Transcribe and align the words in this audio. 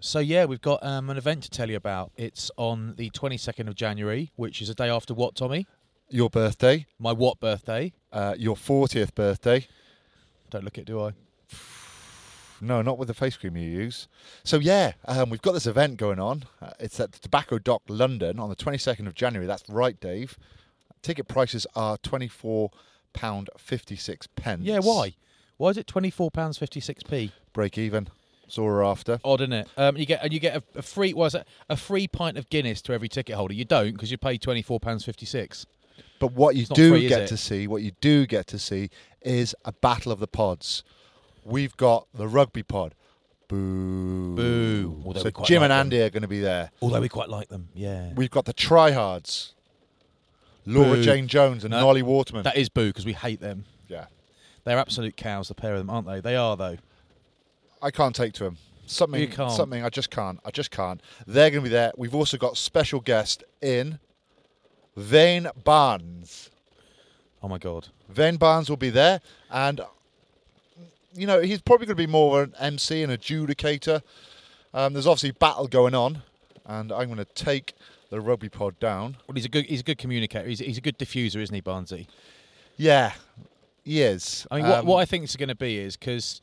So 0.00 0.20
yeah, 0.20 0.44
we've 0.44 0.60
got 0.60 0.82
um, 0.84 1.10
an 1.10 1.16
event 1.16 1.42
to 1.44 1.50
tell 1.50 1.68
you 1.68 1.76
about. 1.76 2.12
It's 2.16 2.50
on 2.56 2.94
the 2.96 3.10
22nd 3.10 3.66
of 3.68 3.74
January, 3.74 4.30
which 4.36 4.62
is 4.62 4.68
a 4.70 4.74
day 4.74 4.88
after 4.88 5.12
what, 5.12 5.34
Tommy? 5.34 5.66
Your 6.10 6.30
birthday, 6.30 6.86
My 6.98 7.12
what 7.12 7.38
birthday? 7.40 7.92
uh, 8.12 8.34
your 8.38 8.56
40th 8.56 9.14
birthday. 9.14 9.66
Don't 10.50 10.64
look 10.64 10.78
it, 10.78 10.86
do 10.86 11.02
I? 11.02 11.12
No, 12.60 12.80
not 12.82 12.96
with 12.98 13.08
the 13.08 13.14
face 13.14 13.36
cream 13.36 13.56
you 13.56 13.68
use. 13.68 14.08
So 14.42 14.58
yeah, 14.58 14.92
um, 15.06 15.30
we've 15.30 15.42
got 15.42 15.52
this 15.52 15.66
event 15.66 15.96
going 15.98 16.18
on. 16.18 16.44
Uh, 16.62 16.70
it's 16.80 16.98
at 16.98 17.12
the 17.12 17.18
Tobacco 17.18 17.58
Dock, 17.58 17.82
London, 17.88 18.38
on 18.40 18.48
the 18.48 18.56
22nd 18.56 19.06
of 19.06 19.14
January. 19.14 19.46
That's 19.46 19.68
right, 19.68 19.98
Dave. 20.00 20.38
Ticket 21.02 21.28
prices 21.28 21.66
are 21.76 21.98
24 21.98 22.70
pound 23.12 23.50
56 23.58 24.26
pence. 24.34 24.62
Yeah, 24.62 24.78
why? 24.78 25.14
Why 25.56 25.70
is 25.70 25.76
it 25.76 25.88
twenty 25.88 26.10
four 26.10 26.30
pounds 26.30 26.56
fifty 26.56 26.78
six 26.78 27.02
p? 27.02 27.32
Break 27.52 27.76
even. 27.76 28.08
That's 28.48 28.56
all 28.56 28.64
we're 28.64 28.82
after. 28.82 29.20
Odd, 29.24 29.42
isn't 29.42 29.52
it? 29.52 29.68
Um, 29.76 29.98
you 29.98 30.06
get 30.06 30.22
and 30.24 30.32
you 30.32 30.40
get 30.40 30.56
a, 30.56 30.78
a 30.78 30.82
free 30.82 31.12
was 31.12 31.36
a 31.68 31.76
free 31.76 32.08
pint 32.08 32.38
of 32.38 32.48
Guinness 32.48 32.80
to 32.82 32.94
every 32.94 33.08
ticket 33.10 33.36
holder. 33.36 33.52
You 33.52 33.66
don't 33.66 33.92
because 33.92 34.10
you 34.10 34.16
pay 34.16 34.38
twenty 34.38 34.62
four 34.62 34.80
pounds 34.80 35.04
fifty 35.04 35.26
six. 35.26 35.66
But 36.18 36.32
what 36.32 36.56
you 36.56 36.64
do 36.64 36.92
free, 36.92 37.08
get 37.08 37.28
to 37.28 37.36
see, 37.36 37.66
what 37.66 37.82
you 37.82 37.92
do 38.00 38.26
get 38.26 38.46
to 38.48 38.58
see, 38.58 38.88
is 39.20 39.54
a 39.66 39.72
battle 39.72 40.10
of 40.12 40.18
the 40.18 40.26
pods. 40.26 40.82
We've 41.44 41.76
got 41.76 42.06
the 42.14 42.26
rugby 42.26 42.62
pod. 42.62 42.94
Boo. 43.48 44.34
Boo. 44.34 45.02
Although 45.04 45.20
So 45.20 45.30
Jim 45.44 45.60
like 45.60 45.70
and 45.70 45.70
them. 45.70 45.70
Andy 45.72 46.00
are 46.00 46.10
going 46.10 46.22
to 46.22 46.28
be 46.28 46.40
there. 46.40 46.70
Although 46.80 47.00
we 47.02 47.08
quite 47.10 47.28
like 47.28 47.48
them, 47.48 47.68
yeah. 47.74 48.12
We've 48.14 48.30
got 48.30 48.46
the 48.46 48.54
tryhards. 48.54 49.52
Laura 50.66 50.96
Boo. 50.96 51.02
Jane 51.02 51.28
Jones 51.28 51.64
and 51.64 51.72
No, 51.72 51.86
Nolli 51.86 52.02
Waterman. 52.02 52.44
That 52.44 52.56
is 52.56 52.68
boo 52.68 52.88
because 52.88 53.04
we 53.06 53.12
hate 53.12 53.40
them. 53.40 53.64
yeah. 53.88 54.06
They're 54.64 54.78
absolute 54.78 55.16
cows, 55.16 55.48
the 55.48 55.54
pair 55.54 55.72
of 55.72 55.78
them, 55.78 55.88
aren't 55.90 56.06
they? 56.06 56.20
They 56.20 56.36
are 56.36 56.56
though. 56.56 56.76
I 57.82 57.90
can't 57.90 58.14
take 58.14 58.32
to 58.34 58.44
him. 58.46 58.56
Something, 58.86 59.20
You 59.20 59.28
can't. 59.28 59.52
something. 59.52 59.84
I 59.84 59.90
just 59.90 60.10
can't. 60.10 60.40
I 60.44 60.50
just 60.50 60.70
can't. 60.70 61.00
They're 61.26 61.50
going 61.50 61.62
to 61.62 61.68
be 61.68 61.72
there. 61.72 61.92
We've 61.96 62.14
also 62.14 62.36
got 62.38 62.56
special 62.56 63.00
guest 63.00 63.44
in 63.60 63.98
Wayne 64.96 65.48
Barnes. 65.64 66.50
Oh 67.42 67.48
my 67.48 67.58
god. 67.58 67.88
Wayne 68.16 68.36
Barnes 68.36 68.68
will 68.70 68.76
be 68.78 68.90
there, 68.90 69.20
and 69.50 69.80
you 71.14 71.26
know 71.26 71.40
he's 71.40 71.60
probably 71.60 71.86
going 71.86 71.96
to 71.96 72.02
be 72.02 72.10
more 72.10 72.42
of 72.42 72.48
an 72.48 72.54
MC 72.58 73.02
and 73.02 73.12
adjudicator. 73.12 74.02
Um, 74.74 74.92
there's 74.94 75.06
obviously 75.06 75.32
battle 75.32 75.66
going 75.68 75.94
on, 75.94 76.22
and 76.66 76.90
I'm 76.90 77.06
going 77.06 77.18
to 77.18 77.24
take 77.26 77.74
the 78.10 78.20
rugby 78.20 78.48
pod 78.48 78.78
down. 78.80 79.18
Well, 79.26 79.34
he's 79.34 79.44
a 79.44 79.48
good 79.50 79.66
he's 79.66 79.80
a 79.80 79.84
good 79.84 79.98
communicator. 79.98 80.48
He's, 80.48 80.58
he's 80.60 80.78
a 80.78 80.80
good 80.80 80.98
diffuser, 80.98 81.36
isn't 81.36 81.54
he, 81.54 81.62
Barnsey? 81.62 82.06
Yeah, 82.76 83.12
he 83.84 84.00
is. 84.02 84.46
I 84.50 84.56
mean, 84.56 84.66
what, 84.66 84.78
Um, 84.80 84.86
what 84.86 84.96
I 84.98 85.04
think 85.04 85.24
it's 85.24 85.36
going 85.36 85.48
to 85.48 85.54
be 85.54 85.78
is 85.78 85.96
because, 85.96 86.40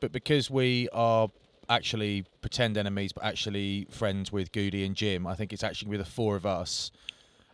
but 0.00 0.12
because 0.12 0.50
we 0.50 0.88
are 0.92 1.28
actually 1.68 2.24
pretend 2.40 2.76
enemies, 2.76 3.12
but 3.12 3.24
actually 3.24 3.86
friends 3.90 4.32
with 4.32 4.52
Goody 4.52 4.84
and 4.84 4.94
Jim, 4.94 5.26
I 5.26 5.34
think 5.34 5.52
it's 5.52 5.64
actually 5.64 5.90
with 5.90 6.00
the 6.00 6.06
four 6.06 6.36
of 6.36 6.46
us 6.46 6.90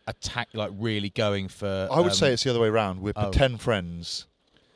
attack, 0.07 0.49
like 0.53 0.71
really 0.79 1.11
going 1.11 1.49
for. 1.49 1.89
I 1.91 2.01
would 2.01 2.09
um, 2.09 2.15
say 2.15 2.33
it's 2.33 2.45
the 2.45 2.51
other 2.51 2.61
way 2.61 2.69
around. 2.69 3.01
We're 3.01 3.13
oh. 3.17 3.31
pretend 3.31 3.61
friends 3.61 4.27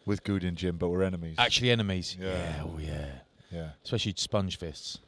with 0.06 0.25
Goode 0.25 0.45
and 0.45 0.56
Jim, 0.56 0.77
but 0.77 0.89
we're 0.89 1.03
enemies. 1.03 1.37
actually 1.39 1.71
enemies. 1.71 2.17
Yeah. 2.19 2.62
oh 2.65 2.79
yeah. 2.79 3.06
yeah, 3.51 3.69
Especially 3.85 4.15
Sponge 4.17 4.59
Fists. 4.59 4.99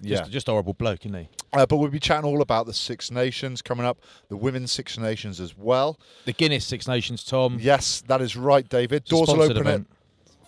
yeah. 0.00 0.24
Just, 0.28 0.48
horrible 0.48 0.74
bloke, 0.74 1.06
isn't 1.06 1.18
he? 1.18 1.28
Uh, 1.52 1.64
but 1.66 1.76
we'll 1.76 1.88
be 1.88 2.00
chatting 2.00 2.28
all 2.28 2.42
about 2.42 2.66
the 2.66 2.74
Six 2.74 3.10
Nations 3.10 3.62
coming 3.62 3.86
up, 3.86 3.98
the 4.28 4.36
Women's 4.36 4.72
Six 4.72 4.98
Nations 4.98 5.40
as 5.40 5.56
well. 5.56 5.98
The 6.24 6.32
Guinness 6.32 6.64
Six 6.66 6.86
Nations, 6.86 7.24
Tom. 7.24 7.58
Yes, 7.60 8.02
that 8.08 8.20
is 8.20 8.36
right, 8.36 8.68
David. 8.68 9.04
Doors 9.04 9.28
will 9.28 9.42
open 9.42 9.56
event. 9.56 9.88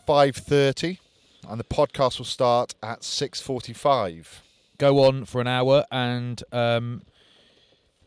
At 0.06 0.14
five 0.14 0.36
thirty, 0.36 1.00
and 1.48 1.58
the 1.60 1.64
podcast 1.64 2.18
will 2.18 2.24
start 2.26 2.74
at 2.82 3.02
six 3.04 3.40
forty-five. 3.40 4.42
Go 4.78 5.04
on 5.04 5.24
for 5.24 5.40
an 5.40 5.46
hour, 5.46 5.84
and 5.90 6.42
um, 6.52 7.02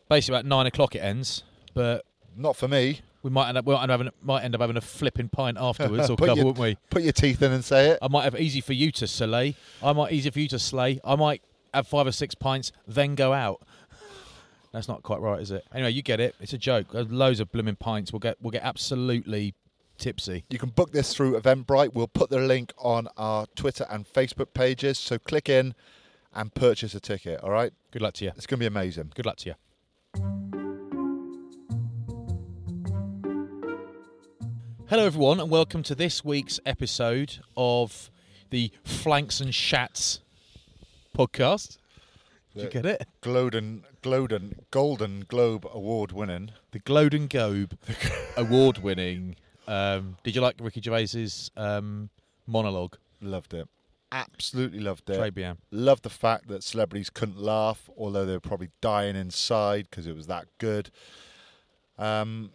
basically 0.08 0.36
about 0.38 0.46
nine 0.46 0.66
o'clock 0.66 0.94
it 0.94 1.00
ends. 1.00 1.42
But 1.74 2.04
Not 2.36 2.56
for 2.56 2.68
me. 2.68 3.00
we 3.22 3.30
might 3.30 3.48
end 3.48 3.58
up, 3.58 3.64
we 3.66 3.74
might 3.74 3.82
end 3.82 3.90
up 3.92 4.00
having, 4.00 4.12
might 4.22 4.44
end 4.44 4.54
up 4.54 4.60
having 4.60 4.76
a 4.76 4.80
flipping 4.80 5.28
pint 5.28 5.56
afterwards, 5.60 6.10
or 6.10 6.16
couple, 6.16 6.36
your- 6.36 6.46
wouldn't 6.46 6.58
we? 6.62 6.76
Put 6.90 7.02
your 7.02 7.12
teeth 7.12 7.42
in 7.42 7.52
and 7.52 7.64
say 7.64 7.90
it. 7.90 7.98
I 8.02 8.08
might 8.08 8.24
have 8.24 8.38
easy 8.40 8.60
for 8.60 8.72
you 8.72 8.90
to 8.92 9.06
slay. 9.06 9.56
I 9.82 9.92
might 9.92 10.12
easy 10.12 10.30
for 10.30 10.40
you 10.40 10.48
to 10.48 10.58
slay. 10.58 11.00
I 11.04 11.16
might 11.16 11.42
have 11.74 11.86
five 11.86 12.06
or 12.06 12.12
six 12.12 12.34
pints, 12.34 12.72
then 12.86 13.14
go 13.14 13.32
out. 13.32 13.62
That's 14.72 14.86
not 14.88 15.02
quite 15.02 15.20
right, 15.20 15.40
is 15.40 15.50
it? 15.50 15.64
Anyway, 15.74 15.90
you 15.90 16.02
get 16.02 16.20
it. 16.20 16.34
It's 16.40 16.52
a 16.52 16.58
joke. 16.58 16.92
There's 16.92 17.10
loads 17.10 17.40
of 17.40 17.50
blooming 17.52 17.76
pints. 17.76 18.12
We'll 18.12 18.20
get 18.20 18.36
we'll 18.40 18.52
get 18.52 18.62
absolutely 18.62 19.54
tipsy. 20.00 20.44
You 20.50 20.58
can 20.58 20.70
book 20.70 20.90
this 20.92 21.14
through 21.14 21.38
Eventbrite. 21.38 21.94
We'll 21.94 22.08
put 22.08 22.30
the 22.30 22.40
link 22.40 22.72
on 22.78 23.06
our 23.16 23.46
Twitter 23.54 23.86
and 23.88 24.04
Facebook 24.06 24.52
pages. 24.54 24.98
So 24.98 25.18
click 25.18 25.48
in 25.48 25.74
and 26.34 26.52
purchase 26.54 26.94
a 26.94 27.00
ticket. 27.00 27.40
All 27.42 27.50
right, 27.50 27.72
Good 27.92 28.02
luck 28.02 28.14
to 28.14 28.24
you. 28.24 28.32
it's 28.36 28.46
going 28.46 28.58
to 28.58 28.62
be 28.62 28.66
amazing. 28.66 29.12
Good 29.14 29.26
luck 29.26 29.36
to 29.38 29.50
you. 29.50 29.54
Hello, 34.88 35.06
everyone, 35.06 35.38
and 35.38 35.50
welcome 35.50 35.84
to 35.84 35.94
this 35.94 36.24
week's 36.24 36.58
episode 36.66 37.38
of 37.56 38.10
the 38.50 38.72
Flanks 38.82 39.40
and 39.40 39.52
Shats 39.52 40.18
podcast. 41.16 41.78
Did 42.54 42.64
you 42.64 42.68
get 42.70 42.86
it? 42.86 43.06
Gloden, 43.22 43.82
Gloden, 44.02 44.54
Golden 44.72 45.20
Globe 45.28 45.64
Award 45.72 46.10
winning. 46.10 46.50
The 46.72 46.80
Gloden 46.80 47.28
Globe 47.28 47.78
award 48.36 48.78
winning. 48.78 49.36
Um, 49.70 50.16
did 50.24 50.34
you 50.34 50.40
like 50.40 50.56
Ricky 50.60 50.80
Gervais's 50.82 51.50
um, 51.56 52.10
monologue? 52.46 52.96
Loved 53.20 53.54
it. 53.54 53.68
Absolutely 54.10 54.80
loved 54.80 55.08
it. 55.08 55.18
Très 55.18 55.32
bien. 55.32 55.58
Loved 55.70 56.02
the 56.02 56.10
fact 56.10 56.48
that 56.48 56.64
celebrities 56.64 57.08
couldn't 57.08 57.40
laugh, 57.40 57.88
although 57.96 58.26
they 58.26 58.32
were 58.32 58.40
probably 58.40 58.70
dying 58.80 59.14
inside 59.14 59.86
because 59.88 60.08
it 60.08 60.16
was 60.16 60.26
that 60.26 60.46
good. 60.58 60.90
Um, 61.96 62.50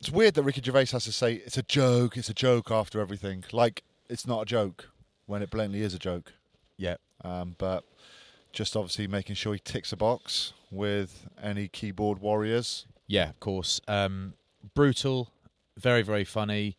it's 0.00 0.10
weird 0.10 0.34
that 0.34 0.42
Ricky 0.42 0.62
Gervais 0.62 0.86
has 0.86 1.04
to 1.04 1.12
say 1.12 1.34
it's 1.34 1.58
a 1.58 1.62
joke, 1.62 2.16
it's 2.16 2.30
a 2.30 2.34
joke 2.34 2.70
after 2.70 2.98
everything. 3.00 3.44
Like 3.52 3.82
it's 4.08 4.26
not 4.26 4.42
a 4.42 4.46
joke 4.46 4.88
when 5.26 5.42
it 5.42 5.50
blatantly 5.50 5.82
is 5.82 5.92
a 5.92 5.98
joke. 5.98 6.32
Yeah. 6.78 6.96
Um, 7.22 7.56
but 7.58 7.84
just 8.52 8.74
obviously 8.74 9.06
making 9.06 9.34
sure 9.34 9.52
he 9.52 9.60
ticks 9.60 9.92
a 9.92 9.96
box 9.96 10.54
with 10.70 11.26
any 11.42 11.68
keyboard 11.68 12.20
warriors. 12.20 12.86
Yeah, 13.06 13.30
of 13.30 13.40
course. 13.40 13.82
Um, 13.86 14.34
brutal, 14.74 15.30
very, 15.78 16.02
very 16.02 16.24
funny, 16.24 16.76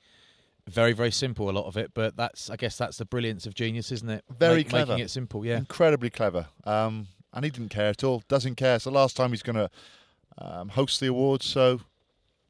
very, 0.67 0.93
very 0.93 1.11
simple. 1.11 1.49
A 1.49 1.51
lot 1.51 1.65
of 1.65 1.77
it, 1.77 1.91
but 1.93 2.15
that's 2.17 2.49
I 2.49 2.55
guess 2.55 2.77
that's 2.77 2.97
the 2.97 3.05
brilliance 3.05 3.45
of 3.45 3.53
genius, 3.55 3.91
isn't 3.91 4.09
it? 4.09 4.23
Very 4.29 4.57
Make- 4.57 4.69
clever. 4.69 4.91
making 4.93 5.05
it 5.05 5.09
simple. 5.09 5.45
Yeah, 5.45 5.57
Incredibly 5.57 6.09
clever. 6.09 6.47
Um, 6.65 7.07
and 7.33 7.45
he 7.45 7.51
didn't 7.51 7.69
care 7.69 7.89
at 7.89 8.03
all. 8.03 8.23
Doesn't 8.27 8.55
care. 8.55 8.75
It's 8.75 8.85
the 8.85 8.91
last 8.91 9.15
time 9.15 9.29
he's 9.31 9.43
going 9.43 9.55
to 9.55 9.69
um, 10.39 10.69
host 10.69 10.99
the 10.99 11.07
awards, 11.07 11.45
so 11.45 11.81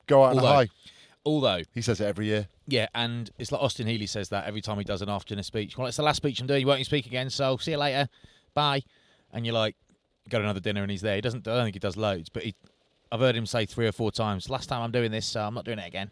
go 0.07 0.23
out 0.23 0.31
on 0.31 0.37
a 0.37 0.41
Although- 0.41 0.53
high. 0.53 0.67
Although, 1.25 1.61
He 1.75 1.81
says 1.81 1.99
it 1.99 2.05
every 2.05 2.27
year. 2.27 2.47
yeah, 2.65 2.87
and 2.95 3.29
it's 3.37 3.51
like 3.51 3.61
Austin 3.61 3.85
Healey 3.87 4.07
says 4.07 4.29
that 4.29 4.45
every 4.47 4.61
time 4.61 4.77
he 4.77 4.85
does 4.85 5.01
an 5.01 5.09
after 5.09 5.29
dinner 5.29 5.43
speech. 5.43 5.77
Well, 5.77 5.85
it's 5.87 5.97
the 5.97 6.01
last 6.03 6.15
speech 6.17 6.39
I'm 6.39 6.47
doing. 6.47 6.61
You 6.61 6.67
won't 6.67 6.83
speak 6.85 7.05
again, 7.05 7.29
so 7.29 7.57
see 7.57 7.71
you 7.71 7.77
later. 7.77 8.07
Bye. 8.53 8.83
And 9.33 9.45
you're 9.45 9.53
like, 9.53 9.75
go 10.29 10.37
to 10.39 10.43
another 10.45 10.61
dinner, 10.61 10.81
and 10.81 10.89
he's 10.89 11.01
there. 11.01 11.15
He 11.15 11.21
doesn't. 11.21 11.45
I 11.47 11.55
don't 11.55 11.65
think 11.65 11.75
he 11.75 11.79
does 11.79 11.97
loads, 11.97 12.29
but 12.29 12.43
he. 12.43 12.55
I've 13.11 13.19
heard 13.19 13.35
him 13.35 13.45
say 13.45 13.65
three 13.65 13.85
or 13.85 13.91
four 13.91 14.11
times. 14.11 14.49
Last 14.49 14.69
time 14.69 14.81
I'm 14.81 14.91
doing 14.91 15.11
this, 15.11 15.25
so 15.25 15.41
I'm 15.41 15.53
not 15.53 15.65
doing 15.65 15.77
it 15.77 15.87
again. 15.87 16.09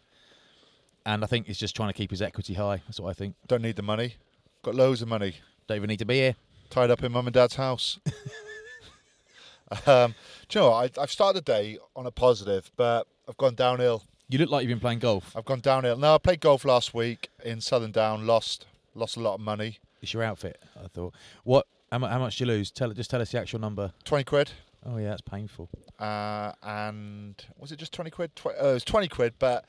And 1.08 1.24
I 1.24 1.26
think 1.26 1.46
he's 1.46 1.56
just 1.58 1.74
trying 1.74 1.88
to 1.88 1.94
keep 1.94 2.10
his 2.10 2.20
equity 2.20 2.52
high. 2.52 2.82
That's 2.86 3.00
what 3.00 3.08
I 3.08 3.14
think. 3.14 3.34
Don't 3.46 3.62
need 3.62 3.76
the 3.76 3.82
money. 3.82 4.16
Got 4.62 4.74
loads 4.74 5.00
of 5.00 5.08
money 5.08 5.36
Don't 5.66 5.76
even 5.76 5.88
need 5.88 6.00
to 6.00 6.04
be 6.04 6.16
here. 6.16 6.34
tied 6.68 6.90
up 6.90 7.02
in 7.02 7.12
mum 7.12 7.26
and 7.26 7.32
dad's 7.32 7.54
house. 7.54 7.98
um, 9.86 10.14
do 10.48 10.58
you 10.58 10.64
know 10.64 10.70
what? 10.70 10.98
I, 10.98 11.02
I've 11.02 11.10
started 11.10 11.44
the 11.44 11.52
day 11.52 11.78
on 11.96 12.06
a 12.06 12.10
positive, 12.10 12.70
but 12.76 13.06
I've 13.28 13.36
gone 13.38 13.54
downhill. 13.54 14.02
You 14.28 14.38
look 14.38 14.50
like 14.50 14.62
you've 14.64 14.68
been 14.70 14.80
playing 14.80 14.98
golf. 14.98 15.34
I've 15.34 15.44
gone 15.46 15.60
downhill. 15.60 15.96
No, 15.96 16.14
I 16.14 16.18
played 16.18 16.40
golf 16.40 16.64
last 16.64 16.92
week 16.92 17.30
in 17.42 17.60
Southerndown. 17.62 18.26
Lost, 18.26 18.66
lost 18.94 19.16
a 19.16 19.20
lot 19.20 19.34
of 19.34 19.40
money. 19.40 19.78
It's 20.02 20.12
your 20.12 20.22
outfit. 20.22 20.60
I 20.82 20.88
thought. 20.88 21.14
What? 21.44 21.66
How, 21.90 21.98
how 22.00 22.18
much 22.18 22.36
did 22.36 22.40
you 22.46 22.52
lose? 22.54 22.70
Tell 22.70 22.90
Just 22.92 23.08
tell 23.10 23.22
us 23.22 23.32
the 23.32 23.38
actual 23.40 23.60
number. 23.60 23.92
Twenty 24.04 24.24
quid. 24.24 24.50
Oh 24.84 24.98
yeah, 24.98 25.08
that's 25.08 25.22
painful. 25.22 25.70
uh, 25.98 26.52
and 26.62 27.34
was 27.58 27.72
it 27.72 27.78
just 27.78 27.92
20 27.92 28.10
quid? 28.10 28.36
Tw- 28.36 28.46
uh, 28.46 28.50
it 28.68 28.74
was 28.74 28.84
20 28.84 29.08
quid, 29.08 29.34
but 29.38 29.64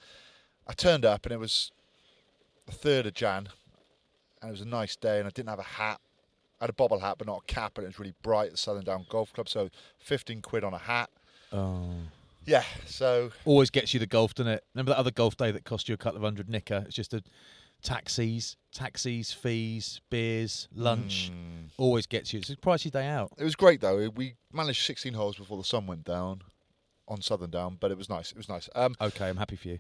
I 0.70 0.74
turned 0.74 1.04
up 1.04 1.26
and 1.26 1.34
it 1.34 1.40
was 1.40 1.72
the 2.68 2.72
3rd 2.72 3.08
of 3.08 3.14
Jan, 3.16 3.50
and 4.42 4.50
it 4.50 4.52
was 4.52 4.62
a 4.62 4.66
nice 4.66 4.96
day, 4.96 5.18
and 5.18 5.28
I 5.28 5.32
didn't 5.32 5.50
have 5.50 5.60
a 5.60 5.64
hat. 5.64 6.00
I 6.62 6.66
had 6.66 6.70
a 6.70 6.74
bobble 6.74 7.00
hat, 7.00 7.16
but 7.18 7.26
not 7.28 7.42
a 7.50 7.54
cap, 7.54 7.78
and 7.78 7.86
it 7.86 7.88
was 7.88 8.00
really 8.00 8.14
bright 8.22 8.52
at 8.52 8.60
Southerndown 8.60 9.06
Golf 9.10 9.34
Club, 9.34 9.50
so 9.50 9.70
15 10.00 10.42
quid 10.42 10.64
on 10.64 10.74
a 10.74 10.78
hat. 10.78 11.10
Oh. 11.52 11.90
Yeah, 12.46 12.64
so 12.86 13.32
Always 13.46 13.70
gets 13.70 13.94
you 13.94 14.00
the 14.00 14.06
golf, 14.08 14.34
doesn't 14.36 14.52
it? 14.52 14.64
Remember 14.76 14.92
that 14.92 14.98
other 15.00 15.12
golf 15.12 15.36
day 15.38 15.52
that 15.52 15.66
cost 15.66 15.88
you 15.90 15.94
a 15.96 15.98
couple 15.98 16.18
of 16.18 16.24
hundred 16.24 16.50
nicker? 16.50 16.84
It's 16.86 16.96
just 16.96 17.14
a 17.14 17.22
taxis, 17.82 18.56
taxis, 18.74 19.32
fees, 19.32 20.02
beers, 20.10 20.68
lunch. 20.76 21.32
mm. 21.34 21.70
Always 21.78 22.06
gets 22.06 22.34
you. 22.34 22.40
It's 22.40 22.50
a 22.50 22.56
pricey 22.56 22.92
day 22.92 23.08
out. 23.08 23.32
it 23.38 23.44
was 23.44 23.56
great 23.56 23.82
though. 23.82 24.10
We 24.16 24.36
managed 24.54 24.86
16 24.86 25.14
holes 25.14 25.38
before 25.38 25.58
the 25.58 25.64
sun 25.64 25.88
went 25.88 26.04
down 26.04 26.42
on 27.08 27.22
Southerndown, 27.22 27.78
but 27.80 27.92
it 27.92 27.98
was 27.98 28.10
nice. 28.10 28.32
It 28.32 28.38
was 28.38 28.50
nice. 28.50 28.70
Um, 28.76 28.96
Okay, 29.02 29.28
I'm 29.30 29.38
happy 29.38 29.56
for 29.56 29.70
you. 29.70 29.80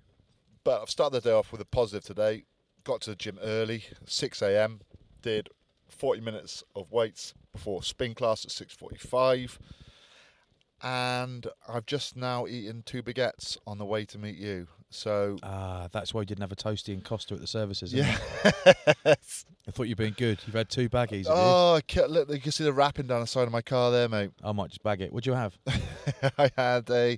But 0.70 0.84
I've 0.84 0.90
started 0.92 1.24
the 1.24 1.30
day 1.32 1.34
off 1.36 1.52
with 1.52 1.62
a 1.62 1.66
positive 1.66 2.04
today. 2.04 2.44
Got 2.84 3.02
to 3.02 3.10
the 3.10 3.16
gym 3.16 3.40
early, 3.42 3.86
6 4.06 4.40
a.m. 4.44 4.82
Did 5.24 5.50
40 5.88 6.22
minutes 6.22 6.64
of 6.76 6.92
weights 6.92 7.34
before 7.52 7.82
spin 7.82 8.14
class 8.14 8.46
at 8.46 8.52
6:45, 8.52 9.58
and 10.84 11.48
I've 11.68 11.88
just 11.88 12.16
now 12.16 12.46
eaten 12.46 12.84
two 12.84 13.02
baguettes 13.02 13.58
on 13.66 13.80
the 13.80 13.86
way 13.86 14.06
to 14.06 14.20
meet 14.20 14.38
you. 14.38 14.68
So 14.92 15.38
Ah, 15.42 15.88
that's 15.92 16.14
why 16.14 16.22
you 16.22 16.26
didn't 16.28 16.42
have 16.42 16.52
a 16.52 16.56
toasty 16.56 16.94
and 16.94 17.04
Costa 17.04 17.34
at 17.34 17.42
the 17.42 17.48
services. 17.48 17.92
yeah. 17.92 18.16
I 18.46 19.16
thought 19.72 19.88
you'd 19.88 19.98
been 19.98 20.14
good. 20.14 20.38
You've 20.46 20.56
had 20.56 20.70
two 20.70 20.88
baggies. 20.88 21.26
You? 21.26 21.32
oh, 21.32 21.76
I 21.78 21.82
can't, 21.82 22.12
look, 22.12 22.30
you 22.30 22.40
can 22.40 22.52
see 22.52 22.64
the 22.64 22.74
wrapping 22.74 23.08
down 23.08 23.22
the 23.22 23.28
side 23.28 23.48
of 23.48 23.52
my 23.52 23.64
car 23.64 23.90
there, 23.90 24.08
mate. 24.08 24.30
I 24.44 24.52
might 24.52 24.70
just 24.70 24.84
bag 24.84 25.02
it. 25.02 25.12
What'd 25.12 25.26
you 25.26 25.34
have? 25.34 25.58
I 26.38 26.52
had 26.56 26.88
a. 26.92 27.18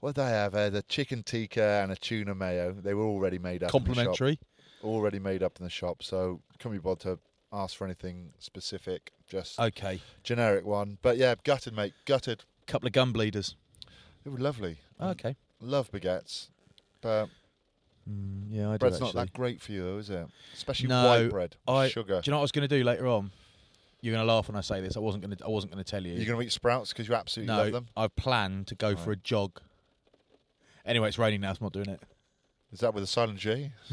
What 0.00 0.14
did 0.14 0.22
I 0.22 0.30
have? 0.30 0.54
I 0.54 0.62
had 0.62 0.74
a 0.74 0.82
chicken 0.82 1.22
tikka 1.22 1.62
and 1.82 1.90
a 1.90 1.96
tuna 1.96 2.34
mayo. 2.34 2.72
They 2.72 2.94
were 2.94 3.04
already 3.04 3.38
made 3.38 3.62
up. 3.62 3.74
in 3.74 3.84
the 3.84 3.94
shop. 3.94 3.94
Complimentary. 3.96 4.38
already 4.84 5.18
made 5.18 5.42
up 5.42 5.58
in 5.58 5.64
the 5.64 5.70
shop, 5.70 6.02
so 6.02 6.40
can't 6.58 6.72
be 6.72 6.78
bothered 6.78 7.00
to 7.00 7.18
ask 7.52 7.76
for 7.76 7.84
anything 7.84 8.32
specific. 8.38 9.12
Just 9.28 9.58
Okay. 9.58 10.00
generic 10.22 10.64
one. 10.64 10.98
But 11.02 11.16
yeah, 11.16 11.34
gutted, 11.44 11.74
mate. 11.74 11.94
Gutted. 12.04 12.44
Couple 12.66 12.86
of 12.86 12.92
gun 12.92 13.12
bleeders. 13.12 13.56
They 14.22 14.30
were 14.30 14.38
lovely. 14.38 14.78
Okay. 15.00 15.36
Love 15.60 15.90
baguettes. 15.90 16.48
But 17.00 17.28
Mm, 18.08 18.44
yeah, 18.50 18.68
I 18.70 18.72
do 18.74 18.78
bread's 18.78 18.96
actually. 18.96 19.06
not 19.06 19.14
that 19.14 19.32
great 19.32 19.60
for 19.60 19.72
you, 19.72 19.82
though, 19.82 19.98
is 19.98 20.10
it? 20.10 20.26
Especially 20.54 20.86
No, 20.88 21.06
white 21.06 21.30
bread. 21.30 21.56
I, 21.66 21.88
Sugar. 21.88 22.20
Do 22.20 22.28
you 22.28 22.30
know 22.30 22.36
what 22.36 22.42
I 22.42 22.42
was 22.42 22.52
going 22.52 22.68
to 22.68 22.78
do 22.78 22.84
later 22.84 23.08
on? 23.08 23.32
You're 24.00 24.14
going 24.14 24.24
to 24.24 24.32
laugh 24.32 24.46
when 24.48 24.56
I 24.56 24.60
say 24.60 24.80
this. 24.80 24.96
I 24.96 25.00
wasn't 25.00 25.24
going 25.24 25.36
to. 25.36 25.44
I 25.44 25.48
wasn't 25.48 25.72
going 25.72 25.82
to 25.82 25.90
tell 25.90 26.04
you. 26.04 26.14
You're 26.14 26.26
going 26.26 26.38
to 26.38 26.46
eat 26.46 26.52
sprouts 26.52 26.92
because 26.92 27.08
you 27.08 27.14
absolutely 27.14 27.52
no, 27.52 27.62
love 27.64 27.72
them. 27.72 27.88
I 27.96 28.06
plan 28.08 28.64
to 28.66 28.74
go 28.76 28.94
for 28.94 29.10
a 29.10 29.16
jog. 29.16 29.60
Anyway, 30.86 31.08
it's 31.08 31.18
raining 31.18 31.40
now. 31.40 31.50
It's 31.50 31.60
not 31.60 31.72
doing 31.72 31.88
it. 31.88 32.00
Is 32.72 32.80
that 32.80 32.94
with 32.94 33.04
a 33.04 33.06
silent 33.06 33.38
G? 33.38 33.70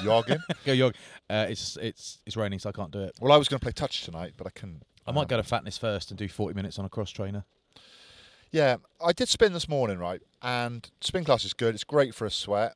Yogging? 0.00 0.40
Go 0.64 0.74
jog. 0.76 0.94
Uh, 1.30 1.46
it's 1.48 1.76
it's 1.80 2.20
it's 2.26 2.36
raining, 2.36 2.58
so 2.58 2.68
I 2.68 2.72
can't 2.72 2.90
do 2.90 3.00
it. 3.00 3.12
Well, 3.20 3.32
I 3.32 3.36
was 3.36 3.48
going 3.48 3.58
to 3.58 3.64
play 3.64 3.72
touch 3.72 4.02
tonight, 4.04 4.34
but 4.36 4.46
I 4.46 4.50
couldn't. 4.50 4.82
I 5.06 5.12
might 5.12 5.22
Um, 5.22 5.28
go 5.28 5.36
to 5.38 5.42
fatness 5.42 5.78
first 5.78 6.10
and 6.10 6.18
do 6.18 6.28
40 6.28 6.54
minutes 6.54 6.78
on 6.78 6.84
a 6.84 6.88
cross 6.88 7.10
trainer. 7.10 7.44
Yeah, 8.52 8.76
I 9.04 9.12
did 9.12 9.28
spin 9.28 9.52
this 9.52 9.68
morning, 9.68 9.98
right? 9.98 10.20
And 10.42 10.88
spin 11.00 11.24
class 11.24 11.44
is 11.44 11.54
good. 11.54 11.74
It's 11.74 11.84
great 11.84 12.14
for 12.14 12.26
a 12.26 12.30
sweat, 12.30 12.74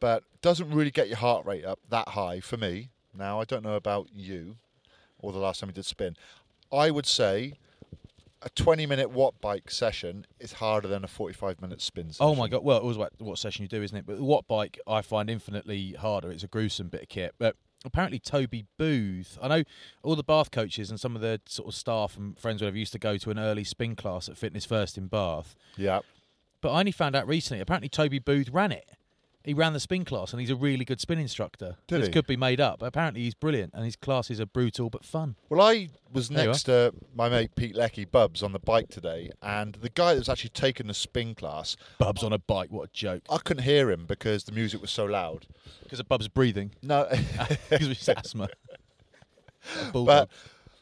but 0.00 0.24
doesn't 0.42 0.70
really 0.70 0.90
get 0.90 1.08
your 1.08 1.18
heart 1.18 1.46
rate 1.46 1.64
up 1.64 1.78
that 1.88 2.08
high 2.08 2.40
for 2.40 2.56
me. 2.56 2.90
Now, 3.16 3.40
I 3.40 3.44
don't 3.44 3.62
know 3.62 3.76
about 3.76 4.08
you 4.12 4.56
or 5.18 5.32
the 5.32 5.38
last 5.38 5.60
time 5.60 5.68
you 5.70 5.74
did 5.74 5.86
spin. 5.86 6.16
I 6.72 6.90
would 6.90 7.06
say 7.06 7.54
a 8.44 8.50
20 8.50 8.86
minute 8.86 9.10
watt 9.10 9.40
bike 9.40 9.70
session 9.70 10.26
is 10.40 10.54
harder 10.54 10.88
than 10.88 11.04
a 11.04 11.08
45 11.08 11.60
minute 11.60 11.80
spin 11.80 12.08
session. 12.12 12.26
Oh 12.26 12.34
my 12.34 12.48
god! 12.48 12.64
Well, 12.64 12.78
it 12.78 12.84
was 12.84 12.98
what, 12.98 13.12
what 13.18 13.38
session 13.38 13.62
you 13.62 13.68
do, 13.68 13.82
isn't 13.82 13.96
it? 13.96 14.06
But 14.06 14.16
the 14.16 14.24
watt 14.24 14.46
bike 14.48 14.78
I 14.86 15.02
find 15.02 15.30
infinitely 15.30 15.92
harder. 15.92 16.30
It's 16.30 16.42
a 16.42 16.48
gruesome 16.48 16.88
bit 16.88 17.02
of 17.02 17.08
kit. 17.08 17.34
But 17.38 17.56
apparently, 17.84 18.18
Toby 18.18 18.66
Booth. 18.78 19.38
I 19.40 19.48
know 19.48 19.62
all 20.02 20.16
the 20.16 20.22
Bath 20.24 20.50
coaches 20.50 20.90
and 20.90 20.98
some 20.98 21.14
of 21.14 21.22
the 21.22 21.40
sort 21.46 21.68
of 21.68 21.74
staff 21.74 22.16
and 22.16 22.38
friends 22.38 22.60
whatever 22.62 22.76
used 22.76 22.92
to 22.92 22.98
go 22.98 23.16
to 23.18 23.30
an 23.30 23.38
early 23.38 23.64
spin 23.64 23.96
class 23.96 24.28
at 24.28 24.36
Fitness 24.36 24.64
First 24.64 24.98
in 24.98 25.06
Bath. 25.06 25.54
Yeah. 25.76 26.00
But 26.60 26.72
I 26.72 26.80
only 26.80 26.92
found 26.92 27.16
out 27.16 27.26
recently. 27.26 27.60
Apparently, 27.60 27.88
Toby 27.88 28.18
Booth 28.18 28.48
ran 28.50 28.72
it. 28.72 28.88
He 29.44 29.54
ran 29.54 29.72
the 29.72 29.80
spin 29.80 30.04
class, 30.04 30.32
and 30.32 30.40
he's 30.40 30.50
a 30.50 30.56
really 30.56 30.84
good 30.84 31.00
spin 31.00 31.18
instructor. 31.18 31.76
Did 31.88 32.00
this 32.00 32.06
he? 32.08 32.12
could 32.12 32.26
be 32.28 32.36
made 32.36 32.60
up. 32.60 32.78
But 32.78 32.86
apparently, 32.86 33.22
he's 33.22 33.34
brilliant, 33.34 33.74
and 33.74 33.84
his 33.84 33.96
classes 33.96 34.40
are 34.40 34.46
brutal 34.46 34.88
but 34.88 35.04
fun. 35.04 35.34
Well, 35.48 35.60
I 35.60 35.88
was 36.12 36.28
There 36.28 36.42
you 36.44 36.50
next 36.50 36.62
to 36.64 36.92
my 37.14 37.28
mate 37.28 37.50
Pete 37.56 37.74
Lecky, 37.74 38.04
Bubs, 38.04 38.42
on 38.42 38.52
the 38.52 38.58
bike 38.60 38.88
today, 38.88 39.30
and 39.42 39.74
the 39.74 39.88
guy 39.88 40.14
that 40.14 40.20
was 40.20 40.28
actually 40.28 40.50
taking 40.50 40.86
the 40.86 40.94
spin 40.94 41.34
class, 41.34 41.76
Bubs 41.98 42.22
on 42.22 42.32
a 42.32 42.38
bike, 42.38 42.70
what 42.70 42.88
a 42.88 42.92
joke! 42.92 43.22
I 43.28 43.38
couldn't 43.38 43.64
hear 43.64 43.90
him 43.90 44.06
because 44.06 44.44
the 44.44 44.52
music 44.52 44.80
was 44.80 44.90
so 44.92 45.06
loud. 45.06 45.46
Because 45.82 45.98
of 45.98 46.08
Bubs 46.08 46.28
breathing, 46.28 46.72
No, 46.82 47.08
because 47.70 47.86
of 47.88 47.96
his 47.96 48.08
asthma. 48.16 48.48
Bulldog. 49.92 50.06
but 50.06 50.30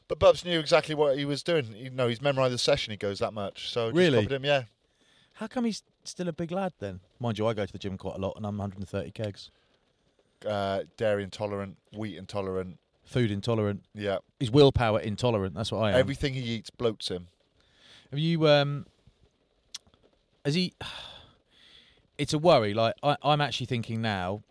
but 0.08 0.18
Bubs 0.18 0.44
knew 0.44 0.58
exactly 0.58 0.94
what 0.94 1.16
he 1.16 1.24
was 1.24 1.42
doing. 1.42 1.72
You 1.76 1.90
know, 1.90 2.08
he's 2.08 2.20
memorised 2.20 2.52
the 2.54 2.58
session. 2.58 2.90
He 2.90 2.96
goes 2.96 3.20
that 3.20 3.32
much, 3.32 3.70
so 3.70 3.86
just 3.88 3.96
Really? 3.96 4.22
copied 4.24 4.32
him. 4.32 4.44
Yeah, 4.44 4.64
How 5.34 5.46
come 5.46 5.64
he's 5.64 5.82
still 6.04 6.28
a 6.28 6.32
big 6.32 6.50
lad 6.50 6.72
then? 6.78 7.00
Mind 7.18 7.38
you, 7.38 7.46
I 7.46 7.54
go 7.54 7.64
to 7.66 7.72
the 7.72 7.78
gym 7.78 7.96
quite 7.98 8.16
a 8.16 8.18
lot, 8.20 8.34
and 8.36 8.46
I'm 8.46 8.56
130 8.58 9.10
kegs. 9.12 9.50
uh, 10.46 10.82
dairy 10.96 11.22
intolerant, 11.22 11.76
wheat 11.96 12.16
intolerant. 12.16 12.78
Food 13.04 13.30
intolerant. 13.30 13.82
Yeah, 13.94 14.18
He's 14.38 14.50
willpower 14.50 15.00
intolerant. 15.00 15.54
That's 15.54 15.72
what 15.72 15.78
I 15.80 15.90
am. 15.92 15.96
everything 15.98 16.34
he 16.34 16.40
eats 16.42 16.70
bloats 16.70 17.08
him. 17.08 17.26
Have 18.10 18.18
you 18.20 18.46
um? 18.48 18.86
Has 20.44 20.54
he? 20.54 20.74
It's 22.18 22.34
a 22.34 22.38
worry. 22.38 22.74
Like 22.74 22.94
I, 23.02 23.16
I'm 23.22 23.40
actually 23.40 23.64
thinking 23.66 24.02
now. 24.02 24.42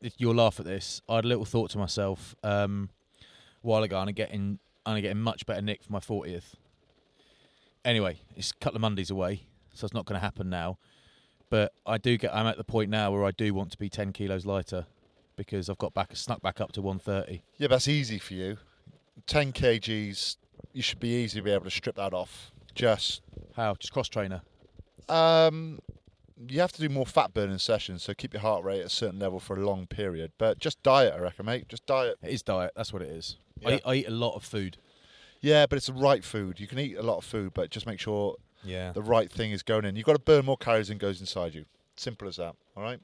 If 0.00 0.14
you'll 0.16 0.34
laugh 0.36 0.58
at 0.60 0.64
this, 0.64 1.02
I 1.10 1.16
had 1.16 1.26
a 1.26 1.28
little 1.28 1.44
thought 1.44 1.68
to 1.72 1.78
myself 1.78 2.34
um, 2.42 2.88
a 3.20 3.66
while 3.66 3.82
ago, 3.82 4.00
and 4.00 4.08
I'm 4.08 4.14
getting, 4.14 4.58
I'm 4.86 4.98
getting 5.02 5.20
much 5.20 5.44
better 5.44 5.60
nick 5.60 5.82
for 5.82 5.92
my 5.92 5.98
40th. 5.98 6.54
Anyway, 7.84 8.20
it's 8.34 8.52
a 8.52 8.54
couple 8.54 8.76
of 8.76 8.80
Mondays 8.80 9.10
away, 9.10 9.42
so 9.74 9.84
it's 9.84 9.92
not 9.92 10.06
going 10.06 10.18
to 10.18 10.24
happen 10.24 10.48
now. 10.48 10.78
But 11.50 11.72
I 11.86 11.98
do 11.98 12.16
get. 12.18 12.34
I'm 12.34 12.46
at 12.46 12.56
the 12.56 12.64
point 12.64 12.90
now 12.90 13.10
where 13.10 13.24
I 13.24 13.30
do 13.30 13.54
want 13.54 13.70
to 13.72 13.78
be 13.78 13.88
10 13.88 14.12
kilos 14.12 14.44
lighter 14.44 14.86
because 15.36 15.70
I've 15.70 15.78
got 15.78 15.94
back 15.94 16.12
a 16.12 16.16
snuck 16.16 16.42
back 16.42 16.60
up 16.60 16.72
to 16.72 16.82
130. 16.82 17.42
Yeah, 17.56 17.68
that's 17.68 17.88
easy 17.88 18.18
for 18.18 18.34
you. 18.34 18.58
10 19.26 19.52
kgs, 19.52 20.36
you 20.72 20.82
should 20.82 21.00
be 21.00 21.08
easy 21.08 21.38
to 21.38 21.42
be 21.42 21.50
able 21.50 21.64
to 21.64 21.70
strip 21.70 21.96
that 21.96 22.12
off. 22.12 22.50
Just 22.74 23.22
How? 23.56 23.74
Just 23.74 23.92
cross 23.92 24.08
trainer. 24.08 24.42
Um, 25.08 25.78
you 26.46 26.60
have 26.60 26.72
to 26.72 26.80
do 26.80 26.88
more 26.88 27.06
fat 27.06 27.34
burning 27.34 27.58
sessions, 27.58 28.02
so 28.02 28.14
keep 28.14 28.34
your 28.34 28.42
heart 28.42 28.64
rate 28.64 28.80
at 28.80 28.86
a 28.86 28.90
certain 28.90 29.18
level 29.18 29.40
for 29.40 29.56
a 29.56 29.64
long 29.64 29.86
period. 29.86 30.32
But 30.38 30.58
just 30.58 30.82
diet, 30.82 31.14
I 31.14 31.18
reckon, 31.18 31.46
mate. 31.46 31.68
Just 31.68 31.86
diet. 31.86 32.16
It 32.22 32.30
is 32.30 32.42
diet. 32.42 32.72
That's 32.76 32.92
what 32.92 33.02
it 33.02 33.08
is. 33.08 33.36
Yeah. 33.60 33.76
eat, 33.76 33.82
I 33.84 33.94
eat 33.94 34.08
a 34.08 34.12
lot 34.12 34.34
of 34.34 34.44
food. 34.44 34.76
Yeah, 35.40 35.66
but 35.66 35.76
it's 35.76 35.86
the 35.86 35.92
right 35.92 36.24
food. 36.24 36.60
You 36.60 36.66
can 36.66 36.78
eat 36.78 36.96
a 36.96 37.02
lot 37.02 37.18
of 37.18 37.24
food, 37.24 37.54
but 37.54 37.70
just 37.70 37.86
make 37.86 38.00
sure 38.00 38.36
Yeah. 38.64 38.92
the 38.92 39.02
right 39.02 39.30
thing 39.30 39.52
is 39.52 39.62
going 39.62 39.84
in. 39.84 39.96
You've 39.96 40.06
got 40.06 40.14
to 40.14 40.18
burn 40.18 40.44
more 40.44 40.56
calories 40.56 40.88
than 40.88 40.98
goes 40.98 41.20
inside 41.20 41.54
you. 41.54 41.64
Simple 41.96 42.28
as 42.28 42.36
that. 42.36 42.54
All 42.76 42.82
right. 42.82 43.00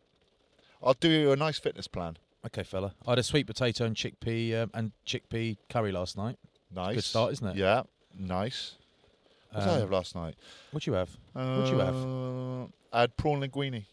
I'll 0.82 0.94
do 0.94 1.08
you 1.08 1.32
a 1.32 1.36
nice 1.36 1.58
fitness 1.58 1.86
plan. 1.88 2.16
Okay, 2.46 2.62
fella. 2.62 2.94
I 3.06 3.12
had 3.12 3.18
a 3.18 3.22
sweet 3.22 3.46
potato 3.46 3.84
and 3.86 3.96
chickpea 3.96 4.64
um, 4.64 4.70
and 4.74 4.92
chickpea 5.06 5.56
curry 5.70 5.92
last 5.92 6.16
night. 6.16 6.36
Nice. 6.74 6.94
good 6.96 7.04
start, 7.04 7.32
isn't 7.32 7.46
it? 7.48 7.56
Yeah. 7.56 7.82
Nice. 8.18 8.74
What 9.52 9.60
did 9.60 9.68
I 9.70 9.74
Um, 9.74 9.80
have 9.80 9.90
last 9.90 10.14
night? 10.14 10.34
What'd 10.72 10.86
you 10.86 10.92
have? 10.94 11.10
What'd 11.32 11.68
you 11.68 11.78
have? 11.78 11.94
Uh, 11.94 12.64
I 12.92 13.00
had 13.02 13.16
prawn 13.16 13.40
linguine. 13.40 13.84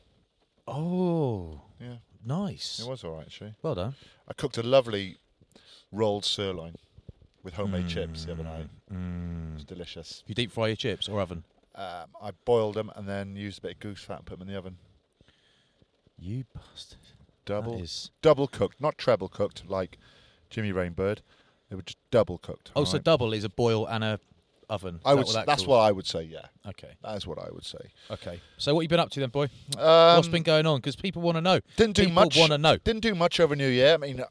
Oh, 0.68 1.62
Yeah, 1.80 1.96
nice. 2.25 2.80
it 2.80 2.88
was 2.89 3.03
all 3.03 3.13
right 3.15 3.25
actually. 3.25 3.53
Well 3.62 3.75
done. 3.75 3.96
I 4.27 4.34
cooked 4.34 4.58
a 4.58 4.63
lovely 4.63 5.18
rolled 5.91 6.25
sirloin. 6.25 6.75
with 7.44 7.56
homemade 7.56 7.88
chips 7.88 8.25
the 8.25 8.34
other 8.34 8.44
night. 8.44 8.68
Mm. 8.94 9.56
It's 9.56 9.63
delicious. 9.63 10.24
You 10.27 10.36
deep 10.36 10.51
fry 10.51 10.68
your 10.68 10.75
chips 10.75 11.10
or 11.10 11.20
oven? 11.20 11.44
Um, 11.75 12.08
I 12.22 12.32
boiled 12.46 12.75
them 12.75 12.92
and 12.96 13.08
then 13.08 13.36
used 13.36 13.60
a 13.60 13.62
bit 13.62 13.72
of 13.75 13.80
goose 13.80 14.01
fat 14.04 14.18
and 14.18 14.25
put 14.25 14.40
them 14.40 14.48
in 14.48 14.54
the 14.54 14.60
oven. 14.60 14.78
You 16.20 16.44
bastard. 16.54 17.00
Double, 17.46 17.84
double 18.22 18.48
cooked, 18.48 18.80
not 18.80 18.98
treble 18.98 19.28
cooked 19.28 19.68
like 19.68 19.98
Jimmy 20.50 20.72
Rainbird. 20.72 21.20
They 21.70 21.75
were 21.75 21.82
just 21.82 21.98
double 22.12 22.38
cooked. 22.38 22.72
Oh, 22.75 22.84
so 22.84 23.00
double 23.00 23.34
is 23.34 23.44
a 23.44 23.50
boil 23.50 23.88
and 23.88 24.04
a 24.04 24.20
oven. 24.70 24.96
Is 24.96 25.01
I 25.06 25.10
that 25.12 25.16
would. 25.16 25.20
what 25.25 25.28
s- 25.30 25.34
that 25.36 25.46
that's 25.48 25.62
calls? 25.63 25.68
what 25.70 25.78
I 25.80 25.92
would 25.92 26.06
say. 26.06 26.24
Yeah, 26.24 26.46
Okay. 26.68 26.92
that 27.04 27.18
is 27.18 27.25
what 27.25 27.40
I 27.40 27.50
would 27.51 27.66
say. 27.66 27.80
Okay. 28.12 28.40
So 28.58 28.75
what 28.75 28.82
you 28.82 28.88
been 28.90 29.00
up 29.00 29.10
to 29.12 29.20
then, 29.20 29.30
boy? 29.30 29.46
Um, 29.78 30.18
What's 30.18 30.28
been 30.28 30.44
going 30.44 30.66
on? 30.68 30.78
Because 30.78 30.96
people 30.96 31.22
want 31.24 31.38
to 31.38 31.42
know. 31.42 31.60
Didn't 31.78 31.96
do 31.96 32.04
people 32.04 32.16
much. 32.16 32.38
want 32.38 32.51
to 32.51 32.58
know. 32.60 32.78
Didn't 32.78 33.01
do 33.01 33.16
much 33.16 33.40
over 33.40 33.56
New 33.56 33.68
Year. 33.70 33.96
I 33.96 33.98
mean, 33.98 34.22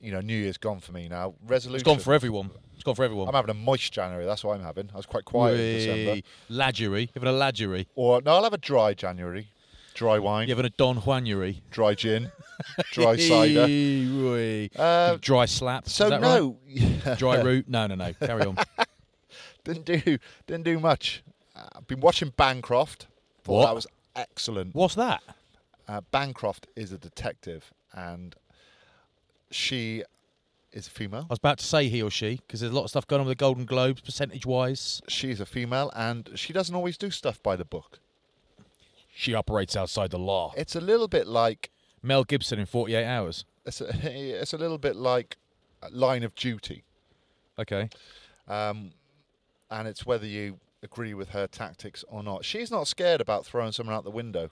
you 0.00 0.12
know, 0.12 0.20
New 0.20 0.36
Year's 0.36 0.56
gone 0.58 0.78
for 0.80 0.92
me 0.92 1.08
now. 1.08 1.34
Resolution. 1.46 1.76
It's 1.80 1.82
gone 1.84 1.98
for 1.98 2.14
everyone. 2.14 2.50
It's 2.76 2.84
gone 2.84 2.94
for 2.94 3.04
everyone. 3.04 3.26
I'm 3.28 3.34
having 3.34 3.50
a 3.50 3.54
moist 3.54 3.92
January. 3.92 4.24
That's 4.24 4.44
what 4.44 4.56
I'm 4.56 4.62
having. 4.62 4.90
I 4.94 4.96
was 4.96 5.06
quite 5.06 5.24
quiet 5.24 5.58
in 5.58 5.74
December. 5.78 6.12
Wee. 6.12 6.24
Ladgery. 6.48 7.10
Having 7.14 7.28
a 7.28 7.32
ladgery. 7.32 7.88
Or 7.96 8.20
no, 8.22 8.36
I'll 8.36 8.44
have 8.44 8.52
a 8.52 8.58
dry 8.58 8.94
January. 8.94 9.48
Dry 9.94 10.18
wine, 10.18 10.46
You 10.46 10.54
having 10.54 10.66
a 10.66 10.74
Don 10.76 10.98
Juanuary. 10.98 11.62
dry 11.70 11.94
gin, 11.94 12.30
dry 12.92 13.16
cider. 13.28 14.68
Uh, 14.78 15.16
Dry 15.22 15.46
slap. 15.46 15.88
so 15.88 16.10
no, 16.18 16.58
right? 17.06 17.16
Dry 17.18 17.40
root. 17.42 17.66
No, 17.66 17.86
no, 17.86 17.94
no. 17.94 18.12
Carry 18.12 18.42
on. 18.42 18.58
didn't 19.64 19.86
do 19.86 20.18
didn't 20.46 20.64
do 20.64 20.78
much. 20.78 21.22
Uh, 21.56 21.62
I've 21.76 21.86
been 21.88 22.00
watching 22.00 22.28
Bancroft. 22.36 23.06
Thought 23.42 23.52
What? 23.54 23.66
that 23.68 23.74
was 23.74 23.86
excellent. 24.14 24.74
What's 24.74 24.96
that? 24.96 25.22
Uh, 25.88 26.02
Bancroft 26.10 26.66
is 26.76 26.92
a 26.92 26.98
detective, 26.98 27.72
and 27.94 28.36
she 29.50 30.02
is 30.72 30.86
a 30.86 30.90
female. 30.90 31.22
I 31.22 31.32
was 31.32 31.38
about 31.38 31.58
to 31.58 31.64
say 31.64 31.88
he 31.88 32.02
or 32.02 32.10
she 32.10 32.40
because 32.46 32.60
there's 32.60 32.72
a 32.72 32.74
lot 32.74 32.84
of 32.84 32.90
stuff 32.90 33.06
going 33.06 33.20
on 33.20 33.26
with 33.26 33.38
the 33.38 33.42
Golden 33.42 33.64
Globes, 33.64 34.00
percentage-wise. 34.00 35.02
She's 35.08 35.40
a 35.40 35.46
female, 35.46 35.90
and 35.96 36.30
she 36.34 36.52
doesn't 36.52 36.74
always 36.74 36.96
do 36.98 37.10
stuff 37.10 37.42
by 37.42 37.56
the 37.56 37.64
book. 37.64 37.98
She 39.14 39.32
operates 39.34 39.76
outside 39.76 40.10
the 40.10 40.18
law. 40.18 40.52
It's 40.56 40.76
a 40.76 40.80
little 40.80 41.08
bit 41.08 41.26
like 41.26 41.70
Mel 42.02 42.24
Gibson 42.24 42.58
in 42.58 42.66
48 42.66 43.04
Hours. 43.04 43.44
it's 43.64 43.80
a, 43.80 43.88
it's 44.42 44.52
a 44.52 44.58
little 44.58 44.78
bit 44.78 44.96
like 44.96 45.36
Line 45.90 46.22
of 46.22 46.34
Duty. 46.34 46.84
Okay. 47.58 47.88
um, 48.48 48.90
and 49.70 49.88
it's 49.88 50.04
whether 50.04 50.26
you 50.26 50.60
agree 50.82 51.14
with 51.14 51.30
her 51.30 51.46
tactics 51.46 52.04
or 52.08 52.22
not. 52.22 52.44
She's 52.44 52.70
not 52.70 52.86
scared 52.86 53.20
about 53.20 53.46
throwing 53.46 53.72
someone 53.72 53.96
out 53.96 54.04
the 54.04 54.10
window 54.10 54.50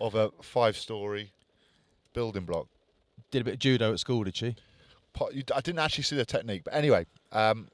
of 0.00 0.14
a 0.14 0.30
five-story 0.40 1.32
building 2.14 2.44
block. 2.44 2.68
Did 3.30 3.42
a 3.42 3.44
bit 3.44 3.54
of 3.54 3.60
judo 3.60 3.92
at 3.92 4.00
school, 4.00 4.24
did 4.24 4.36
she? 4.36 4.56
I 5.20 5.60
didn't 5.60 5.80
actually 5.80 6.04
see 6.04 6.16
the 6.16 6.24
technique, 6.24 6.62
but 6.64 6.74
anyway, 6.74 7.06
um, 7.32 7.68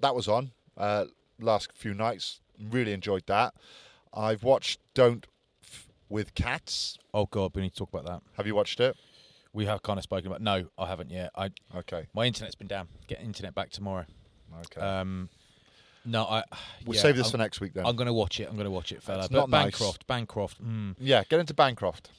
that 0.00 0.14
was 0.14 0.26
on 0.26 0.52
uh, 0.76 1.04
last 1.38 1.70
few 1.74 1.92
nights. 1.94 2.40
Really 2.70 2.92
enjoyed 2.92 3.24
that. 3.26 3.54
I've 4.14 4.42
watched 4.42 4.80
Don't 4.94 5.26
F- 5.62 5.88
with 6.08 6.34
Cats. 6.34 6.98
Oh 7.12 7.26
God, 7.26 7.52
we 7.54 7.62
need 7.62 7.70
to 7.70 7.76
talk 7.76 7.90
about 7.90 8.06
that. 8.06 8.22
Have 8.36 8.46
you 8.46 8.54
watched 8.54 8.80
it? 8.80 8.96
We 9.52 9.66
have 9.66 9.82
kind 9.82 9.98
of 9.98 10.02
spoken 10.02 10.28
about. 10.28 10.40
No, 10.40 10.68
I 10.78 10.86
haven't 10.86 11.10
yet. 11.10 11.30
I 11.36 11.50
Okay. 11.76 12.06
my 12.14 12.24
internet's 12.24 12.54
been 12.54 12.68
down. 12.68 12.88
Get 13.06 13.20
internet 13.20 13.54
back 13.54 13.70
tomorrow. 13.70 14.06
Okay. 14.60 14.80
Um, 14.80 15.28
no, 16.04 16.24
I. 16.24 16.42
we'll 16.86 16.96
yeah, 16.96 17.02
save 17.02 17.16
this 17.16 17.26
I'm, 17.26 17.32
for 17.32 17.38
next 17.38 17.60
week 17.60 17.74
then. 17.74 17.84
I'm 17.86 17.96
going 17.96 18.06
to 18.06 18.12
watch 18.12 18.40
it. 18.40 18.48
I'm 18.48 18.54
going 18.54 18.64
to 18.64 18.70
watch 18.70 18.92
it, 18.92 19.02
fella. 19.02 19.18
That's 19.18 19.28
but 19.28 19.38
not 19.40 19.50
nice. 19.50 19.64
Bancroft, 19.72 20.06
Bancroft. 20.06 20.64
Mm, 20.64 20.96
yeah, 20.98 21.22
get 21.28 21.38
into 21.38 21.54
Bancroft. 21.54 22.10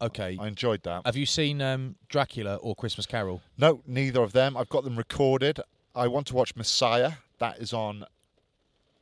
Okay. 0.00 0.36
I 0.40 0.48
enjoyed 0.48 0.82
that. 0.84 1.02
Have 1.04 1.16
you 1.16 1.26
seen 1.26 1.60
um, 1.62 1.96
Dracula 2.08 2.56
or 2.56 2.74
Christmas 2.74 3.06
Carol? 3.06 3.42
No, 3.58 3.82
neither 3.86 4.22
of 4.22 4.32
them. 4.32 4.56
I've 4.56 4.68
got 4.68 4.84
them 4.84 4.96
recorded. 4.96 5.60
I 5.94 6.08
want 6.08 6.26
to 6.28 6.34
watch 6.34 6.56
Messiah. 6.56 7.12
That 7.38 7.58
is 7.58 7.72
on 7.72 8.04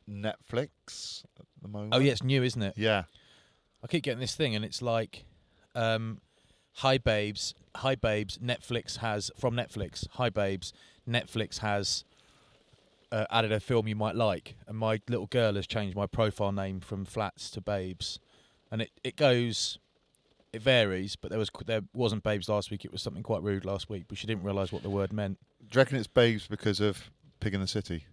Netflix 0.08 1.24
at 1.38 1.46
the 1.60 1.68
moment. 1.68 1.94
Oh 1.94 1.98
yeah, 1.98 2.12
it's 2.12 2.22
new, 2.22 2.42
isn't 2.42 2.62
it? 2.62 2.74
Yeah. 2.76 3.04
I 3.82 3.86
keep 3.86 4.04
getting 4.04 4.20
this 4.20 4.34
thing, 4.34 4.54
and 4.54 4.64
it's 4.64 4.80
like, 4.82 5.24
um, 5.74 6.20
"Hi 6.76 6.98
babes, 6.98 7.54
hi 7.76 7.94
babes." 7.94 8.38
Netflix 8.38 8.98
has 8.98 9.30
from 9.38 9.54
Netflix. 9.54 10.06
Hi 10.12 10.30
babes, 10.30 10.72
Netflix 11.08 11.58
has 11.58 12.04
uh, 13.10 13.26
added 13.30 13.52
a 13.52 13.60
film 13.60 13.88
you 13.88 13.96
might 13.96 14.14
like, 14.14 14.56
and 14.66 14.78
my 14.78 15.00
little 15.08 15.26
girl 15.26 15.54
has 15.54 15.66
changed 15.66 15.96
my 15.96 16.06
profile 16.06 16.52
name 16.52 16.80
from 16.80 17.04
Flats 17.04 17.50
to 17.52 17.60
Babes, 17.60 18.18
and 18.70 18.82
it 18.82 18.90
it 19.02 19.16
goes. 19.16 19.78
It 20.52 20.60
varies, 20.62 21.16
but 21.16 21.30
there 21.30 21.38
was 21.38 21.50
there 21.66 21.80
wasn't 21.94 22.22
babes 22.22 22.48
last 22.48 22.70
week. 22.70 22.84
It 22.84 22.92
was 22.92 23.00
something 23.00 23.22
quite 23.22 23.42
rude 23.42 23.64
last 23.64 23.88
week, 23.88 24.04
but 24.08 24.18
she 24.18 24.26
didn't 24.26 24.44
realise 24.44 24.70
what 24.70 24.82
the 24.82 24.90
word 24.90 25.12
meant. 25.12 25.38
Do 25.60 25.76
you 25.76 25.80
reckon 25.80 25.96
it's 25.96 26.06
Babes 26.06 26.46
because 26.46 26.78
of 26.80 27.10
Pig 27.40 27.54
in 27.54 27.60
the 27.62 27.66
City? 27.66 28.04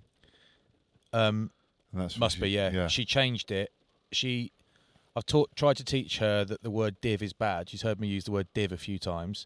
Um, 1.12 1.52
And 1.92 2.02
that's 2.02 2.18
Must 2.18 2.36
she- 2.36 2.42
be, 2.42 2.50
yeah. 2.52 2.72
Yeah. 2.72 2.88
She 2.88 3.04
changed 3.04 3.52
it. 3.52 3.72
She, 4.12 4.52
I've 5.16 5.26
taught, 5.26 5.56
tried 5.56 5.78
to 5.78 5.84
teach 5.84 6.20
her 6.20 6.46
that 6.46 6.62
the 6.64 6.70
word 6.72 7.02
div 7.02 7.22
is 7.22 7.34
bad. 7.34 7.70
She's 7.70 7.82
heard 7.82 8.00
me 8.00 8.08
use 8.08 8.24
the 8.26 8.32
word 8.32 8.48
div 8.54 8.72
a 8.72 8.78
few 8.78 9.00
times, 9.00 9.46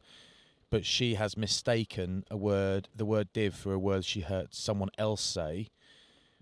but 0.69 0.85
she 0.85 1.15
has 1.15 1.35
mistaken 1.37 2.25
a 2.29 2.37
word, 2.37 2.89
the 2.95 3.05
word 3.05 3.29
div, 3.33 3.55
for 3.55 3.73
a 3.73 3.79
word 3.79 4.05
she 4.05 4.21
heard 4.21 4.53
someone 4.53 4.89
else 4.97 5.21
say, 5.21 5.69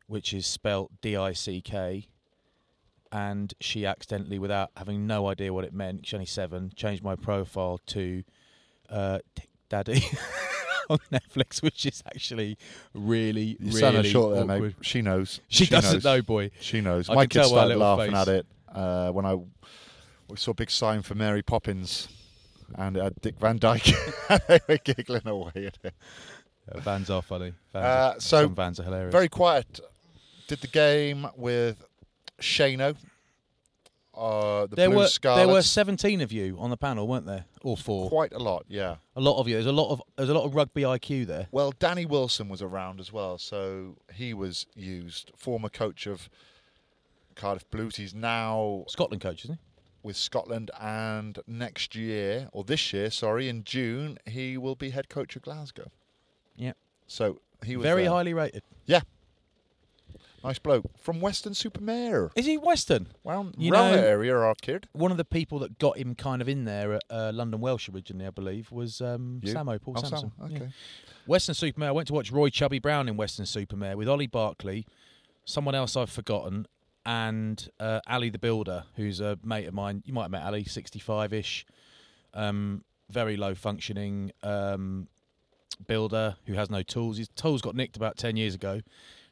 which 0.08 0.34
is 0.34 0.46
spelt 0.46 0.92
D-I-C-K, 1.02 2.08
and 3.12 3.54
she 3.60 3.86
accidentally, 3.86 4.40
without 4.40 4.72
having 4.78 5.06
no 5.08 5.28
idea 5.28 5.54
what 5.54 5.64
it 5.66 5.74
meant, 5.74 6.06
she's 6.06 6.14
only 6.14 6.26
seven, 6.26 6.72
changed 6.76 7.04
my 7.04 7.16
profile 7.16 7.80
to 7.88 8.24
uh, 8.90 9.20
Daddy. 9.70 10.04
On 10.90 10.98
Netflix, 11.10 11.62
which 11.62 11.86
is 11.86 12.04
actually 12.06 12.58
really, 12.94 13.56
You 13.62 13.72
really 13.80 14.10
short 14.10 14.34
there, 14.34 14.44
awkward. 14.44 14.62
mate. 14.62 14.76
She 14.82 15.02
knows. 15.02 15.40
She, 15.48 15.66
doesn't 15.66 15.94
knows. 15.98 16.04
know, 16.04 16.22
boy. 16.22 16.52
She 16.60 16.82
knows. 16.82 17.10
I 17.10 17.14
My 17.14 17.26
kids 17.28 17.48
tell 17.48 17.56
by 17.56 17.62
her 17.70 17.78
started 17.78 17.78
laughing 17.80 18.12
face. 18.12 18.22
at 18.22 18.28
it 18.28 18.46
uh, 18.74 19.12
when 19.12 19.26
I 19.26 19.36
we 19.36 20.36
saw 20.36 20.52
a 20.52 20.56
big 20.56 20.70
sign 20.70 21.02
for 21.02 21.16
Mary 21.16 21.44
Poppins 21.44 22.10
and 22.76 22.98
it 22.98 23.04
had 23.04 23.22
Dick 23.22 23.40
Van 23.40 23.58
Dyke. 23.58 23.84
they 24.48 24.60
were 24.68 24.80
giggling 24.84 25.28
away 25.28 25.52
at 25.68 25.78
it. 25.84 25.94
Yeah, 26.74 26.82
vans 26.82 27.10
are 27.10 27.22
funny. 27.22 27.54
Vans 27.72 27.86
Uh, 27.86 27.88
are, 28.16 28.20
so, 28.20 28.42
some 28.44 28.56
vans 28.56 28.80
are 28.80 28.84
hilarious. 28.84 29.12
Very 29.14 29.30
quiet. 29.30 29.80
Did 30.48 30.60
the 30.60 30.68
game 30.68 31.26
with 31.38 31.86
Shano. 32.42 32.96
Uh, 34.14 34.68
the 34.68 34.76
there 34.76 34.90
Blue 34.90 34.98
were 35.00 35.08
Scarlets. 35.08 35.46
there 35.46 35.54
were 35.54 35.62
seventeen 35.62 36.20
of 36.20 36.32
you 36.34 36.58
on 36.60 36.70
the 36.70 36.76
panel, 36.78 37.08
weren't 37.08 37.26
there? 37.26 37.46
Or 37.64 37.78
four? 37.78 38.10
quite 38.10 38.34
a 38.34 38.40
lot, 38.40 38.66
yeah. 38.68 38.98
A 39.16 39.22
lot 39.22 39.40
of 39.40 39.48
you. 39.48 39.54
There's 39.56 39.66
a 39.66 39.72
lot 39.72 39.90
of 39.92 40.02
there's 40.18 40.30
a 40.30 40.34
lot 40.34 40.44
of 40.44 40.54
rugby 40.54 40.82
IQ 40.82 41.28
there. 41.28 41.48
Well, 41.52 41.72
Danny 41.80 42.06
Wilson 42.06 42.50
was 42.50 42.62
around 42.62 43.00
as 43.00 43.14
well, 43.14 43.38
so 43.38 43.96
he 44.14 44.34
was 44.34 44.66
used. 44.76 45.32
Former 45.38 45.70
coach 45.70 46.08
of 46.08 46.30
Cardiff 47.36 47.70
Blues. 47.72 47.96
He's 47.96 48.14
now 48.14 48.84
Scotland 48.90 49.22
coach, 49.22 49.46
isn't 49.46 49.56
he? 49.56 49.62
with 50.04 50.18
Scotland, 50.18 50.72
and 50.80 51.38
next 51.48 51.96
year, 51.96 52.50
or 52.54 52.64
this 52.64 52.92
year, 52.92 53.12
sorry, 53.12 53.48
in 53.48 53.64
June, 53.64 54.18
he 54.26 54.58
will 54.58 54.76
be 54.76 54.90
head 54.90 55.10
coach 55.10 55.36
of 55.36 55.44
Glasgow. 55.44 55.92
Yeah. 56.56 56.74
So 57.06 57.40
he 57.64 57.78
was 57.78 57.84
Very 57.84 58.04
there. 58.04 58.12
highly 58.12 58.34
rated. 58.34 58.64
Yeah. 58.88 59.02
Nice 60.44 60.58
bloke 60.60 60.86
from 60.98 61.22
Weston-super-Mare. 61.22 62.32
Is 62.36 62.46
he 62.48 62.58
Western? 62.58 63.08
Round, 63.24 63.54
You 63.58 63.72
know- 63.72 63.92
that 63.92 64.04
area, 64.04 64.36
our 64.36 64.56
kid. 64.56 64.88
One 64.94 65.12
of 65.12 65.18
the 65.18 65.26
people 65.26 65.60
that 65.60 65.78
got 65.78 65.98
him 65.98 66.16
kind 66.16 66.42
of 66.42 66.50
in 66.50 66.66
there 66.66 66.94
at 66.94 67.04
uh, 67.12 67.32
London 67.34 67.60
Welsh 67.62 67.90
originally, 67.90 68.26
I 68.26 68.32
believe, 68.32 68.72
was 68.72 69.02
um, 69.02 69.40
You? 69.44 69.54
Samo 69.54 69.80
Paul 69.82 69.96
Oh, 69.98 70.02
Sampson. 70.02 70.32
Sam, 70.40 70.50
Yeah. 70.52 70.58
Okay. 70.58 70.70
Weston-super-Mare. 71.28 71.90
I 71.90 71.92
went 71.92 72.08
to 72.08 72.14
watch 72.14 72.32
Roy 72.32 72.50
Chubby 72.50 72.80
Brown 72.80 73.08
in 73.08 73.18
Weston-super-Mare 73.18 73.96
with 73.96 74.08
Olly 74.08 74.26
Barkley, 74.28 74.88
someone 75.46 75.76
else 75.76 75.96
I've 75.96 76.10
forgotten, 76.10 76.66
and 77.06 77.70
uh, 77.80 78.00
Ali 78.08 78.30
the 78.30 78.40
Builder, 78.40 78.86
who's 78.96 79.20
a 79.20 79.38
mate 79.44 79.68
of 79.68 79.74
mine. 79.76 80.02
You 80.06 80.14
might 80.14 80.24
have 80.24 80.32
met 80.32 80.44
Ali, 80.44 80.64
65 80.64 81.34
ish, 81.34 81.66
um, 82.34 82.84
very 83.10 83.38
low 83.38 83.54
functioning 83.54 84.32
um, 84.42 85.08
builder 85.88 86.38
who 86.46 86.54
has 86.54 86.70
no 86.70 86.82
tools. 86.82 87.18
His 87.18 87.28
tools 87.30 87.62
got 87.62 87.76
nicked 87.76 87.96
about 87.98 88.18
10 88.18 88.38
years 88.38 88.56
ago. 88.56 88.82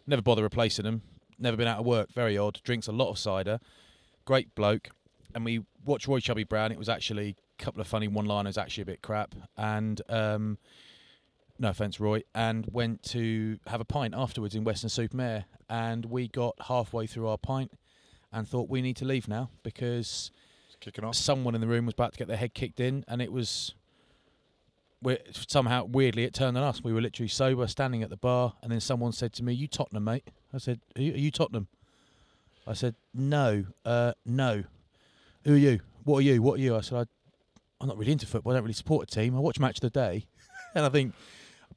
Never 0.09 0.23
bother 0.23 0.41
replacing 0.41 0.85
them. 0.85 1.03
Never 1.37 1.55
been 1.55 1.67
out 1.67 1.77
of 1.77 1.85
work. 1.85 2.11
Very 2.11 2.35
odd. 2.35 2.59
Drinks 2.63 2.87
a 2.87 2.91
lot 2.91 3.11
of 3.11 3.19
cider. 3.19 3.59
Great 4.25 4.55
bloke. 4.55 4.89
And 5.35 5.45
we 5.45 5.63
watched 5.85 6.07
Roy 6.07 6.19
Chubby 6.19 6.43
Brown. 6.43 6.71
It 6.71 6.79
was 6.79 6.89
actually 6.89 7.35
a 7.59 7.63
couple 7.63 7.79
of 7.79 7.87
funny 7.87 8.07
one 8.07 8.25
liners, 8.25 8.57
actually 8.57 8.81
a 8.81 8.85
bit 8.87 9.03
crap. 9.03 9.35
And 9.55 10.01
um, 10.09 10.57
no 11.59 11.69
offense, 11.69 11.99
Roy, 11.99 12.23
and 12.33 12.65
went 12.71 13.03
to 13.03 13.59
have 13.67 13.81
a 13.81 13.85
pint 13.85 14.15
afterwards 14.17 14.55
in 14.55 14.63
Weston-super-Mare. 14.63 15.45
And 15.69 16.05
we 16.05 16.27
got 16.27 16.55
halfway 16.67 17.05
through 17.05 17.27
our 17.27 17.37
pint 17.37 17.71
and 18.33 18.47
thought 18.47 18.67
we 18.67 18.81
need 18.81 18.95
to 18.97 19.05
leave 19.05 19.27
now 19.27 19.51
because 19.61 20.31
kicking 20.79 21.05
off. 21.05 21.13
someone 21.13 21.53
in 21.53 21.61
the 21.61 21.67
room 21.67 21.85
was 21.85 21.93
about 21.93 22.13
to 22.13 22.17
get 22.17 22.27
their 22.27 22.37
head 22.37 22.55
kicked 22.55 22.79
in, 22.79 23.05
and 23.07 23.21
it 23.21 23.31
was 23.31 23.75
we 25.01 25.17
somehow 25.31 25.85
weirdly 25.85 26.23
it 26.23 26.33
turned 26.33 26.57
on 26.57 26.63
us. 26.63 26.83
We 26.83 26.93
were 26.93 27.01
literally 27.01 27.29
sober, 27.29 27.67
standing 27.67 28.03
at 28.03 28.09
the 28.09 28.17
bar, 28.17 28.53
and 28.61 28.71
then 28.71 28.79
someone 28.79 29.11
said 29.11 29.33
to 29.33 29.43
me, 29.43 29.53
"You 29.53 29.67
Tottenham, 29.67 30.03
mate?" 30.03 30.27
I 30.53 30.57
said, 30.57 30.81
"Are 30.97 31.01
you, 31.01 31.13
are 31.13 31.17
you 31.17 31.31
Tottenham?" 31.31 31.67
I 32.67 32.73
said, 32.73 32.95
"No, 33.13 33.65
uh, 33.85 34.13
no." 34.25 34.63
Who 35.45 35.53
are 35.53 35.57
you? 35.57 35.79
What 36.03 36.19
are 36.19 36.21
you? 36.21 36.41
What 36.41 36.59
are 36.59 36.63
you? 36.63 36.75
I 36.75 36.81
said, 36.81 36.97
I, 36.97 37.05
"I'm 37.81 37.87
not 37.87 37.97
really 37.97 38.11
into 38.11 38.25
football. 38.25 38.51
I 38.51 38.55
don't 38.55 38.63
really 38.63 38.73
support 38.73 39.09
a 39.09 39.15
team. 39.15 39.35
I 39.35 39.39
watch 39.39 39.59
match 39.59 39.77
of 39.77 39.81
the 39.81 39.89
day," 39.89 40.25
and 40.75 40.85
I 40.85 40.89
think 40.89 41.13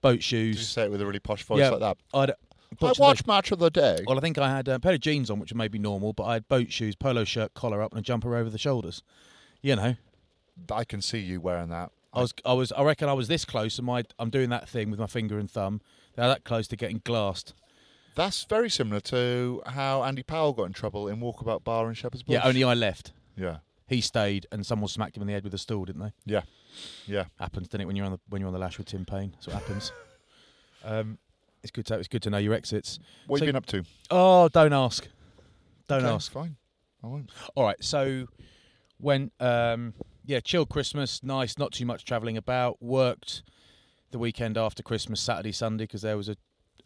boat 0.01 0.21
Did 0.21 0.33
you 0.33 0.53
shoes. 0.55 0.69
say 0.69 0.85
it 0.85 0.91
with 0.91 1.01
a 1.01 1.07
really 1.07 1.21
posh 1.21 1.45
voice 1.45 1.61
yeah, 1.61 1.71
like 1.71 1.81
that? 1.81 1.97
I'd, 2.13 2.31
I 2.31 2.35
butcher 2.79 3.03
watch 3.03 3.27
match 3.27 3.53
of 3.53 3.61
the 3.61 3.71
day. 3.71 4.01
Well, 4.07 4.19
I 4.19 4.21
think 4.21 4.39
I 4.39 4.51
had 4.51 4.67
a 4.67 4.81
pair 4.81 4.95
of 4.95 5.01
jeans 5.01 5.31
on, 5.31 5.39
which 5.39 5.55
may 5.55 5.69
be 5.69 5.79
normal, 5.79 6.13
but 6.13 6.25
I 6.25 6.35
had 6.35 6.49
boat 6.49 6.73
shoes, 6.73 6.97
polo 6.97 7.23
shirt, 7.25 7.55
collar 7.55 7.83
up, 7.83 7.93
and 7.93 8.01
a 8.01 8.03
jumper 8.03 8.35
over 8.35 8.51
the 8.51 8.59
shoulders. 8.59 9.03
You 9.61 9.77
know, 9.77 9.97
I 10.73 10.85
can 10.85 11.01
see 11.01 11.21
you 11.21 11.41
wearing 11.41 11.69
that. 11.69 11.93
I 12.15 12.21
was, 12.21 12.35
I 12.45 12.53
was, 12.53 12.73
I 12.73 12.83
reckon 12.83 13.09
I 13.09 13.13
was 13.15 13.29
this 13.29 13.45
close, 13.45 13.79
and 13.79 13.87
my, 13.87 14.03
I'm 14.19 14.29
doing 14.31 14.51
that 14.51 14.69
thing 14.69 14.91
with 14.91 15.01
my 15.01 15.07
finger 15.07 15.39
and 15.39 15.51
thumb. 15.51 15.81
They're 16.15 16.29
that 16.29 16.45
close 16.45 16.69
to 16.69 16.77
getting 16.77 17.01
glassed. 17.05 17.55
That's 18.15 18.45
very 18.45 18.69
similar 18.69 19.01
to 19.01 19.63
how 19.67 20.03
Andy 20.05 20.23
Powell 20.23 20.53
got 20.53 20.65
in 20.65 20.75
trouble 20.75 21.09
in 21.09 21.21
Walkabout 21.21 21.65
Bar 21.65 21.89
in 21.89 21.95
Shepherd's 21.95 22.23
Bush. 22.23 22.35
Yeah, 22.35 22.43
only 22.45 22.63
I 22.63 22.75
left. 22.75 23.13
Yeah, 23.37 23.59
He 23.87 24.03
stayed, 24.03 24.47
and 24.53 24.67
someone 24.67 24.89
smacked 24.89 25.17
him 25.17 25.23
in 25.23 25.27
the 25.29 25.33
head 25.33 25.45
with 25.45 25.55
a 25.55 25.59
stool, 25.59 25.87
didn't 25.87 26.03
they? 26.03 26.13
yeah, 26.27 26.43
yeah. 27.07 27.25
Happens, 27.41 27.69
doesn't 27.69 27.81
it? 27.81 27.87
When 27.87 27.97
you're 27.97 28.05
on 28.05 28.13
the 28.13 28.21
when 28.29 28.41
you're 28.41 28.49
on 28.49 28.53
the 28.53 28.59
lash 28.59 28.77
with 28.77 28.89
Tim 28.89 29.07
Payne, 29.07 29.31
that's 29.33 29.47
what 29.47 29.57
happens. 29.57 29.91
um, 30.85 31.17
it's 31.63 31.71
good 31.71 31.87
to 31.87 31.95
it's 31.99 32.09
good 32.09 32.23
to 32.25 32.31
know 32.31 32.37
your 32.39 32.53
exits. 32.53 32.99
What 33.27 33.39
So- 33.39 33.45
have 33.45 33.47
you 33.47 33.53
been 33.53 33.57
up 33.57 33.67
to? 33.67 33.85
Oh, 34.11 34.49
don't 34.51 34.75
ask, 34.75 35.09
don't 35.89 36.05
Okay, 36.05 36.15
ask. 36.15 36.31
Fine, 36.31 36.57
I 37.03 37.07
won't. 37.07 37.31
All 37.55 37.65
right, 37.65 37.83
so 37.83 38.27
when 38.99 39.31
um 39.41 39.95
yeah, 40.33 40.41
chill 40.41 40.65
Christmas, 40.65 41.23
nice, 41.23 41.59
not 41.59 41.73
too 41.73 41.85
much 41.85 42.07
travelling 42.07 42.39
about. 42.39 42.83
Worked 42.83 43.43
the 44.11 44.19
weekend 44.19 44.57
after 44.57 44.83
Christmas, 44.83 45.21
Saturday, 45.21 45.53
Sunday, 45.53 45.85
because 45.85 46.01
there 46.01 46.17
was 46.17 46.31
a, 46.31 46.37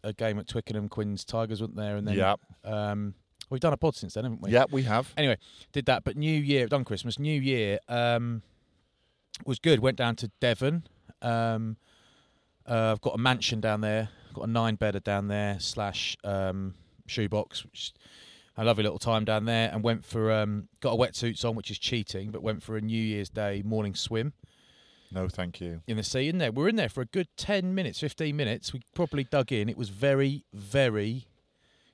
a 0.03 0.12
game 0.12 0.38
at 0.41 0.49
Twickenham, 0.49 0.88
Quins 0.88 1.25
Tigers, 1.25 1.61
wasn't 1.61 1.76
there? 1.76 1.97
And 1.97 2.09
then 2.09 2.17
yeah, 2.17 2.35
um, 2.65 3.15
we've 3.49 3.61
done 3.61 3.73
a 3.73 3.76
pod 3.76 3.95
since 3.95 4.15
then, 4.15 4.25
haven't 4.25 4.43
we? 4.43 4.50
yeah, 4.50 4.65
we 4.71 4.83
have. 4.83 5.12
Anyway, 5.17 5.38
did 5.73 5.87
that, 5.87 6.03
but 6.03 6.17
New 6.17 6.41
Year, 6.41 6.67
done 6.67 6.85
Christmas. 6.85 7.21
New 7.21 7.41
Year 7.41 7.79
um, 7.88 8.43
was 9.45 9.61
good. 9.61 9.79
Went 9.79 9.97
down 9.97 10.17
to 10.17 10.31
Devon. 10.41 10.83
Um, 11.23 11.76
uh, 12.69 12.91
I've 12.93 13.00
got 13.00 13.15
a 13.15 13.19
mansion 13.19 13.61
down 13.61 13.81
there. 13.81 14.09
Got 14.35 14.49
a 14.49 14.50
nine 14.50 14.75
bedder 14.75 15.00
down 15.00 15.29
there 15.29 15.61
slash 15.61 16.17
um, 16.25 16.75
shoebox, 17.07 17.65
which 17.65 17.93
a 18.57 18.65
lovely 18.65 18.83
little 18.85 18.99
time 18.99 19.25
down 19.25 19.45
there. 19.45 19.71
And 19.73 19.83
went 19.83 20.05
for 20.05 20.33
um, 20.33 20.69
got 20.81 20.93
a 20.93 20.97
wetsuits 20.97 21.45
on, 21.45 21.55
which 21.55 21.71
is 21.71 21.79
cheating, 21.79 22.31
but 22.31 22.43
went 22.43 22.63
for 22.63 22.77
a 22.77 22.81
New 22.81 23.01
Year's 23.03 23.29
Day 23.29 23.63
morning 23.65 23.95
swim 23.95 24.33
No, 25.13 25.29
thank 25.29 25.61
you. 25.61 25.83
in 25.87 25.97
the 25.97 26.03
sea. 26.03 26.29
In 26.29 26.39
there, 26.39 26.53
we 26.53 26.63
were 26.63 26.69
in 26.69 26.77
there 26.77 26.89
for 26.89 27.01
a 27.03 27.07
good 27.07 27.29
ten 27.37 27.75
minutes, 27.75 28.01
fifteen 28.01 28.37
minutes. 28.37 28.73
We 28.73 28.83
probably 28.95 29.25
dug 29.25 29.53
in. 29.53 29.69
It 29.69 29.77
was 29.77 29.89
very, 29.91 30.45
very 30.53 31.27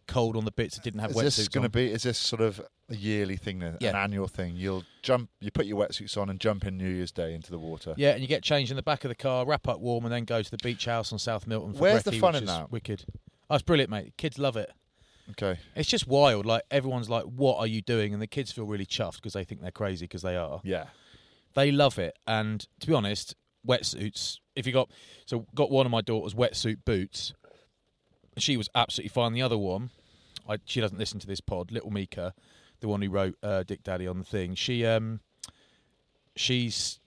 cold 0.08 0.36
on 0.36 0.44
the 0.44 0.50
bits 0.52 0.74
that 0.76 0.84
didn't 0.84 1.00
have 1.00 1.12
wetsuits. 1.12 1.22
Is 1.24 1.34
wetsuits 1.34 1.36
this 1.36 1.48
going 1.48 1.62
to 1.64 1.68
be? 1.68 1.90
Is 1.90 2.02
this 2.02 2.18
sort 2.18 2.42
of 2.42 2.60
a 2.90 2.96
yearly 2.96 3.36
thing, 3.36 3.60
then? 3.60 3.74
an 3.74 3.78
Yeah. 3.80 3.96
annual 4.02 4.26
thing? 4.28 4.56
You'll 4.56 4.84
jump, 5.02 5.30
you 5.40 5.50
put 5.50 5.64
your 5.66 5.78
wetsuits 5.78 6.16
on 6.20 6.28
and 6.28 6.38
jump 6.40 6.66
in 6.66 6.76
New 6.76 6.88
Year's 6.88 7.12
Day 7.12 7.34
into 7.34 7.50
the 7.50 7.58
water. 7.58 7.94
Yeah, 7.96 8.10
and 8.10 8.20
you 8.20 8.26
get 8.26 8.42
changed 8.42 8.70
in 8.70 8.76
the 8.76 8.82
back 8.82 9.04
of 9.04 9.08
the 9.08 9.14
car, 9.14 9.46
wrap 9.46 9.68
up 9.68 9.80
warm, 9.80 10.04
and 10.04 10.12
then 10.12 10.24
go 10.24 10.42
to 10.42 10.50
the 10.50 10.58
beach 10.58 10.84
house 10.86 11.12
on 11.12 11.18
South 11.18 11.46
Milton. 11.46 11.72
For 11.74 11.80
Where's 11.80 12.02
the 12.02 12.12
fun 12.12 12.34
in 12.34 12.42
is 12.42 12.48
that? 12.48 12.70
Wicked. 12.72 13.04
Oh, 13.48 13.54
it's 13.54 13.62
brilliant, 13.62 13.90
mate. 13.90 14.14
Kids 14.16 14.38
love 14.38 14.56
it. 14.56 14.70
Okay. 15.30 15.58
It's 15.76 15.88
just 15.88 16.06
wild. 16.06 16.46
Like 16.46 16.62
everyone's 16.70 17.08
like, 17.08 17.24
"What 17.24 17.58
are 17.58 17.66
you 17.66 17.80
doing?" 17.80 18.12
And 18.12 18.20
the 18.20 18.26
kids 18.26 18.52
feel 18.52 18.64
really 18.64 18.86
chuffed 18.86 19.16
because 19.16 19.32
they 19.32 19.44
think 19.44 19.60
they're 19.60 19.70
crazy 19.70 20.04
because 20.04 20.22
they 20.22 20.36
are. 20.36 20.60
Yeah. 20.64 20.86
They 21.54 21.70
love 21.70 21.98
it. 21.98 22.18
And 22.26 22.66
to 22.80 22.86
be 22.86 22.94
honest, 22.94 23.34
wetsuits. 23.66 24.38
If 24.56 24.66
you 24.66 24.72
got 24.72 24.90
so 25.26 25.46
got 25.54 25.70
one 25.70 25.86
of 25.86 25.92
my 25.92 26.00
daughter's 26.00 26.34
wetsuit 26.34 26.78
boots, 26.84 27.32
she 28.36 28.56
was 28.56 28.68
absolutely 28.74 29.10
fine. 29.10 29.32
The 29.32 29.42
other 29.42 29.58
one, 29.58 29.90
I, 30.48 30.58
she 30.64 30.80
doesn't 30.80 30.98
listen 30.98 31.20
to 31.20 31.26
this 31.26 31.40
pod. 31.40 31.70
Little 31.70 31.90
Mika, 31.90 32.34
the 32.80 32.88
one 32.88 33.02
who 33.02 33.10
wrote 33.10 33.36
uh, 33.42 33.62
Dick 33.62 33.82
Daddy 33.82 34.06
on 34.06 34.18
the 34.18 34.24
thing. 34.24 34.54
She 34.54 34.84
um, 34.84 35.20
she's 36.36 37.00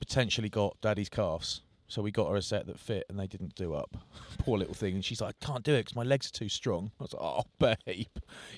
potentially 0.00 0.48
got 0.48 0.76
daddy's 0.80 1.08
calves. 1.08 1.62
So 1.92 2.00
we 2.00 2.10
got 2.10 2.30
her 2.30 2.36
a 2.36 2.40
set 2.42 2.66
that 2.68 2.80
fit, 2.80 3.04
and 3.10 3.20
they 3.20 3.26
didn't 3.26 3.54
do 3.54 3.74
up. 3.74 3.94
Poor 4.38 4.56
little 4.56 4.72
thing. 4.72 4.94
And 4.94 5.04
she's 5.04 5.20
like, 5.20 5.34
"I 5.42 5.44
can't 5.44 5.62
do 5.62 5.74
it 5.74 5.80
because 5.80 5.94
my 5.94 6.04
legs 6.04 6.26
are 6.26 6.32
too 6.32 6.48
strong." 6.48 6.90
I 6.98 7.02
was 7.02 7.12
like, 7.12 7.22
"Oh, 7.22 7.42
babe, 7.86 8.06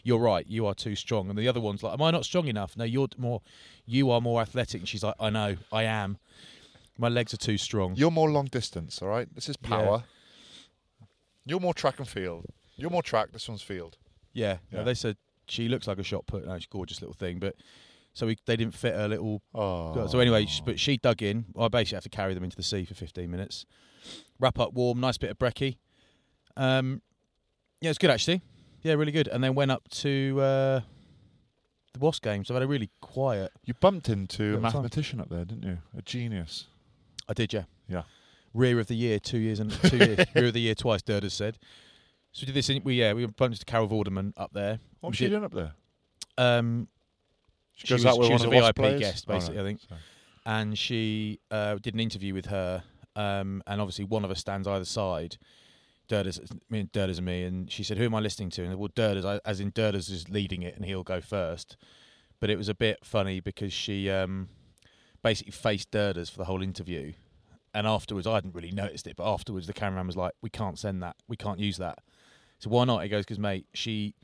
you're 0.05 0.21
right. 0.21 0.47
You 0.47 0.67
are 0.67 0.75
too 0.75 0.95
strong." 0.95 1.29
And 1.29 1.37
the 1.37 1.49
other 1.49 1.61
one's 1.61 1.83
like, 1.83 1.95
"Am 1.95 2.03
I 2.03 2.13
not 2.13 2.25
strong 2.25 2.47
enough?" 2.47 2.77
No, 2.77 2.85
you're 2.85 3.09
more. 3.19 3.43
You 3.87 4.13
are 4.13 4.21
more 4.21 4.41
athletic. 4.41 4.83
And 4.83 4.89
she's 4.89 5.03
like, 5.03 5.17
"I 5.19 5.31
know, 5.31 5.57
I 5.73 5.83
am. 5.83 6.19
My 6.97 7.09
legs 7.09 7.35
are 7.35 7.39
too 7.39 7.59
strong." 7.59 7.97
You're 7.97 8.13
more 8.13 8.31
long 8.31 8.45
distance, 8.45 9.03
all 9.03 9.09
right? 9.09 9.27
This 9.35 9.49
is 9.49 9.57
Yeah. 9.61 9.69
power. 9.69 10.05
You're 11.45 11.59
more 11.59 11.75
track 11.75 11.99
and 11.99 12.07
field. 12.07 12.47
You're 12.77 12.91
more 12.91 13.03
track, 13.03 13.33
this 13.33 13.49
one's 13.49 13.63
field. 13.63 13.99
Yeah, 14.33 14.59
no, 14.71 14.85
they 14.85 14.95
said 14.95 15.17
she 15.49 15.67
looks 15.69 15.89
like 15.89 15.99
a 15.99 16.05
shot 16.05 16.27
put. 16.27 16.47
No, 16.47 16.57
she's 16.57 16.67
a 16.67 16.69
gorgeous 16.69 17.01
little 17.01 17.15
thing, 17.15 17.41
but 17.41 17.57
so 18.15 18.27
we, 18.27 18.37
they 18.47 18.57
didn't 18.57 18.75
fit 18.75 18.95
her 18.95 19.07
little. 19.09 19.43
Oh. 19.55 20.07
So 20.07 20.19
anyway, 20.21 20.47
sh- 20.47 20.63
but 20.65 20.81
she 20.81 20.97
dug 20.97 21.23
in. 21.23 21.45
I 21.59 21.69
basically 21.69 21.97
have 21.97 22.05
to 22.05 22.09
carry 22.09 22.33
them 22.35 22.43
into 22.45 22.57
the 22.57 22.63
sea 22.63 22.85
for 22.85 22.95
15 22.95 23.31
minutes. 23.31 23.67
Wrap 24.41 24.59
up 24.59 24.73
warm, 24.73 25.01
nice 25.01 25.19
bit 25.19 25.31
of 25.31 25.39
brekkie. 25.39 25.77
Um, 26.57 27.03
yeah, 27.81 27.91
it's 27.91 27.99
good 27.99 28.11
actually. 28.11 28.41
Yeah, 28.83 28.95
really 28.95 29.13
good. 29.13 29.29
And 29.29 29.43
then 29.43 29.55
went 29.55 29.71
up 29.71 29.89
to 29.89 30.39
uh, 30.41 30.81
the 31.93 31.99
Wasp 32.01 32.23
games. 32.23 32.51
I've 32.51 32.55
had 32.55 32.63
a 32.63 32.67
really 32.67 32.91
quiet. 33.01 33.51
You 33.65 33.75
bumped 33.75 34.09
into 34.09 34.43
a 34.43 34.45
Little 34.45 34.57
time. 34.61 34.63
mathematician 34.63 35.21
up 35.21 35.29
there, 35.31 35.45
didn't 35.45 35.65
you? 35.65 35.79
A 35.97 36.03
genius. 36.03 36.67
I 37.29 37.33
did, 37.33 37.53
yeah. 37.53 37.65
Yeah. 37.89 38.03
Rear 38.53 38.79
of 38.79 38.87
the 38.87 38.95
year, 38.95 39.19
two 39.19 39.39
years 39.39 39.59
and 39.59 39.71
two 39.73 39.97
years. 39.97 40.19
Rear 40.35 40.47
of 40.47 40.53
the 40.53 40.61
year 40.61 40.75
twice. 40.75 41.03
Durders 41.03 41.33
said. 41.33 41.59
So 42.33 42.43
we 42.43 42.47
did 42.47 42.55
this. 42.57 42.69
In, 42.69 42.83
we 42.85 42.95
yeah, 42.97 43.13
we 43.15 43.25
bumped 43.27 43.55
into 43.57 43.65
Carol 43.65 43.89
Vorderman 43.89 44.33
up 44.37 44.53
there. 44.53 44.79
What 45.01 45.11
was 45.11 45.17
she 45.17 45.25
did- 45.25 45.31
doing 45.31 45.45
up 45.45 45.53
there? 45.55 45.73
Um, 46.37 46.89
She, 47.75 47.93
was- 47.93 48.07
out 48.07 48.19
with 48.19 48.29
she 48.29 48.33
was 48.33 48.45
a 48.45 48.49
VIP 48.49 48.77
guest, 48.99 49.27
Oh, 49.29 49.33
basically, 49.35 49.61
I 49.61 49.63
think. 49.65 49.81
Sorry. 49.89 50.01
and 50.47 50.79
she 50.79 51.41
uh, 51.51 51.77
did 51.77 51.95
an 51.95 52.01
interview 52.01 52.33
with 52.35 52.47
her, 52.47 52.83
um, 53.17 53.63
and 53.67 53.81
obviously 53.81 54.05
one 54.05 54.25
of 54.25 54.31
us 54.31 54.41
stands 54.41 54.67
either 54.69 54.85
side. 54.85 55.37
Durders, 56.09 56.39
me 56.69 56.81
and 56.81 56.93
Durders 56.93 57.17
and 57.17 57.25
me, 57.27 57.45
and 57.45 57.71
she 57.73 57.83
said, 57.83 57.97
"Who 57.97 58.05
am 58.05 58.15
I 58.15 58.21
listening 58.21 58.51
to?" 58.51 58.63
And 58.65 58.77
well, 58.77 58.91
Durders, 58.91 59.25
I- 59.25 59.41
as 59.49 59.59
in 59.61 59.73
Durders 59.73 60.11
is 60.11 60.29
leading 60.29 60.63
it, 60.63 60.77
and 60.77 60.85
he'll 60.85 61.03
go 61.03 61.21
first. 61.21 61.77
But 62.41 62.51
it 62.51 62.57
was 62.57 62.69
a 62.69 62.75
bit 62.75 62.99
funny 63.05 63.41
because 63.41 63.73
she 63.73 64.11
um, 64.11 64.49
basically 65.23 65.53
faced 65.53 65.91
Durders 65.91 66.31
for 66.31 66.37
the 66.39 66.45
whole 66.45 66.63
interview, 66.63 67.15
and 67.73 67.87
afterwards, 67.87 68.27
I 68.27 68.35
hadn't 68.35 68.55
really 68.55 68.71
noticed 68.71 69.07
it, 69.07 69.17
but 69.17 69.25
afterwards, 69.33 69.67
the 69.67 69.73
cameraman 69.73 70.07
was 70.07 70.17
like, 70.17 70.33
"We 70.43 70.51
can't 70.51 70.79
send 70.79 71.03
that. 71.03 71.17
We 71.27 71.37
can't 71.37 71.59
use 71.59 71.79
that." 71.79 72.01
So 72.59 72.69
why 72.71 72.85
not? 72.85 73.03
He 73.03 73.09
goes, 73.09 73.25
"Because 73.25 73.39
mate, 73.39 73.67
she." 73.73 74.15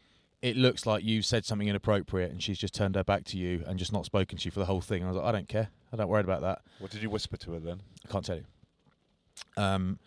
It 0.42 0.56
looks 0.56 0.86
like 0.86 1.04
you 1.04 1.20
said 1.20 1.44
something 1.44 1.68
inappropriate, 1.68 2.30
and 2.30 2.42
she's 2.42 2.58
just 2.58 2.74
turned 2.74 2.94
her 2.94 3.04
back 3.04 3.24
to 3.24 3.36
you 3.36 3.62
and 3.66 3.78
just 3.78 3.92
not 3.92 4.06
spoken 4.06 4.38
to 4.38 4.44
you 4.44 4.50
for 4.50 4.58
the 4.58 4.66
whole 4.66 4.80
thing. 4.80 5.04
I 5.04 5.08
was 5.08 5.16
like, 5.16 5.26
I 5.26 5.32
don't 5.32 5.48
care. 5.48 5.68
I 5.92 5.96
don't 5.96 6.08
worry 6.08 6.22
about 6.22 6.40
that. 6.40 6.62
What 6.78 6.90
did 6.90 7.02
you 7.02 7.10
whisper 7.10 7.36
to 7.36 7.52
her 7.52 7.60
then? 7.60 7.82
I 8.06 8.10
can't 8.10 8.24
tell 8.24 8.36
you. 8.36 8.44
Um, 9.56 9.98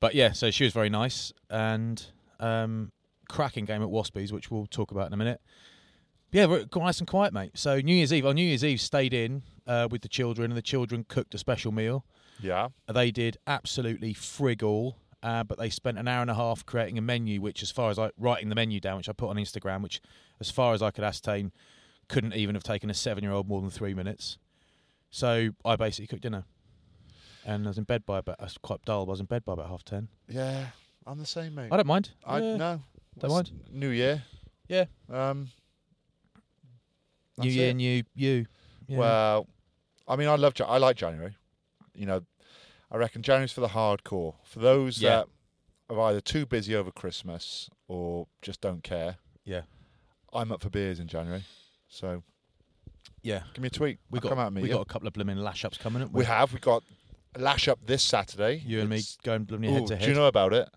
but 0.00 0.14
yeah, 0.14 0.32
so 0.32 0.50
she 0.50 0.64
was 0.64 0.72
very 0.72 0.90
nice 0.90 1.32
and 1.48 2.04
um, 2.40 2.92
cracking 3.28 3.64
game 3.64 3.82
at 3.82 3.88
Waspies, 3.88 4.32
which 4.32 4.50
we'll 4.50 4.66
talk 4.66 4.90
about 4.90 5.06
in 5.06 5.12
a 5.12 5.16
minute. 5.16 5.40
Yeah, 6.30 6.44
we're 6.46 6.66
nice 6.76 6.98
and 6.98 7.08
quiet, 7.08 7.32
mate. 7.32 7.52
So 7.54 7.80
New 7.80 7.94
Year's 7.94 8.12
Eve, 8.12 8.26
on 8.26 8.34
New 8.34 8.46
Year's 8.46 8.64
Eve, 8.64 8.80
stayed 8.80 9.14
in 9.14 9.42
uh, 9.66 9.88
with 9.90 10.02
the 10.02 10.08
children, 10.08 10.50
and 10.50 10.58
the 10.58 10.62
children 10.62 11.04
cooked 11.08 11.34
a 11.34 11.38
special 11.38 11.72
meal. 11.72 12.04
Yeah. 12.40 12.68
They 12.86 13.10
did 13.10 13.38
absolutely 13.46 14.12
frig 14.14 14.62
all, 14.62 14.98
uh, 15.22 15.44
but 15.44 15.58
they 15.58 15.70
spent 15.70 15.98
an 15.98 16.08
hour 16.08 16.22
and 16.22 16.30
a 16.30 16.34
half 16.34 16.64
creating 16.64 16.98
a 16.98 17.02
menu, 17.02 17.40
which, 17.40 17.62
as 17.62 17.70
far 17.70 17.90
as 17.90 17.98
I 17.98 18.10
writing 18.18 18.48
the 18.48 18.54
menu 18.54 18.80
down, 18.80 18.98
which 18.98 19.08
I 19.08 19.12
put 19.12 19.30
on 19.30 19.36
Instagram, 19.36 19.82
which, 19.82 20.00
as 20.40 20.50
far 20.50 20.74
as 20.74 20.82
I 20.82 20.90
could 20.90 21.04
ascertain, 21.04 21.52
couldn't 22.08 22.34
even 22.34 22.54
have 22.54 22.64
taken 22.64 22.90
a 22.90 22.94
seven-year-old 22.94 23.48
more 23.48 23.60
than 23.60 23.70
three 23.70 23.94
minutes. 23.94 24.38
So 25.10 25.50
I 25.64 25.76
basically 25.76 26.06
cooked 26.06 26.22
dinner, 26.22 26.44
and 27.44 27.66
I 27.66 27.68
was 27.68 27.78
in 27.78 27.84
bed 27.84 28.04
by 28.06 28.18
about. 28.18 28.36
I 28.38 28.44
was 28.44 28.58
quite 28.58 28.84
dull. 28.84 29.06
But 29.06 29.10
I 29.10 29.14
was 29.14 29.20
in 29.20 29.26
bed 29.26 29.44
by 29.44 29.54
about 29.54 29.68
half 29.68 29.84
ten. 29.84 30.08
Yeah. 30.28 30.66
I'm 31.06 31.18
the 31.18 31.26
same, 31.26 31.54
mate. 31.54 31.68
I 31.72 31.76
don't 31.78 31.86
mind. 31.86 32.10
I 32.24 32.38
Yeah. 32.40 32.56
no. 32.56 32.82
Don't 33.18 33.30
mind. 33.30 33.50
New 33.72 33.88
Year. 33.88 34.22
Yeah. 34.68 34.84
Um. 35.10 35.48
New 37.38 37.50
year, 37.50 37.70
it. 37.70 37.74
new 37.74 38.02
you. 38.14 38.46
Yeah. 38.86 38.98
Well, 38.98 39.46
I 40.06 40.16
mean, 40.16 40.28
I 40.28 40.34
love. 40.36 40.54
I 40.66 40.78
like 40.78 40.96
January. 40.96 41.34
You 41.94 42.06
know, 42.06 42.20
I 42.90 42.96
reckon 42.96 43.22
January's 43.22 43.52
for 43.52 43.60
the 43.60 43.68
hardcore. 43.68 44.34
For 44.44 44.58
those 44.60 45.00
Yeah. 45.00 45.24
that 45.88 45.94
are 45.94 46.00
either 46.10 46.20
too 46.20 46.46
busy 46.46 46.74
over 46.74 46.90
Christmas 46.90 47.68
or 47.86 48.26
just 48.42 48.60
don't 48.60 48.82
care. 48.82 49.16
yeah, 49.44 49.62
I'm 50.32 50.52
up 50.52 50.62
for 50.62 50.70
beers 50.70 51.00
in 51.00 51.06
January. 51.08 51.44
So 51.88 52.22
yeah. 53.22 53.42
give 53.54 53.62
me 53.62 53.68
a 53.68 53.70
tweet. 53.70 53.98
We 54.10 54.18
I'll 54.18 54.22
got 54.22 54.28
come 54.30 54.38
out 54.38 54.46
and 54.48 54.56
we 54.56 54.68
you. 54.68 54.74
got 54.74 54.82
a 54.82 54.84
couple 54.84 55.08
of 55.08 55.14
blooming 55.14 55.38
lash 55.38 55.64
ups 55.64 55.78
coming 55.78 56.02
up. 56.02 56.10
We 56.12 56.24
have. 56.24 56.52
We 56.52 56.60
got 56.60 56.82
Lash 57.36 57.68
Up 57.68 57.78
this 57.86 58.02
Saturday. 58.02 58.62
you 58.66 58.80
and 58.80 58.88
me 58.90 59.02
going 59.22 59.44
blooming 59.44 59.72
head 59.72 59.86
to 59.88 59.96
head. 59.96 60.04
Do 60.04 60.10
you 60.10 60.16
know 60.16 60.26
about 60.26 60.52
it? 60.52 60.68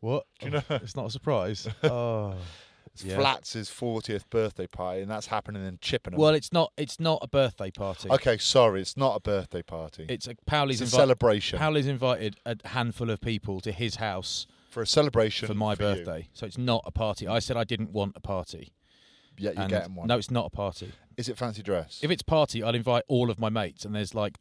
what? 0.00 0.24
do 0.38 0.46
you 0.46 0.52
know- 0.52 0.62
Oh, 0.70 0.74
it's 0.76 0.96
not 0.96 1.06
a 1.06 1.10
surprise. 1.10 1.68
oh. 1.84 2.34
It's 3.02 3.04
Yeah. 3.10 3.16
Flats' 3.16 3.54
40th 3.70 4.28
birthday 4.30 4.66
party, 4.66 5.00
and 5.02 5.10
that's 5.10 5.26
happening 5.28 5.64
in 5.66 5.78
Chippenham. 5.80 6.20
Well, 6.20 6.34
it's 6.34 6.52
not. 6.52 6.72
It's 6.76 7.00
not 7.00 7.18
a 7.22 7.28
birthday 7.28 7.70
party. 7.70 8.10
okay, 8.10 8.38
sorry, 8.38 8.80
it's 8.80 8.96
not 8.96 9.16
a 9.16 9.20
birthday 9.20 9.62
party. 9.62 10.06
It's 10.08 10.26
a 10.26 10.34
Powley's 10.46 10.80
It's 10.80 10.92
a 10.92 10.96
invi- 10.96 10.98
celebration 11.00 11.58
Powley's 11.58 11.86
invited 11.86 12.36
a 12.46 12.56
handful 12.68 13.10
of 13.10 13.20
people 13.20 13.60
to 13.62 13.72
his 13.72 13.96
house 13.96 14.46
for 14.70 14.82
a 14.82 14.86
celebration 14.86 15.48
for 15.48 15.54
my 15.54 15.72
you. 15.72 15.76
birthday. 15.76 16.28
So 16.32 16.46
it's 16.46 16.58
not 16.58 16.82
a 16.86 16.90
party. 16.90 17.26
I 17.26 17.38
said 17.38 17.56
I 17.56 17.64
didn't 17.64 17.90
want 17.92 18.12
a 18.16 18.20
party. 18.20 18.72
Yeah, 19.38 19.52
you're 19.52 19.60
and 19.62 19.70
getting 19.70 19.94
one. 19.94 20.06
No, 20.06 20.18
it's 20.18 20.30
not 20.30 20.46
a 20.46 20.50
party. 20.50 20.92
Is 21.16 21.28
it 21.28 21.38
fancy 21.38 21.62
dress? 21.62 22.00
If 22.02 22.10
it's 22.10 22.22
party, 22.22 22.62
I'd 22.62 22.74
invite 22.74 23.04
all 23.08 23.30
of 23.30 23.38
my 23.38 23.48
mates, 23.48 23.84
and 23.84 23.94
there's 23.94 24.14
like 24.14 24.36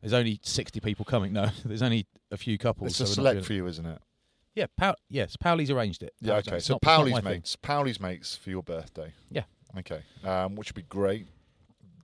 There's 0.00 0.12
only 0.12 0.38
60 0.42 0.80
people 0.80 1.04
coming. 1.04 1.32
No, 1.32 1.48
there's 1.64 1.82
only 1.82 2.06
a 2.30 2.36
few 2.36 2.58
couples. 2.58 2.88
It's 2.90 2.98
so 2.98 3.04
a 3.04 3.06
select 3.06 3.44
few, 3.46 3.66
isn't 3.66 3.86
it? 3.86 4.00
Yeah, 4.54 4.66
Pow- 4.76 4.94
yes, 5.08 5.36
Powley's 5.36 5.70
arranged 5.70 6.02
it. 6.02 6.14
Yeah, 6.20 6.34
okay. 6.36 6.56
it's 6.56 6.66
So 6.66 6.74
not- 6.74 6.76
it's 6.78 6.86
not 6.86 6.96
Powley's 6.98 7.12
my 7.12 7.20
thing. 7.20 7.30
mates, 7.32 7.56
Powley's 7.56 8.00
mates 8.00 8.36
for 8.36 8.50
your 8.50 8.62
birthday. 8.62 9.12
Yeah. 9.30 9.44
Okay, 9.78 10.02
um, 10.22 10.54
which 10.54 10.68
would 10.70 10.76
be 10.76 10.82
great. 10.88 11.26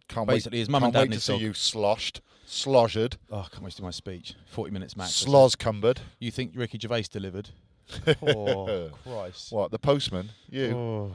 Can't 0.08 0.26
Basically, 0.26 0.56
wait, 0.56 0.60
his 0.60 0.68
mum 0.68 0.82
and 0.82 0.92
dad 0.92 1.02
wait 1.02 1.12
to 1.12 1.20
see 1.20 1.34
dog. 1.34 1.40
you 1.42 1.54
sloshed, 1.54 2.20
sloshed, 2.44 2.96
Oh, 3.30 3.38
I 3.38 3.48
can't 3.48 3.62
wait 3.62 3.70
to 3.72 3.76
do 3.76 3.82
my 3.84 3.92
speech. 3.92 4.34
40 4.46 4.72
minutes 4.72 4.96
max. 4.96 5.12
sloz 5.24 5.56
cumbered. 5.56 6.00
You 6.18 6.32
think 6.32 6.52
Ricky 6.56 6.78
Gervais 6.80 7.04
delivered? 7.12 7.50
oh, 8.22 8.90
Christ. 9.04 9.52
What 9.52 9.70
the 9.70 9.78
postman? 9.78 10.30
You? 10.48 10.76
Oh. 10.76 11.12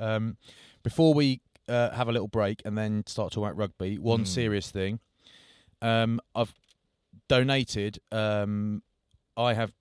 Um, 0.00 0.36
before 0.82 1.14
we 1.14 1.40
uh, 1.68 1.90
have 1.90 2.08
a 2.08 2.12
little 2.12 2.26
break 2.28 2.60
and 2.64 2.76
then 2.76 3.04
start 3.06 3.30
talking 3.32 3.44
about 3.46 3.56
rugby, 3.56 3.98
one 3.98 4.20
Hmm. 4.20 4.24
serious 4.26 4.70
thing. 4.72 4.98
Um, 5.80 6.20
I've 6.34 6.52
donated. 7.28 8.00
Um, 8.10 8.82
I 9.36 9.54
have 9.54 9.72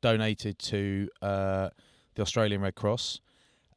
donated 0.00 0.58
to 0.58 1.08
uh, 1.22 1.70
the 2.14 2.22
Australian 2.22 2.60
Red 2.60 2.74
Cross, 2.74 3.20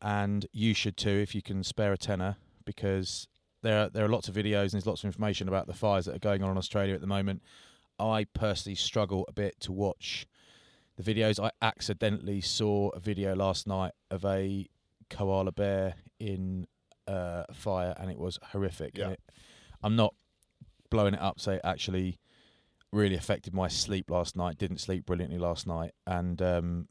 and 0.01 0.45
you 0.51 0.73
should 0.73 0.97
too 0.97 1.09
if 1.09 1.33
you 1.33 1.41
can 1.41 1.63
spare 1.63 1.93
a 1.93 1.97
tenner 1.97 2.37
because 2.65 3.27
there 3.61 3.83
are, 3.83 3.89
there 3.89 4.05
are 4.05 4.09
lots 4.09 4.27
of 4.27 4.35
videos 4.35 4.63
and 4.63 4.71
there's 4.73 4.85
lots 4.85 5.03
of 5.03 5.07
information 5.07 5.47
about 5.47 5.67
the 5.67 5.73
fires 5.73 6.05
that 6.05 6.15
are 6.15 6.19
going 6.19 6.43
on 6.43 6.51
in 6.51 6.57
Australia 6.57 6.93
at 6.93 7.01
the 7.01 7.07
moment. 7.07 7.41
I 7.99 8.25
personally 8.33 8.75
struggle 8.75 9.25
a 9.27 9.33
bit 9.33 9.59
to 9.61 9.71
watch 9.71 10.27
the 10.97 11.03
videos. 11.03 11.43
I 11.43 11.51
accidentally 11.61 12.41
saw 12.41 12.89
a 12.89 12.99
video 12.99 13.35
last 13.35 13.67
night 13.67 13.93
of 14.11 14.25
a 14.25 14.67
koala 15.09 15.51
bear 15.51 15.95
in 16.19 16.67
uh, 17.07 17.43
a 17.49 17.53
fire, 17.53 17.95
and 17.97 18.11
it 18.11 18.17
was 18.17 18.39
horrific. 18.51 18.97
Yeah. 18.97 19.11
It, 19.11 19.21
I'm 19.81 19.95
not 19.95 20.13
blowing 20.89 21.13
it 21.13 21.21
up, 21.21 21.39
so 21.39 21.59
actually 21.63 22.19
really 22.93 23.15
affected 23.15 23.53
my 23.53 23.67
sleep 23.67 24.09
last 24.09 24.35
night. 24.35 24.57
Didn't 24.57 24.77
sleep 24.79 25.05
brilliantly 25.05 25.37
last 25.39 25.65
night, 25.67 25.91
and 26.07 26.41
um, 26.41 26.87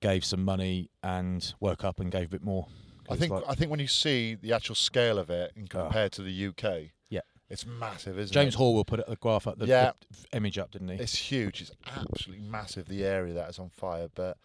gave 0.00 0.24
some 0.24 0.44
money 0.44 0.90
and 1.02 1.54
woke 1.60 1.84
up 1.84 2.00
and 2.00 2.10
gave 2.10 2.26
a 2.26 2.28
bit 2.30 2.42
more. 2.42 2.66
I 3.08 3.16
think 3.16 3.32
like- 3.32 3.44
I 3.46 3.54
think 3.54 3.70
when 3.70 3.80
you 3.80 3.86
see 3.86 4.34
the 4.34 4.52
actual 4.52 4.74
scale 4.74 5.18
of 5.18 5.30
it 5.30 5.52
and 5.54 5.68
Ah. 5.74 5.82
compared 5.84 6.12
to 6.12 6.22
the 6.22 6.32
UK, 6.32 6.90
Yeah. 7.08 7.20
it's 7.48 7.64
massive, 7.64 8.18
isn't 8.18 8.32
James 8.32 8.44
it? 8.44 8.44
James 8.46 8.54
Hall 8.56 8.74
will 8.74 8.84
put 8.84 9.00
a 9.06 9.14
graph 9.16 9.46
up, 9.46 9.58
the, 9.58 9.66
Yeah. 9.66 9.92
the 10.10 10.36
image 10.36 10.58
up, 10.58 10.72
didn't 10.72 10.88
he? 10.88 10.96
It's 10.96 11.14
huge. 11.14 11.62
It's 11.62 11.70
absolutely 11.86 12.44
massive. 12.48 12.88
The 12.88 13.04
area 13.04 13.32
that 13.34 13.48
is 13.50 13.58
on 13.58 13.68
fire, 13.70 14.08
but 14.14 14.38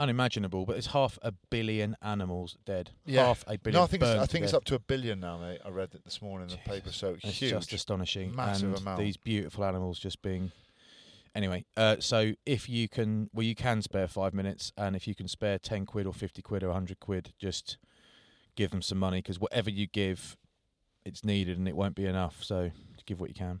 Unimaginable, 0.00 0.64
but 0.64 0.72
there's 0.72 0.86
half 0.88 1.18
a 1.22 1.32
billion 1.50 1.94
animals 2.02 2.56
dead. 2.64 2.90
Yeah. 3.04 3.26
Half 3.26 3.44
a 3.46 3.58
billion. 3.58 3.78
no, 3.78 3.84
I 3.84 3.86
think 3.86 4.02
it's, 4.02 4.10
I 4.10 4.26
think 4.26 4.44
it's 4.44 4.54
up 4.54 4.64
to 4.64 4.74
a 4.74 4.78
billion 4.78 5.20
now, 5.20 5.38
mate. 5.38 5.60
I 5.64 5.68
read 5.68 5.94
it 5.94 6.04
this 6.04 6.22
morning 6.22 6.48
in 6.48 6.56
the 6.56 6.70
paper. 6.70 6.90
So 6.90 7.16
It's 7.22 7.38
huge. 7.38 7.50
just 7.50 7.72
astonishing. 7.72 8.34
Massive 8.34 8.70
and 8.70 8.78
amount. 8.80 8.98
These 8.98 9.18
beautiful 9.18 9.64
animals 9.64 9.98
just 9.98 10.22
being. 10.22 10.50
Anyway, 11.34 11.64
uh, 11.76 11.96
so 12.00 12.32
if 12.44 12.68
you 12.68 12.88
can, 12.88 13.30
well, 13.32 13.44
you 13.44 13.54
can 13.54 13.82
spare 13.82 14.08
five 14.08 14.34
minutes, 14.34 14.72
and 14.76 14.96
if 14.96 15.06
you 15.06 15.14
can 15.14 15.28
spare 15.28 15.58
ten 15.58 15.86
quid 15.86 16.06
or 16.06 16.12
fifty 16.12 16.42
quid 16.42 16.64
or 16.64 16.72
hundred 16.72 16.98
quid, 16.98 17.32
just 17.38 17.78
give 18.56 18.70
them 18.70 18.82
some 18.82 18.98
money 18.98 19.18
because 19.18 19.38
whatever 19.38 19.70
you 19.70 19.86
give, 19.86 20.36
it's 21.04 21.24
needed 21.24 21.56
and 21.58 21.68
it 21.68 21.76
won't 21.76 21.94
be 21.94 22.04
enough. 22.06 22.42
So 22.42 22.70
give 23.06 23.20
what 23.20 23.28
you 23.28 23.34
can. 23.34 23.60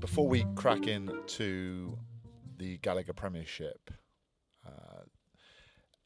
Before 0.00 0.28
we 0.28 0.44
crack 0.54 0.86
into 0.86 1.98
the 2.58 2.78
Gallagher 2.78 3.12
Premiership, 3.12 3.90
uh, 4.66 5.02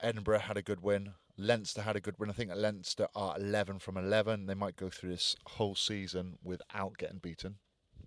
Edinburgh 0.01 0.41
had 0.41 0.57
a 0.57 0.63
good 0.63 0.83
win. 0.83 1.13
Leinster 1.37 1.83
had 1.83 1.97
a 1.97 2.01
good 2.01 2.19
win. 2.19 2.29
I 2.31 2.33
think 2.33 2.51
Leinster 2.55 3.09
are 3.15 3.37
11 3.39 3.79
from 3.79 3.97
11. 3.97 4.47
They 4.47 4.55
might 4.55 4.77
go 4.77 4.91
through 4.91 5.11
this 5.11 5.37
whole 5.47 5.75
season 5.75 6.39
without 6.43 6.99
getting 6.99 7.19
beaten, 7.19 7.57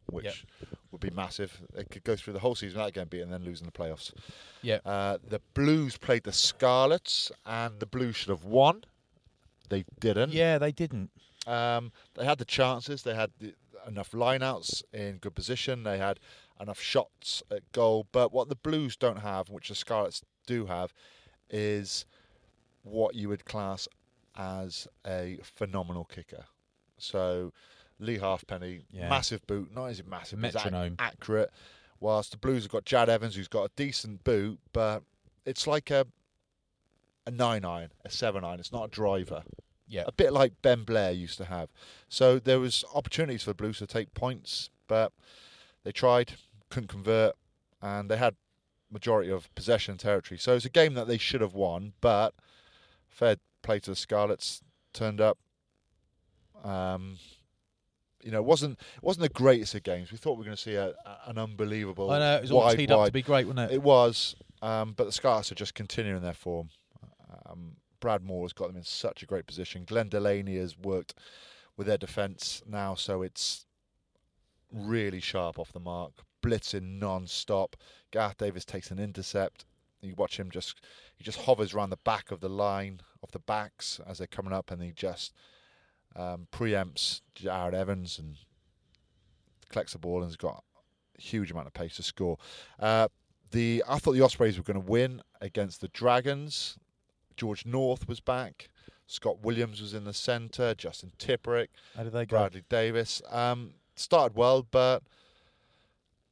which 0.08 0.26
Yep. 0.62 0.70
would 0.92 1.02
be 1.02 1.10
massive. 1.10 1.62
They 1.74 1.84
could 1.86 2.04
go 2.04 2.16
through 2.16 2.34
the 2.34 2.40
whole 2.40 2.56
season 2.56 2.78
without 2.80 2.94
getting 2.94 3.10
beaten 3.10 3.32
and 3.34 3.42
then 3.44 3.50
losing 3.50 3.66
the 3.66 3.72
playoffs. 3.72 4.14
Yeah. 4.62 4.80
Uh, 4.86 5.18
the 5.24 5.40
Blues 5.54 5.98
played 5.98 6.24
the 6.24 6.34
Scarlets, 6.34 7.32
and 7.46 7.80
the 7.80 7.86
Blues 7.86 8.16
should 8.16 8.30
have 8.30 8.46
won. 8.46 8.84
They 9.70 9.86
didn't. 10.00 10.32
Yeah, 10.34 10.58
they 10.60 10.72
didn't. 10.72 11.10
Um, 11.48 11.92
they 12.16 12.26
had 12.26 12.38
the 12.38 12.46
chances. 12.46 13.04
They 13.04 13.16
had 13.16 13.32
the, 13.40 13.54
enough 13.88 14.12
lineouts 14.12 14.84
in 14.94 15.18
good 15.18 15.36
position. 15.36 15.84
They 15.84 15.98
had 15.98 16.20
enough 16.60 16.80
shots 16.80 17.44
at 17.52 17.70
goal. 17.72 18.08
But 18.12 18.32
what 18.32 18.50
the 18.50 18.56
Blues 18.56 18.96
don't 18.96 19.20
have, 19.20 19.50
which 19.50 19.70
the 19.70 19.76
Scarlets 19.76 20.22
do 20.48 20.66
have, 20.68 20.94
is 21.50 22.06
what 22.84 23.16
you 23.16 23.30
would 23.30 23.46
class 23.46 23.88
as 24.36 24.88
a 25.06 25.40
phenomenal 25.44 26.06
kicker. 26.06 26.46
So 26.98 27.52
Leigh 28.00 28.18
Halfpenny, 28.20 28.86
Yeah. 28.90 29.10
massive 29.10 29.46
boot. 29.48 29.72
Not 29.74 29.88
as 29.88 30.04
massive, 30.04 30.44
ac- 30.44 30.58
Metronome. 30.58 30.96
accurate. 31.00 31.52
Whilst 32.00 32.32
the 32.32 32.38
Blues 32.38 32.64
have 32.64 32.72
got 32.72 32.86
Jarrod 32.86 33.08
Evans, 33.10 33.36
who's 33.36 33.48
got 33.48 33.64
a 33.66 33.72
decent 33.76 34.24
boot, 34.24 34.60
but 34.74 35.04
it's 35.46 35.68
like 35.68 35.92
a 35.92 36.06
a 37.26 37.32
nine 37.32 37.64
iron, 37.64 37.90
a 38.04 38.10
seven 38.10 38.44
iron. 38.44 38.60
It's 38.60 38.74
not 38.74 38.86
a 38.86 38.88
driver. 38.90 39.44
Yeah. 39.94 40.04
a 40.08 40.12
bit 40.12 40.34
like 40.34 40.62
Ben 40.62 40.84
Blair 40.84 41.12
used 41.12 41.38
to 41.38 41.46
have. 41.46 41.70
So 42.10 42.40
there 42.40 42.60
was 42.60 42.84
opportunities 42.96 43.44
for 43.44 43.52
the 43.52 43.56
Blues 43.56 43.78
to 43.80 43.88
take 43.88 44.14
points, 44.14 44.70
but 44.88 45.14
they 45.84 45.92
tried, 45.92 46.34
couldn't 46.70 46.88
convert, 46.90 47.36
and 47.82 48.10
they 48.10 48.18
had 48.18 48.36
majority 48.92 49.32
of 49.32 49.54
possession 49.56 49.98
territory. 49.98 50.38
So 50.40 50.56
it's 50.56 50.66
a 50.66 50.70
game 50.70 50.94
that 50.96 51.08
they 51.08 51.18
should 51.18 51.42
have 51.42 51.54
won, 51.54 51.94
but 52.02 52.34
fair 53.08 53.38
play 53.62 53.80
to 53.82 53.92
the 53.92 53.96
Scarlets, 53.96 54.62
turned 54.94 55.22
up. 55.22 55.38
Um, 56.64 57.18
you 58.24 58.32
know, 58.32 58.38
it 58.40 58.46
wasn't 58.46 58.80
it 58.80 59.04
wasn't 59.04 59.24
the 59.24 59.30
greatest 59.30 59.76
of 59.76 59.84
games. 59.84 60.12
We 60.12 60.18
thought 60.18 60.34
we 60.34 60.38
were 60.40 60.46
going 60.46 60.56
to 60.56 60.62
see 60.62 60.76
a, 60.76 60.90
a- 61.06 61.20
an 61.30 61.38
unbelievable. 61.38 62.10
I 62.10 62.20
know 62.20 62.36
it 62.38 62.42
was 62.42 62.52
all 62.52 62.60
wide, 62.62 62.78
teed 62.78 62.92
up 62.92 62.96
to 62.96 63.00
wide- 63.00 63.14
be 63.14 63.22
great, 63.22 63.46
wasn't 63.48 63.72
it? 63.72 63.76
It 63.76 63.82
was, 63.84 64.36
um, 64.62 64.94
but 64.96 65.04
the 65.06 65.12
Scarlets 65.12 65.52
are 65.52 65.56
just 65.56 65.74
continuing 65.76 66.22
their 66.22 66.34
form. 66.34 66.70
Um, 67.46 67.76
Brad 68.04 68.22
Mooar 68.22 68.42
has 68.42 68.52
got 68.52 68.68
them 68.68 68.76
in 68.76 68.84
such 68.84 69.24
a 69.24 69.26
great 69.26 69.48
position. 69.48 69.86
Glenn 69.86 70.10
Delaney 70.10 70.58
has 70.58 70.78
worked 70.78 71.13
with 71.78 71.88
their 71.88 71.98
defence 71.98 72.62
now, 72.68 72.96
so 72.96 73.22
it's 73.22 73.66
really 74.74 75.22
sharp 75.22 75.58
off 75.58 75.72
the 75.72 75.80
mark, 75.80 76.12
blitzing 76.42 77.00
non-stop. 77.00 77.78
Gareth 78.12 78.39
Davies 78.39 78.66
takes 78.66 78.92
an 78.92 79.00
intercept. 79.00 79.63
You 80.02 80.16
watch 80.16 80.38
him 80.38 80.52
just 80.52 80.82
he 81.16 81.24
just 81.24 81.39
hovers 81.39 81.74
around 81.74 81.92
the 81.92 81.98
back 82.04 82.30
of 82.30 82.42
the 82.42 82.50
line 82.50 83.00
of 83.24 83.32
the 83.32 83.39
backs 83.39 84.02
as 84.06 84.18
they're 84.18 84.28
coming 84.28 84.52
up, 84.52 84.70
and 84.70 84.82
he 84.82 84.92
just 84.92 85.34
um, 86.13 86.48
preempts 86.52 87.22
Jarrod 87.36 87.74
Evans 87.74 88.20
and 88.20 88.36
collects 89.70 89.94
the 89.94 90.00
ball 90.00 90.18
and 90.18 90.26
has 90.26 90.36
got 90.36 90.62
a 91.18 91.22
huge 91.22 91.52
amount 91.52 91.68
of 91.68 91.74
pace 91.74 91.96
to 91.96 92.04
score. 92.04 92.38
Uh, 92.78 93.08
the 93.52 93.82
I 93.88 93.98
thought 93.98 94.12
the 94.12 94.26
Ospreys 94.26 94.58
were 94.58 94.63
going 94.66 94.84
to 94.84 94.92
win 94.92 95.22
against 95.39 95.80
the 95.80 95.88
Dragons. 95.88 96.78
George 97.36 97.65
North 97.65 98.08
was 98.08 98.19
back. 98.19 98.69
Scott 99.06 99.43
Williams 99.43 99.82
was 99.82 99.93
in 99.93 100.06
the 100.06 100.13
centre. 100.13 100.74
Justin 100.76 101.12
Tipuric. 101.19 101.67
How 101.96 102.04
did 102.04 102.13
they 102.13 102.26
go? 102.26 102.38
Bradley 102.38 102.63
Davies. 102.69 103.22
Um, 103.30 103.74
started 103.96 104.36
well, 104.38 104.65
but 104.69 105.04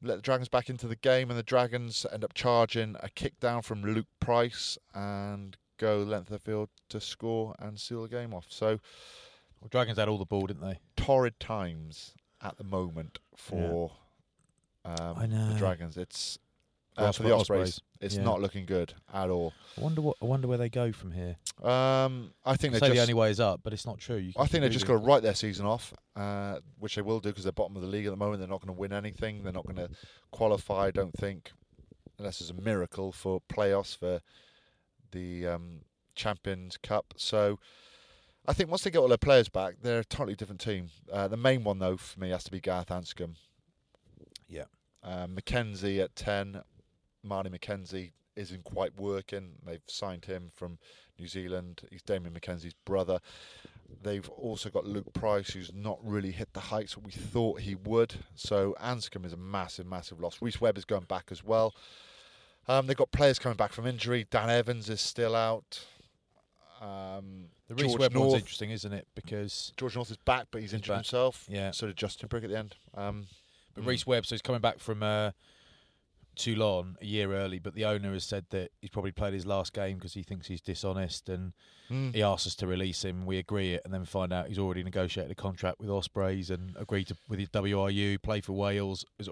let 0.01 0.15
the 0.15 0.21
Dragons 0.21 0.49
back 0.49 0.69
into 0.69 0.87
the 0.87 0.95
game, 0.95 1.29
and 1.29 1.37
the 1.37 1.43
Dragons 1.43 2.05
end 2.11 2.23
up 2.23 2.33
charging 2.33 2.95
a 3.01 3.09
kick 3.09 3.39
down 3.39 3.61
from 3.61 3.83
Luke 3.83 4.07
Price 4.19 4.77
and 4.93 5.57
go 5.77 5.97
length 5.99 6.31
of 6.31 6.33
the 6.33 6.39
field 6.51 6.69
to 6.89 6.99
score 6.99 7.55
and 7.59 7.79
seal 7.79 8.03
the 8.03 8.07
game 8.09 8.33
off. 8.33 8.45
So 8.49 8.79
Well, 9.59 9.69
Dragons 9.69 9.97
had 9.97 10.07
all 10.07 10.17
the 10.17 10.25
ball, 10.25 10.47
didn't 10.47 10.63
they? 10.63 10.79
torrid 10.95 11.39
times 11.39 12.13
at 12.41 12.57
the 12.57 12.63
moment 12.63 13.19
for 13.35 13.91
um, 14.85 15.15
I 15.17 15.25
know. 15.27 15.49
the 15.53 15.59
Dragons. 15.59 15.97
It's 15.97 16.39
uh, 17.01 17.11
for 17.11 17.23
the 17.23 17.33
Ospreys. 17.33 17.61
Ospreys. 17.61 17.81
It's 17.99 18.15
yeah. 18.15 18.23
not 18.23 18.41
looking 18.41 18.65
good 18.65 18.93
at 19.13 19.29
all. 19.29 19.53
I 19.77 19.81
wonder 19.81 20.01
what. 20.01 20.17
I 20.21 20.25
wonder 20.25 20.47
where 20.47 20.57
they 20.57 20.69
go 20.69 20.91
from 20.91 21.11
here. 21.11 21.37
Um, 21.61 22.33
I 22.45 22.55
think 22.55 22.73
they 22.73 22.79
say 22.79 22.87
just, 22.87 22.95
the 22.95 23.01
only 23.01 23.13
way 23.13 23.29
is 23.29 23.39
up, 23.39 23.61
but 23.63 23.73
it's 23.73 23.85
not 23.85 23.99
true. 23.99 24.31
I 24.37 24.45
think 24.47 24.61
they're 24.61 24.69
just 24.69 24.87
going 24.87 24.99
to 24.99 25.05
write 25.05 25.23
their 25.23 25.35
season 25.35 25.65
off, 25.65 25.93
uh, 26.15 26.59
which 26.79 26.95
they 26.95 27.01
will 27.01 27.19
do 27.19 27.29
because 27.29 27.43
they're 27.43 27.51
bottom 27.51 27.75
of 27.75 27.81
the 27.81 27.87
league 27.87 28.05
at 28.05 28.11
the 28.11 28.17
moment. 28.17 28.39
They're 28.39 28.49
not 28.49 28.61
going 28.61 28.73
to 28.73 28.79
win 28.79 28.93
anything. 28.93 29.43
They're 29.43 29.53
not 29.53 29.65
going 29.65 29.87
to 29.87 29.89
qualify. 30.31 30.87
I 30.87 30.91
don't 30.91 31.13
think, 31.13 31.51
unless 32.17 32.39
there's 32.39 32.51
a 32.51 32.61
miracle 32.61 33.11
for 33.11 33.41
playoffs 33.51 33.97
for 33.97 34.21
the 35.11 35.47
um, 35.47 35.81
Champions 36.15 36.77
Cup. 36.77 37.13
So. 37.17 37.59
I 38.47 38.53
think 38.53 38.71
once 38.71 38.81
they 38.81 38.89
get 38.89 38.97
all 38.97 39.07
their 39.07 39.19
players 39.19 39.49
back, 39.49 39.75
they're 39.83 39.99
a 39.99 40.03
totally 40.03 40.33
different 40.33 40.61
team. 40.61 40.89
Uh, 41.13 41.27
the 41.27 41.37
main 41.37 41.63
one, 41.63 41.77
though, 41.77 41.95
for 41.95 42.19
me, 42.19 42.31
has 42.31 42.43
to 42.45 42.51
be 42.51 42.59
Gareth 42.59 42.87
Anscombe. 42.87 43.35
Yeah. 44.51 44.65
Uh, 45.03 45.25
McKenzie 45.27 45.99
at 46.03 46.15
10, 46.15 46.61
Marty 47.23 47.49
McKenzie 47.49 48.12
isn't 48.36 48.63
quite 48.63 48.97
working. 48.97 49.53
They've 49.65 49.81
signed 49.88 50.25
him 50.25 50.49
from 50.53 50.77
New 51.19 51.27
Zealand. 51.27 51.81
He's 51.89 52.01
Damian 52.01 52.34
McKenzie's 52.34 52.75
brother. 52.86 53.19
They've 54.03 54.29
also 54.29 54.69
got 54.69 54.86
Luke 54.86 55.13
Price, 55.13 55.51
who's 55.51 55.71
not 55.73 55.99
really 56.01 56.31
hit 56.31 56.53
the 56.53 56.60
heights 56.60 56.97
we 56.97 57.12
thought 57.12 57.62
he 57.62 57.75
would. 57.75 58.15
So 58.36 58.75
Anscombe 58.81 59.25
is 59.25 59.34
a 59.34 59.38
massive, 59.38 59.86
massive 59.86 60.19
loss. 60.19 60.41
Rhys 60.41 60.62
Webb 60.62 60.77
is 60.77 60.86
going 60.86 61.03
back 61.03 61.27
as 61.29 61.43
well. 61.43 61.75
Um, 62.67 62.88
they've 62.88 62.97
got 62.97 63.12
players 63.12 63.38
coming 63.38 63.57
back 63.57 63.73
from 63.73 63.86
injury. 63.86 64.27
Dan 64.29 64.49
Evans 64.49 64.89
is 64.89 65.01
still 65.01 65.36
out. 65.36 65.86
Um, 66.79 67.49
the 67.67 67.75
Rhys 67.75 67.97
Webb 67.97 68.13
North, 68.13 68.31
one's 68.31 68.41
interesting, 68.41 68.71
isn't 68.71 68.93
it? 68.93 69.07
Because 69.13 69.73
George 69.77 69.95
North 69.95 70.10
is 70.10 70.17
back, 70.17 70.47
but 70.51 70.62
he's, 70.62 70.71
he's 70.71 70.77
injured 70.77 70.93
back. 70.93 70.97
himself. 70.97 71.45
Yeah. 71.49 71.71
So 71.71 71.88
did 71.88 71.97
Justin 71.97 72.27
Brick 72.27 72.43
at 72.43 72.49
the 72.49 72.57
end. 72.57 72.75
Um, 72.95 73.27
but 73.75 73.84
mm. 73.84 73.88
Rhys 73.88 74.07
Webb, 74.07 74.25
so 74.25 74.36
he's 74.36 74.41
coming 74.41 74.62
back 74.62 74.79
from. 74.79 75.03
Uh, 75.03 75.31
Toulon 76.35 76.97
a 77.01 77.05
year 77.05 77.33
early, 77.33 77.59
but 77.59 77.75
the 77.75 77.85
owner 77.85 78.13
has 78.13 78.23
said 78.23 78.45
that 78.51 78.71
he's 78.79 78.89
probably 78.89 79.11
played 79.11 79.33
his 79.33 79.45
last 79.45 79.73
game 79.73 79.97
because 79.97 80.13
he 80.13 80.23
thinks 80.23 80.47
he's 80.47 80.61
dishonest, 80.61 81.29
and 81.29 81.53
mm. 81.89 82.13
he 82.13 82.23
asked 82.23 82.47
us 82.47 82.55
to 82.55 82.67
release 82.67 83.03
him. 83.03 83.25
We 83.25 83.37
agree 83.37 83.73
it, 83.73 83.81
and 83.83 83.93
then 83.93 84.05
find 84.05 84.31
out 84.31 84.47
he's 84.47 84.59
already 84.59 84.83
negotiated 84.83 85.31
a 85.31 85.35
contract 85.35 85.79
with 85.79 85.89
Ospreys 85.89 86.49
and 86.49 86.75
agreed 86.77 87.07
to 87.07 87.17
with 87.27 87.39
his 87.39 87.49
WRU 87.49 88.21
play 88.21 88.41
for 88.41 88.53
Wales. 88.53 89.05
Has 89.17 89.29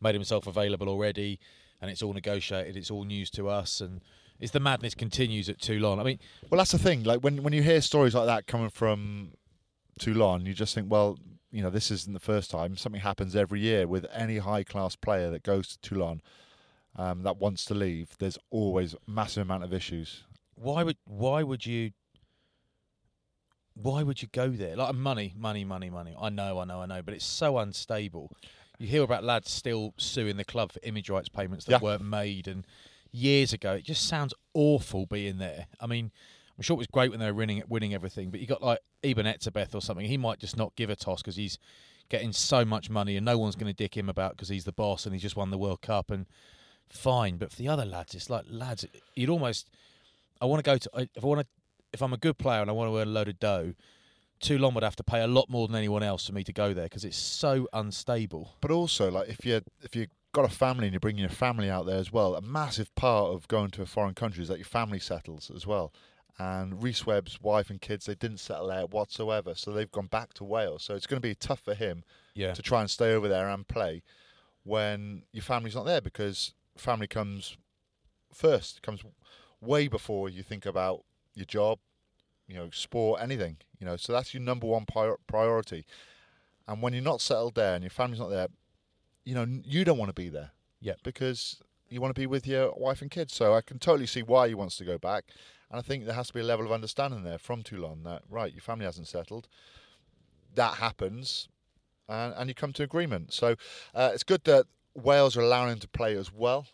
made 0.00 0.14
himself 0.14 0.46
available 0.46 0.88
already, 0.88 1.38
and 1.80 1.90
it's 1.90 2.02
all 2.02 2.12
negotiated. 2.12 2.76
It's 2.76 2.90
all 2.90 3.04
news 3.04 3.30
to 3.30 3.48
us, 3.48 3.80
and 3.80 4.00
it's 4.40 4.52
the 4.52 4.60
madness 4.60 4.94
continues 4.94 5.48
at 5.48 5.60
Toulon. 5.60 6.00
I 6.00 6.02
mean, 6.02 6.18
Well, 6.50 6.58
that's 6.58 6.72
the 6.72 6.78
thing. 6.78 7.04
Like 7.04 7.20
when 7.20 7.42
when 7.42 7.52
you 7.52 7.62
hear 7.62 7.80
stories 7.80 8.14
like 8.14 8.26
that 8.26 8.46
coming 8.46 8.70
from 8.70 9.32
Toulon, 10.00 10.44
you 10.44 10.54
just 10.54 10.74
think, 10.74 10.90
well, 10.90 11.18
you 11.52 11.62
know, 11.62 11.70
this 11.70 11.90
isn't 11.90 12.12
the 12.14 12.18
first 12.20 12.50
time. 12.50 12.76
Something 12.76 13.02
happens 13.02 13.36
every 13.36 13.60
year 13.60 13.86
with 13.86 14.06
any 14.12 14.38
high 14.38 14.64
class 14.64 14.96
player 14.96 15.30
that 15.30 15.42
goes 15.42 15.68
to 15.68 15.78
Toulon 15.80 16.20
um, 16.96 17.22
that 17.22 17.36
wants 17.36 17.64
to 17.66 17.74
leave. 17.74 18.16
There's 18.18 18.38
always 18.50 18.96
massive 19.06 19.42
amount 19.42 19.62
of 19.64 19.72
issues. 19.72 20.24
why 20.56 20.82
would 20.82 20.96
why 21.04 21.42
would 21.42 21.64
you 21.66 21.92
why 23.74 24.02
would 24.02 24.20
you 24.20 24.28
go 24.32 24.48
there 24.50 24.76
like 24.76 24.94
money 24.94 25.32
money 25.36 25.64
money 25.64 25.88
money 25.88 26.14
i 26.20 26.28
know 26.28 26.58
i 26.58 26.64
know 26.64 26.82
i 26.82 26.86
know 26.86 27.00
but 27.02 27.14
it's 27.14 27.24
so 27.24 27.56
unstable 27.58 28.30
you 28.78 28.86
hear 28.86 29.02
about 29.02 29.24
lads 29.24 29.50
still 29.50 29.94
suing 29.96 30.36
the 30.36 30.44
club 30.44 30.70
for 30.72 30.78
image 30.82 31.08
rights 31.08 31.28
payments 31.30 31.64
that 31.64 31.72
Yeah. 31.72 31.78
weren't 31.80 32.04
made 32.04 32.46
and 32.46 32.66
years 33.12 33.52
ago 33.54 33.72
it 33.72 33.84
just 33.84 34.06
sounds 34.06 34.34
awful 34.52 35.06
being 35.06 35.38
there 35.38 35.66
i 35.80 35.86
mean 35.86 36.12
i'm 36.62 36.64
sure 36.64 36.74
it 36.74 36.78
was 36.78 36.86
great 36.86 37.10
when 37.10 37.20
they 37.20 37.26
were 37.26 37.34
winning 37.34 37.62
winning 37.68 37.94
everything 37.94 38.30
but 38.30 38.40
you 38.40 38.46
got 38.46 38.62
like 38.62 38.78
Eben 39.02 39.26
Etzebeth 39.26 39.74
or 39.74 39.80
something 39.80 40.06
he 40.06 40.16
might 40.16 40.38
just 40.38 40.56
not 40.56 40.74
give 40.76 40.90
a 40.90 40.96
toss 40.96 41.22
because 41.22 41.36
he's 41.36 41.58
getting 42.08 42.32
so 42.32 42.64
much 42.64 42.90
money 42.90 43.16
and 43.16 43.24
no 43.24 43.38
one's 43.38 43.56
going 43.56 43.72
to 43.72 43.76
dick 43.76 43.96
him 43.96 44.08
about 44.08 44.32
because 44.32 44.48
he's 44.48 44.64
the 44.64 44.72
boss 44.72 45.06
and 45.06 45.14
he's 45.14 45.22
just 45.22 45.36
won 45.36 45.50
the 45.50 45.58
world 45.58 45.80
cup 45.80 46.10
and 46.10 46.26
fine 46.88 47.36
but 47.36 47.50
for 47.50 47.56
the 47.56 47.68
other 47.68 47.84
lads 47.84 48.14
it's 48.14 48.28
like 48.28 48.44
lads 48.48 48.84
you'd 49.14 49.30
almost 49.30 49.70
I 50.42 50.44
want 50.44 50.62
to 50.62 50.68
go 50.68 50.76
to 50.76 50.90
if 51.14 51.24
I 51.24 51.26
want 51.26 51.40
to 51.40 51.46
if 51.92 52.02
I'm 52.02 52.12
a 52.12 52.16
good 52.16 52.36
player 52.36 52.60
and 52.60 52.70
I 52.70 52.72
want 52.72 52.90
to 52.90 52.98
earn 52.98 53.08
a 53.08 53.10
load 53.10 53.28
of 53.28 53.38
dough, 53.38 53.74
Toulon 54.40 54.74
would 54.74 54.82
have 54.82 54.96
to 54.96 55.04
pay 55.04 55.22
a 55.22 55.26
lot 55.26 55.48
more 55.48 55.68
than 55.68 55.76
anyone 55.76 56.02
else 56.02 56.26
for 56.26 56.32
me 56.32 56.42
to 56.44 56.52
go 56.52 56.72
there 56.72 56.86
because 56.86 57.04
it's 57.04 57.16
so 57.16 57.68
unstable. 57.72 58.56
But 58.60 58.70
also, 58.70 59.10
like 59.10 59.28
if 59.28 59.44
you 59.44 59.60
if 59.82 59.94
you 59.94 60.08
got 60.32 60.44
a 60.44 60.48
family 60.48 60.86
and 60.86 60.94
you're 60.94 61.00
bringing 61.00 61.20
your 61.20 61.28
family 61.28 61.70
out 61.70 61.86
there 61.86 61.98
as 61.98 62.12
well, 62.12 62.34
a 62.34 62.40
massive 62.40 62.92
part 62.94 63.32
of 63.32 63.46
going 63.48 63.70
to 63.72 63.82
a 63.82 63.86
foreign 63.86 64.14
country 64.14 64.42
is 64.42 64.48
that 64.48 64.58
your 64.58 64.64
family 64.64 64.98
settles 64.98 65.50
as 65.54 65.66
well. 65.66 65.92
And 66.38 66.82
Rhys 66.82 67.06
Webb's 67.06 67.40
wife 67.40 67.70
and 67.70 67.80
kids, 67.80 68.06
they 68.06 68.14
didn't 68.14 68.40
settle 68.40 68.68
there 68.68 68.86
whatsoever, 68.86 69.54
so 69.54 69.70
they've 69.70 69.90
gone 69.90 70.06
back 70.06 70.32
to 70.34 70.44
Wales. 70.44 70.82
So 70.82 70.94
it's 70.94 71.06
going 71.06 71.20
to 71.20 71.28
be 71.28 71.34
tough 71.34 71.60
for 71.60 71.74
him 71.74 72.04
Yeah, 72.34 72.54
to 72.54 72.62
try 72.62 72.80
and 72.80 72.90
stay 72.90 73.12
over 73.12 73.28
there 73.28 73.48
and 73.48 73.68
play 73.68 74.02
when 74.64 75.24
your 75.32 75.42
family's 75.42 75.74
not 75.74 75.84
there 75.86 76.00
because 76.00 76.54
family 76.76 77.06
comes 77.06 77.56
first, 78.32 78.82
comes 78.82 79.02
way 79.60 79.88
before 79.88 80.28
you 80.28 80.42
think 80.42 80.66
about 80.66 81.04
your 81.34 81.46
job, 81.46 81.78
you 82.48 82.54
know, 82.54 82.70
sport, 82.72 83.20
anything, 83.22 83.58
you 83.78 83.86
know. 83.86 83.96
So 83.96 84.12
that's 84.12 84.34
your 84.34 84.42
number 84.42 84.66
one 84.66 84.84
prior- 84.86 85.18
priority. 85.26 85.84
And 86.66 86.80
when 86.80 86.92
you're 86.92 87.02
not 87.02 87.20
settled 87.20 87.54
there 87.54 87.74
and 87.74 87.84
your 87.84 87.90
family's 87.90 88.20
not 88.20 88.30
there, 88.30 88.48
you 89.24 89.34
know, 89.34 89.46
you 89.64 89.84
don't 89.84 89.98
want 89.98 90.08
to 90.08 90.14
be 90.14 90.28
there. 90.28 90.50
Yeah. 90.80 90.94
Because 91.02 91.60
you 91.88 92.00
want 92.00 92.14
to 92.14 92.20
be 92.20 92.26
with 92.26 92.46
your 92.46 92.72
wife 92.76 93.02
and 93.02 93.10
kids. 93.10 93.34
So 93.34 93.54
I 93.54 93.60
can 93.60 93.78
totally 93.78 94.06
see 94.06 94.22
why 94.22 94.48
he 94.48 94.54
wants 94.54 94.76
to 94.78 94.84
go 94.84 94.98
back. 94.98 95.24
And 95.72 95.78
I 95.78 95.82
think 95.82 96.04
there 96.04 96.14
has 96.14 96.28
to 96.28 96.34
be 96.34 96.40
a 96.40 96.44
level 96.44 96.66
of 96.66 96.72
understanding 96.72 97.24
there 97.24 97.38
from 97.38 97.62
Toulon 97.62 98.02
that, 98.04 98.22
right, 98.28 98.52
your 98.52 98.60
family 98.60 98.84
hasn't 98.84 99.08
settled. 99.08 99.48
That 100.54 100.74
happens. 100.74 101.48
And, 102.08 102.34
and 102.36 102.48
you 102.50 102.54
come 102.54 102.74
to 102.74 102.82
agreement. 102.82 103.32
So 103.32 103.56
uh, 103.94 104.10
it's 104.12 104.22
good 104.22 104.44
that 104.44 104.66
Wales 104.94 105.34
are 105.34 105.40
allowing 105.40 105.72
him 105.72 105.78
to 105.78 105.88
play 105.88 106.14
as 106.14 106.30
well. 106.30 106.66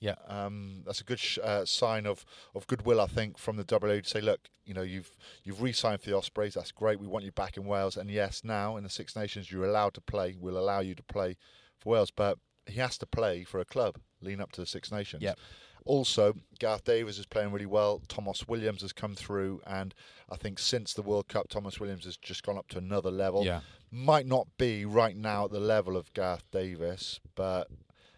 yeah. 0.00 0.16
Um, 0.28 0.82
that's 0.84 1.00
a 1.00 1.04
good 1.04 1.18
sh- 1.18 1.38
uh, 1.42 1.64
sign 1.64 2.04
of, 2.06 2.26
of 2.54 2.66
goodwill, 2.66 3.00
I 3.00 3.06
think, 3.06 3.38
from 3.38 3.56
the 3.56 3.64
WA 3.66 4.00
to 4.00 4.04
say, 4.04 4.20
look, 4.20 4.40
you 4.66 4.74
know, 4.74 4.82
you've 4.82 5.16
you've 5.44 5.62
re-signed 5.62 6.02
for 6.02 6.10
the 6.10 6.16
Ospreys. 6.16 6.54
That's 6.54 6.72
great. 6.72 7.00
We 7.00 7.06
want 7.06 7.24
you 7.24 7.32
back 7.32 7.56
in 7.56 7.64
Wales. 7.64 7.96
And 7.96 8.10
yes, 8.10 8.42
now 8.44 8.76
in 8.76 8.84
the 8.84 8.90
Six 8.90 9.16
Nations, 9.16 9.50
you're 9.50 9.64
allowed 9.64 9.94
to 9.94 10.02
play. 10.02 10.36
We'll 10.38 10.58
allow 10.58 10.80
you 10.80 10.94
to 10.94 11.02
play 11.02 11.36
for 11.78 11.90
Wales, 11.94 12.10
but 12.10 12.38
he 12.66 12.80
has 12.80 12.98
to 12.98 13.06
play 13.06 13.44
for 13.44 13.60
a 13.60 13.64
club 13.64 13.98
Lean 14.22 14.40
up 14.40 14.52
to 14.52 14.60
the 14.60 14.66
Six 14.66 14.92
Nations. 14.92 15.22
Yep. 15.22 15.38
Also, 15.84 16.34
Gareth 16.58 16.84
Davies 16.84 17.18
is 17.18 17.26
playing 17.26 17.52
really 17.52 17.66
well. 17.66 18.00
Tomos 18.08 18.46
Williams 18.48 18.82
has 18.82 18.92
come 18.92 19.14
through, 19.14 19.60
and 19.66 19.94
I 20.30 20.36
think 20.36 20.58
since 20.58 20.94
the 20.94 21.02
World 21.02 21.28
Cup, 21.28 21.48
Tomos 21.48 21.80
Williams 21.80 22.04
has 22.04 22.16
just 22.16 22.42
gone 22.44 22.56
up 22.58 22.68
to 22.68 22.78
another 22.78 23.10
level. 23.10 23.44
Yeah. 23.44 23.60
Might 23.90 24.26
not 24.26 24.46
be 24.58 24.84
right 24.84 25.16
now 25.16 25.44
at 25.46 25.50
the 25.50 25.60
level 25.60 25.96
of 25.96 26.12
Gareth 26.14 26.44
Davies, 26.50 27.20
but 27.34 27.68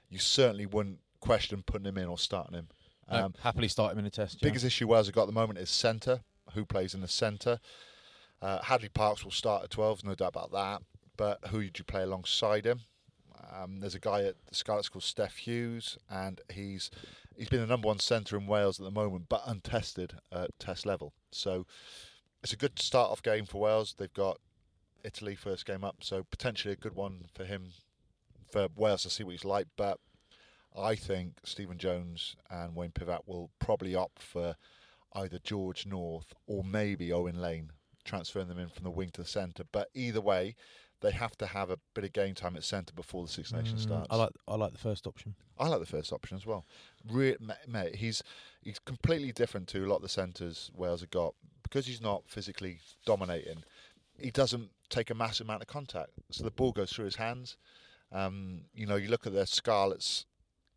you 0.09 0.18
certainly 0.18 0.66
wouldn't 0.66 0.98
question 1.20 1.62
putting 1.66 1.87
him 1.87 1.98
in 1.98 2.07
or 2.07 2.18
starting 2.18 2.55
him. 2.55 2.68
No, 3.11 3.24
Um, 3.27 3.35
happily 3.42 3.68
start 3.68 3.92
him 3.92 3.98
in 3.98 4.07
a 4.07 4.11
test. 4.11 4.38
Yeah. 4.40 4.48
biggest 4.48 4.64
issue 4.64 4.87
Wales 4.87 5.07
have 5.07 5.14
got 5.14 5.22
at 5.22 5.27
the 5.27 5.33
moment 5.33 5.59
is 5.59 5.70
centre. 5.70 6.20
Who 6.53 6.64
plays 6.64 6.94
in 6.94 7.00
the 7.00 7.09
centre? 7.09 7.59
Uh, 8.40 8.61
Hadleigh 8.62 8.90
Parkes 8.92 9.24
will 9.24 9.31
start 9.33 9.64
at 9.64 9.70
12, 9.70 10.05
no 10.05 10.14
doubt 10.14 10.29
about 10.29 10.53
that. 10.53 10.83
But 11.16 11.40
who 11.48 11.59
would 11.59 11.79
you 11.79 11.85
play 11.85 12.03
alongside 12.03 12.66
him? 12.66 12.81
Um, 13.53 13.81
there's 13.81 13.94
a 13.94 14.00
guy 14.00 14.22
at 14.22 14.37
the 14.48 14.55
Scarlets 14.55 14.88
called 14.88 15.03
Steff 15.05 15.37
Hughes, 15.38 15.96
and 16.11 16.40
he's 16.53 16.90
he's 17.37 17.49
been 17.49 17.61
the 17.61 17.66
number 17.66 17.88
one 17.88 17.99
centre 17.99 18.37
in 18.37 18.47
Wales 18.47 18.79
at 18.81 18.85
the 18.85 18.90
moment, 18.90 19.27
but 19.29 19.42
untested 19.47 20.14
at 20.33 20.59
test 20.59 20.87
level. 20.87 21.12
So 21.33 21.66
it's 22.42 22.53
a 22.53 22.57
good 22.57 22.79
start 22.79 23.11
off 23.11 23.23
game 23.23 23.47
for 23.47 23.61
Wales. 23.61 23.94
They've 23.97 24.12
got 24.12 24.38
Italy 25.05 25.35
first 25.35 25.66
game 25.66 25.85
up, 25.85 25.97
so 26.01 26.25
potentially 26.31 26.73
a 26.73 26.77
good 26.77 26.94
one 26.94 27.27
for 27.35 27.44
him 27.44 27.68
for 28.51 28.68
Wales 28.77 29.03
to 29.03 29.11
see 29.11 29.25
what 29.25 29.33
he's 29.33 29.44
like. 29.44 29.66
But 29.77 29.99
I 30.77 30.94
think 30.94 31.35
Stephen 31.44 31.79
Jones 31.79 32.37
and 32.51 32.75
Wayne 32.75 32.90
Pivac 32.90 33.20
will 33.27 33.51
probably 33.59 33.94
opt 33.94 34.23
for 34.23 34.57
either 35.14 35.38
George 35.38 35.87
North 35.87 36.35
or 36.47 36.64
maybe 36.64 37.12
Owen 37.12 37.40
Lane, 37.40 37.70
transferring 38.05 38.49
them 38.49 38.59
in 38.59 38.68
from 38.68 38.85
the 38.85 38.90
wing 38.90 39.11
to 39.12 39.23
the 39.23 39.29
centre. 39.29 39.64
But 39.70 39.88
either 39.94 40.20
way, 40.20 40.57
they 41.04 41.10
have 41.10 41.36
to 41.36 41.46
have 41.46 41.68
a 41.68 41.78
bit 41.92 42.04
of 42.04 42.12
game 42.14 42.34
time 42.34 42.56
at 42.56 42.64
centre 42.64 42.94
before 42.94 43.22
the 43.22 43.28
Six 43.28 43.52
Nations 43.52 43.82
Mm, 43.82 43.84
starts. 43.84 44.06
I 44.10 44.16
like 44.16 44.30
I 44.48 44.54
like 44.56 44.72
the 44.72 44.78
first 44.78 45.06
option. 45.06 45.34
I 45.58 45.68
like 45.68 45.80
the 45.80 45.86
first 45.86 46.12
option 46.12 46.36
as 46.36 46.46
well. 46.46 46.64
Re- 47.08 47.36
mate, 47.68 47.96
he's 47.96 48.22
he's 48.62 48.78
completely 48.78 49.30
different 49.30 49.68
to 49.68 49.84
a 49.84 49.86
lot 49.86 49.96
of 49.96 50.02
the 50.02 50.08
centres 50.08 50.70
Wales 50.74 51.02
have 51.02 51.10
got 51.10 51.34
because 51.62 51.86
he's 51.86 52.00
not 52.00 52.22
physically 52.26 52.78
dominating. 53.04 53.64
He 54.18 54.30
doesn't 54.30 54.70
take 54.88 55.10
a 55.10 55.14
massive 55.14 55.46
amount 55.46 55.60
of 55.60 55.68
contact, 55.68 56.12
so 56.30 56.42
the 56.42 56.50
ball 56.50 56.72
goes 56.72 56.90
through 56.90 57.04
his 57.04 57.16
hands. 57.16 57.58
Um, 58.10 58.62
you 58.74 58.86
know, 58.86 58.96
you 58.96 59.08
look 59.08 59.26
at 59.26 59.34
their 59.34 59.46
Scarlets' 59.46 60.24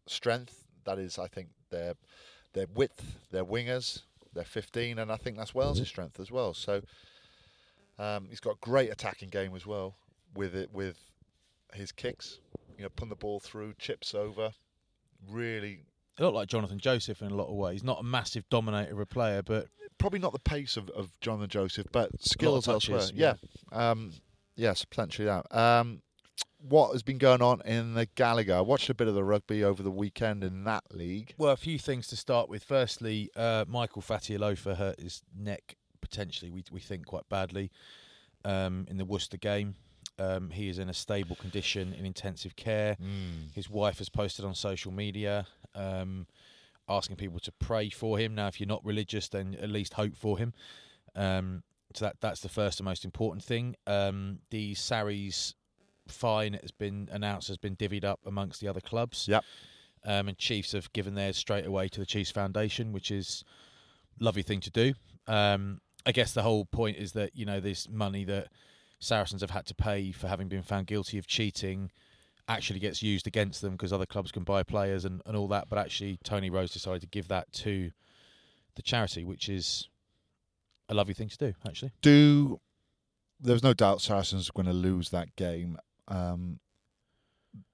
strength. 0.07 0.65
That 0.83 0.99
is, 0.99 1.17
I 1.17 1.27
think, 1.27 1.49
their 1.69 1.93
their 2.51 2.65
width, 2.73 3.17
their 3.31 3.45
wingers, 3.45 4.01
their 4.33 4.43
15, 4.43 4.99
and 4.99 5.09
I 5.09 5.15
think 5.15 5.37
that's 5.37 5.55
Wales' 5.55 5.87
strength 5.87 6.19
as 6.19 6.31
well. 6.31 6.53
So 6.53 6.81
um, 7.97 8.27
he's 8.29 8.41
got 8.41 8.59
great 8.59 8.91
attacking 8.91 9.29
game 9.29 9.55
as 9.55 9.65
well 9.65 9.95
with 10.35 10.55
it 10.55 10.71
with 10.73 10.97
his 11.73 11.91
kicks. 11.91 12.39
You 12.77 12.83
know, 12.83 12.89
putting 12.89 13.09
the 13.09 13.15
ball 13.15 13.39
through, 13.39 13.73
chips 13.79 14.13
over. 14.13 14.51
Really, 15.27 15.79
He 16.17 16.23
looked 16.23 16.35
like 16.35 16.47
Jonathan 16.47 16.77
Joseph 16.79 17.21
in 17.21 17.31
a 17.31 17.35
lot 17.35 17.47
of 17.47 17.55
ways. 17.55 17.83
Not 17.83 17.99
a 17.99 18.03
massive 18.03 18.47
dominator 18.49 18.93
of 18.93 18.99
a 18.99 19.05
player, 19.05 19.41
but 19.41 19.67
probably 19.97 20.19
not 20.19 20.31
the 20.31 20.39
pace 20.39 20.77
of, 20.77 20.89
of 20.91 21.11
Jonathan 21.21 21.49
Joseph, 21.49 21.87
but 21.91 22.11
skills 22.21 22.65
touches, 22.65 22.89
elsewhere. 22.89 23.11
yeah. 23.15 23.33
Yeah. 23.71 23.91
Um, 23.91 24.13
yes, 24.55 24.85
potentially 24.85 25.25
that. 25.25 25.45
Um, 25.55 26.01
what 26.59 26.91
has 26.91 27.03
been 27.03 27.17
going 27.17 27.41
on 27.41 27.61
in 27.65 27.93
the 27.93 28.05
Gallagher? 28.05 28.55
I 28.55 28.61
watched 28.61 28.89
a 28.89 28.93
bit 28.93 29.07
of 29.07 29.15
the 29.15 29.23
rugby 29.23 29.63
over 29.63 29.81
the 29.81 29.91
weekend 29.91 30.43
in 30.43 30.63
that 30.65 30.83
league. 30.91 31.33
well, 31.37 31.51
a 31.51 31.57
few 31.57 31.79
things 31.79 32.07
to 32.07 32.15
start 32.15 32.49
with. 32.49 32.63
Firstly, 32.63 33.29
uh, 33.35 33.65
Michael 33.67 34.01
Fatialofa 34.01 34.75
hurt 34.75 34.99
his 34.99 35.23
neck 35.35 35.75
potentially. 36.01 36.51
We 36.51 36.63
we 36.71 36.79
think 36.79 37.05
quite 37.05 37.27
badly 37.29 37.71
um, 38.45 38.85
in 38.89 38.97
the 38.97 39.05
Worcester 39.05 39.37
game. 39.37 39.75
Um, 40.19 40.49
he 40.49 40.69
is 40.69 40.79
in 40.79 40.89
a 40.89 40.93
stable 40.93 41.35
condition 41.35 41.93
in 41.93 42.05
intensive 42.05 42.55
care. 42.55 42.97
His 43.53 43.69
wife 43.69 43.99
has 43.99 44.09
posted 44.09 44.45
on 44.45 44.55
social 44.55 44.91
media 44.91 45.45
um, 45.75 46.27
asking 46.89 47.17
people 47.17 47.39
to 47.39 47.51
pray 47.53 47.89
for 47.89 48.17
him. 48.17 48.35
Now, 48.35 48.47
if 48.47 48.59
you're 48.59 48.67
not 48.67 48.83
religious, 48.83 49.27
then 49.29 49.55
at 49.61 49.69
least 49.69 49.93
hope 49.93 50.15
for 50.15 50.37
him. 50.37 50.53
Um, 51.15 51.63
so 51.93 52.05
that 52.05 52.17
that's 52.19 52.41
the 52.41 52.49
first 52.49 52.79
and 52.79 52.85
most 52.85 53.05
important 53.05 53.43
thing. 53.43 53.75
Um, 53.85 54.39
the 54.49 54.73
Sarries 54.73 55.55
fine 56.07 56.53
has 56.61 56.71
been 56.71 57.09
announced 57.11 57.47
has 57.49 57.57
been 57.57 57.75
divvied 57.75 58.03
up 58.03 58.19
amongst 58.25 58.61
the 58.61 58.67
other 58.67 58.81
clubs. 58.81 59.27
Yep. 59.27 59.43
Um, 60.05 60.27
and 60.29 60.37
Chiefs 60.37 60.71
have 60.71 60.91
given 60.93 61.15
theirs 61.15 61.37
straight 61.37 61.65
away 61.65 61.89
to 61.89 61.99
the 61.99 62.05
Chiefs 62.05 62.31
Foundation, 62.31 62.93
which 62.93 63.11
is 63.11 63.43
a 64.19 64.23
lovely 64.23 64.43
thing 64.43 64.61
to 64.61 64.69
do. 64.69 64.93
Um, 65.27 65.81
I 66.05 66.11
guess 66.11 66.33
the 66.33 66.43
whole 66.43 66.65
point 66.65 66.97
is 66.97 67.13
that 67.13 67.35
you 67.35 67.45
know 67.45 67.59
this 67.59 67.89
money 67.89 68.23
that 68.25 68.47
Saracens 68.99 69.41
have 69.41 69.51
had 69.51 69.65
to 69.67 69.75
pay 69.75 70.11
for 70.11 70.27
having 70.27 70.47
been 70.47 70.63
found 70.63 70.87
guilty 70.87 71.17
of 71.17 71.27
cheating 71.27 71.91
actually 72.49 72.79
gets 72.79 73.03
used 73.03 73.27
against 73.27 73.61
them 73.61 73.73
because 73.73 73.91
other 73.91 74.05
clubs 74.05 74.31
can 74.31 74.43
buy 74.43 74.63
players 74.63 75.03
and, 75.05 75.21
and 75.25 75.35
all 75.35 75.47
that. 75.49 75.67
But 75.69 75.77
actually, 75.79 76.17
Tony 76.23 76.49
Rowe 76.49 76.65
decided 76.65 77.01
to 77.01 77.07
give 77.07 77.27
that 77.27 77.51
to 77.53 77.91
the 78.75 78.81
charity, 78.81 79.23
which 79.23 79.49
is 79.49 79.89
a 80.89 80.93
lovely 80.93 81.13
thing 81.13 81.27
to 81.29 81.37
do. 81.37 81.53
Actually, 81.67 81.91
Do 82.01 82.59
there's 83.39 83.63
no 83.63 83.73
doubt 83.73 84.01
Saracens 84.01 84.49
are 84.49 84.53
going 84.53 84.65
to 84.67 84.73
lose 84.73 85.09
that 85.09 85.35
game. 85.35 85.77
Um, 86.07 86.59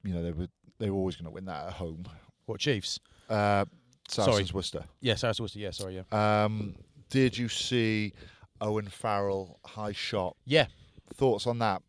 you 0.03 0.13
know 0.13 0.23
they 0.23 0.31
were 0.31 0.47
they 0.79 0.89
were 0.89 0.97
always 0.97 1.15
going 1.15 1.25
to 1.25 1.31
win 1.31 1.45
that 1.45 1.67
at 1.67 1.73
home. 1.73 2.05
what 2.47 2.59
Chiefs? 2.59 2.99
Uh, 3.29 3.65
Saracens 4.09 4.49
Sorry. 4.49 4.55
Worcester. 4.57 4.83
Yeah, 5.01 5.15
Saracens 5.15 5.41
Worcester. 5.41 5.59
Yeah, 5.59 5.71
sorry. 5.71 5.95
Yeah, 6.11 6.43
Um, 6.45 6.75
did 7.09 7.37
you 7.37 7.47
see 7.47 8.13
Owen 8.59 8.87
Farrell 8.87 9.59
high 9.65 9.91
shot? 9.93 10.35
yeah, 10.45 10.65
Thoughts 11.15 11.47
on 11.47 11.59
that? 11.59 11.81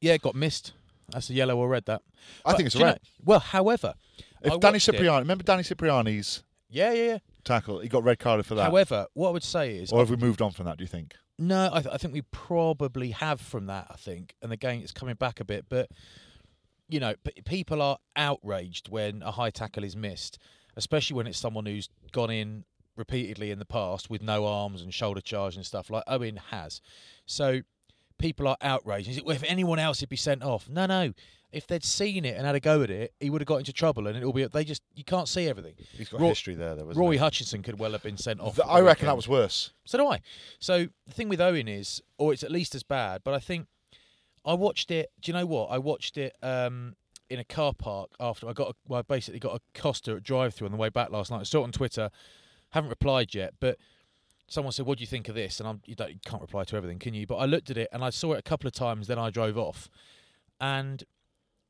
yeah. 0.00 0.14
It 0.14 0.22
got 0.22 0.34
missed. 0.34 0.72
That's 1.10 1.28
a 1.30 1.34
yellow 1.34 1.56
or 1.58 1.68
red. 1.68 1.86
That 1.86 2.02
I 2.44 2.50
But 2.52 2.56
think 2.56 2.66
it's 2.66 2.74
you 2.74 2.80
know- 2.82 2.86
red. 2.86 3.00
well, 3.24 3.40
however, 3.40 3.94
If 4.42 4.52
I 4.52 4.56
Danny 4.58 4.74
watched 4.76 4.88
it- 4.88 4.92
Cipriani, 4.92 5.18
remember 5.20 5.42
Danny 5.44 5.62
Cipriani's 5.64 6.42
Yeah, 6.68 6.92
yeah, 6.92 7.04
yeah. 7.04 7.18
tackle? 7.44 7.80
He 7.80 7.88
got 7.88 8.04
red 8.04 8.18
carded 8.18 8.46
for 8.46 8.54
that. 8.54 8.64
However, 8.64 9.06
what 9.14 9.28
I 9.28 9.32
would 9.32 9.42
say 9.42 9.76
is, 9.76 9.92
or 9.92 9.98
have 9.98 10.10
we 10.10 10.16
moved 10.16 10.40
on 10.40 10.52
from 10.52 10.66
that? 10.66 10.78
Do 10.78 10.84
you 10.84 10.88
think? 10.88 11.14
No, 11.38 11.68
I, 11.72 11.80
th- 11.82 11.92
I 11.94 11.96
think 11.98 12.12
we 12.14 12.22
probably 12.22 13.10
have 13.12 13.40
from 13.40 13.66
that. 13.66 13.86
I 13.90 13.96
think, 13.96 14.34
and 14.42 14.52
again, 14.52 14.80
it's 14.82 14.92
coming 14.92 15.14
back 15.16 15.40
a 15.40 15.44
bit, 15.44 15.66
but 15.68 15.90
you 16.88 17.00
know, 17.00 17.14
p- 17.24 17.40
people 17.44 17.80
are 17.82 17.98
outraged 18.16 18.88
when 18.88 19.22
a 19.22 19.30
high 19.32 19.50
tackle 19.50 19.84
is 19.84 19.96
missed, 19.96 20.38
especially 20.76 21.14
when 21.16 21.26
it's 21.26 21.38
someone 21.38 21.66
who's 21.66 21.88
gone 22.12 22.30
in 22.30 22.64
repeatedly 22.96 23.50
in 23.50 23.58
the 23.58 23.64
past 23.64 24.10
with 24.10 24.22
no 24.22 24.44
arms 24.46 24.82
and 24.82 24.92
shoulder 24.92 25.20
charge 25.20 25.56
and 25.56 25.64
stuff 25.64 25.88
like 25.90 26.02
Owen 26.06 26.36
has. 26.50 26.80
So 27.26 27.60
people 28.20 28.46
are 28.46 28.56
outraged. 28.62 29.08
Is 29.08 29.18
it, 29.18 29.24
well, 29.26 29.34
if 29.34 29.42
anyone 29.44 29.78
else, 29.78 30.00
he'd 30.00 30.08
be 30.08 30.16
sent 30.16 30.42
off. 30.42 30.68
No, 30.68 30.86
no. 30.86 31.12
If 31.52 31.66
they'd 31.66 31.82
seen 31.82 32.24
it 32.24 32.36
and 32.36 32.46
had 32.46 32.54
a 32.54 32.60
go 32.60 32.82
at 32.82 32.90
it, 32.90 33.12
he 33.18 33.28
would 33.28 33.40
have 33.40 33.46
got 33.48 33.56
into 33.56 33.72
trouble, 33.72 34.06
and 34.06 34.16
it'll 34.16 34.32
be. 34.32 34.44
They 34.46 34.62
just 34.62 34.82
you 34.94 35.02
can't 35.02 35.26
see 35.26 35.48
everything. 35.48 35.74
He's 35.96 36.08
got 36.08 36.20
Roy- 36.20 36.28
history 36.28 36.54
there, 36.54 36.76
though. 36.76 36.84
Roy 36.84 37.12
he? 37.12 37.16
Hutchinson 37.18 37.62
could 37.64 37.78
well 37.80 37.90
have 37.90 38.04
been 38.04 38.16
sent 38.16 38.38
off. 38.38 38.54
Th- 38.54 38.64
the 38.64 38.70
I 38.72 38.80
reckon 38.80 38.86
weekend. 38.86 39.08
that 39.08 39.16
was 39.16 39.26
worse. 39.26 39.72
So 39.84 39.98
do 39.98 40.06
I. 40.06 40.20
So 40.60 40.86
the 41.08 41.12
thing 41.12 41.28
with 41.28 41.40
Owen 41.40 41.66
is, 41.66 42.00
or 42.18 42.32
it's 42.32 42.44
at 42.44 42.52
least 42.52 42.76
as 42.76 42.84
bad, 42.84 43.22
but 43.24 43.34
I 43.34 43.40
think 43.40 43.66
I 44.44 44.54
watched 44.54 44.92
it. 44.92 45.10
Do 45.20 45.32
you 45.32 45.38
know 45.38 45.46
what? 45.46 45.72
I 45.72 45.78
watched 45.78 46.16
it 46.18 46.36
um, 46.40 46.94
in 47.28 47.40
a 47.40 47.44
car 47.44 47.72
park 47.74 48.10
after 48.20 48.48
I 48.48 48.52
got. 48.52 48.68
A, 48.70 48.74
well, 48.86 49.00
I 49.00 49.02
basically 49.02 49.40
got 49.40 49.56
a 49.56 49.60
Costa 49.80 50.12
at 50.12 50.22
drive-through 50.22 50.66
on 50.66 50.72
the 50.72 50.78
way 50.78 50.88
back 50.88 51.10
last 51.10 51.32
night. 51.32 51.40
I 51.40 51.42
saw 51.42 51.62
it 51.62 51.64
on 51.64 51.72
Twitter. 51.72 52.10
Haven't 52.70 52.90
replied 52.90 53.34
yet, 53.34 53.54
but 53.58 53.76
someone 54.50 54.72
said, 54.72 54.84
"What 54.84 54.98
do 54.98 55.02
you 55.02 55.06
think 55.06 55.30
of 55.30 55.34
this?" 55.34 55.58
And 55.60 55.68
I'm, 55.68 55.80
you, 55.86 55.94
don't, 55.94 56.10
you 56.10 56.20
can't 56.26 56.42
reply 56.42 56.64
to 56.64 56.76
everything, 56.76 56.98
can 56.98 57.14
you? 57.14 57.26
But 57.26 57.36
I 57.36 57.46
looked 57.46 57.70
at 57.70 57.78
it 57.78 57.88
and 57.92 58.04
I 58.04 58.10
saw 58.10 58.34
it 58.34 58.38
a 58.38 58.42
couple 58.42 58.68
of 58.68 58.74
times. 58.74 59.06
Then 59.06 59.18
I 59.18 59.30
drove 59.30 59.56
off, 59.56 59.88
and 60.60 61.02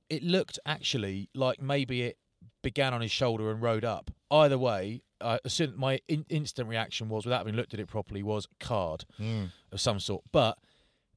it 0.08 0.24
looked 0.24 0.58
actually 0.66 1.28
like 1.34 1.62
maybe 1.62 2.02
it 2.02 2.18
began 2.62 2.92
on 2.92 3.00
his 3.00 3.12
shoulder 3.12 3.50
and 3.52 3.62
rode 3.62 3.84
up. 3.84 4.10
Either 4.30 4.58
way, 4.58 5.02
uh, 5.20 5.38
my 5.76 6.00
in- 6.08 6.26
instant 6.28 6.68
reaction 6.68 7.08
was, 7.08 7.24
without 7.24 7.38
having 7.38 7.54
looked 7.54 7.74
at 7.74 7.80
it 7.80 7.86
properly, 7.86 8.22
was 8.22 8.48
card 8.58 9.04
of 9.70 9.80
some 9.80 10.00
sort. 10.00 10.24
But 10.32 10.58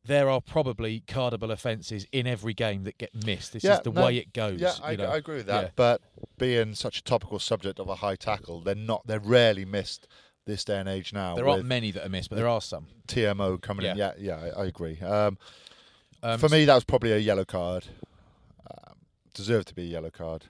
there 0.06 0.30
are 0.30 0.42
probably 0.42 1.02
cardable 1.08 1.52
offences 1.52 2.06
in 2.12 2.28
every 2.28 2.54
game 2.54 2.84
that 2.84 2.98
get 2.98 3.14
missed. 3.26 3.54
This 3.54 3.64
is 3.64 3.80
the 3.82 3.92
no, 3.92 4.06
way 4.06 4.18
it 4.18 4.34
goes. 4.34 4.60
Yeah, 4.60 4.74
I. 4.84 4.92
I 4.92 5.18
agree 5.18 5.38
with 5.38 5.46
that. 5.48 5.64
Yeah. 5.64 5.70
But 5.76 6.02
being 6.38 6.76
such 6.76 7.00
a 7.00 7.04
topical 7.04 7.40
subject 7.40 7.80
of 7.80 7.88
a 7.88 7.96
high 7.96 8.16
tackle, 8.16 8.62
they're 8.62 8.76
not. 8.76 9.08
They're 9.08 9.20
rarely 9.20 9.66
missed 9.66 10.08
this 10.46 10.64
day 10.66 10.78
and 10.80 10.90
age 10.90 11.14
now. 11.14 11.36
There 11.36 11.48
aren't 11.48 11.66
many 11.66 11.92
that 11.92 12.06
are 12.06 12.10
missed, 12.10 12.30
but 12.30 12.36
there 12.36 12.48
are 12.48 12.62
some. 12.62 12.88
TMO 13.08 13.62
coming 13.62 13.86
in. 13.86 13.98
Yeah, 13.98 14.14
Yeah. 14.18 14.44
yeah, 14.46 14.52
I, 14.58 14.62
I 14.62 14.66
agree. 14.66 15.00
Um, 15.02 15.38
Um, 16.22 16.40
for 16.40 16.48
me, 16.50 16.64
that 16.66 16.76
was 16.76 16.84
probably 16.86 17.12
a 17.12 17.18
yellow 17.18 17.44
card. 17.46 17.88
Um, 18.70 18.96
deserved 19.34 19.68
to 19.70 19.76
be 19.76 19.84
a 19.84 19.88
yellow 19.88 20.10
card. 20.10 20.46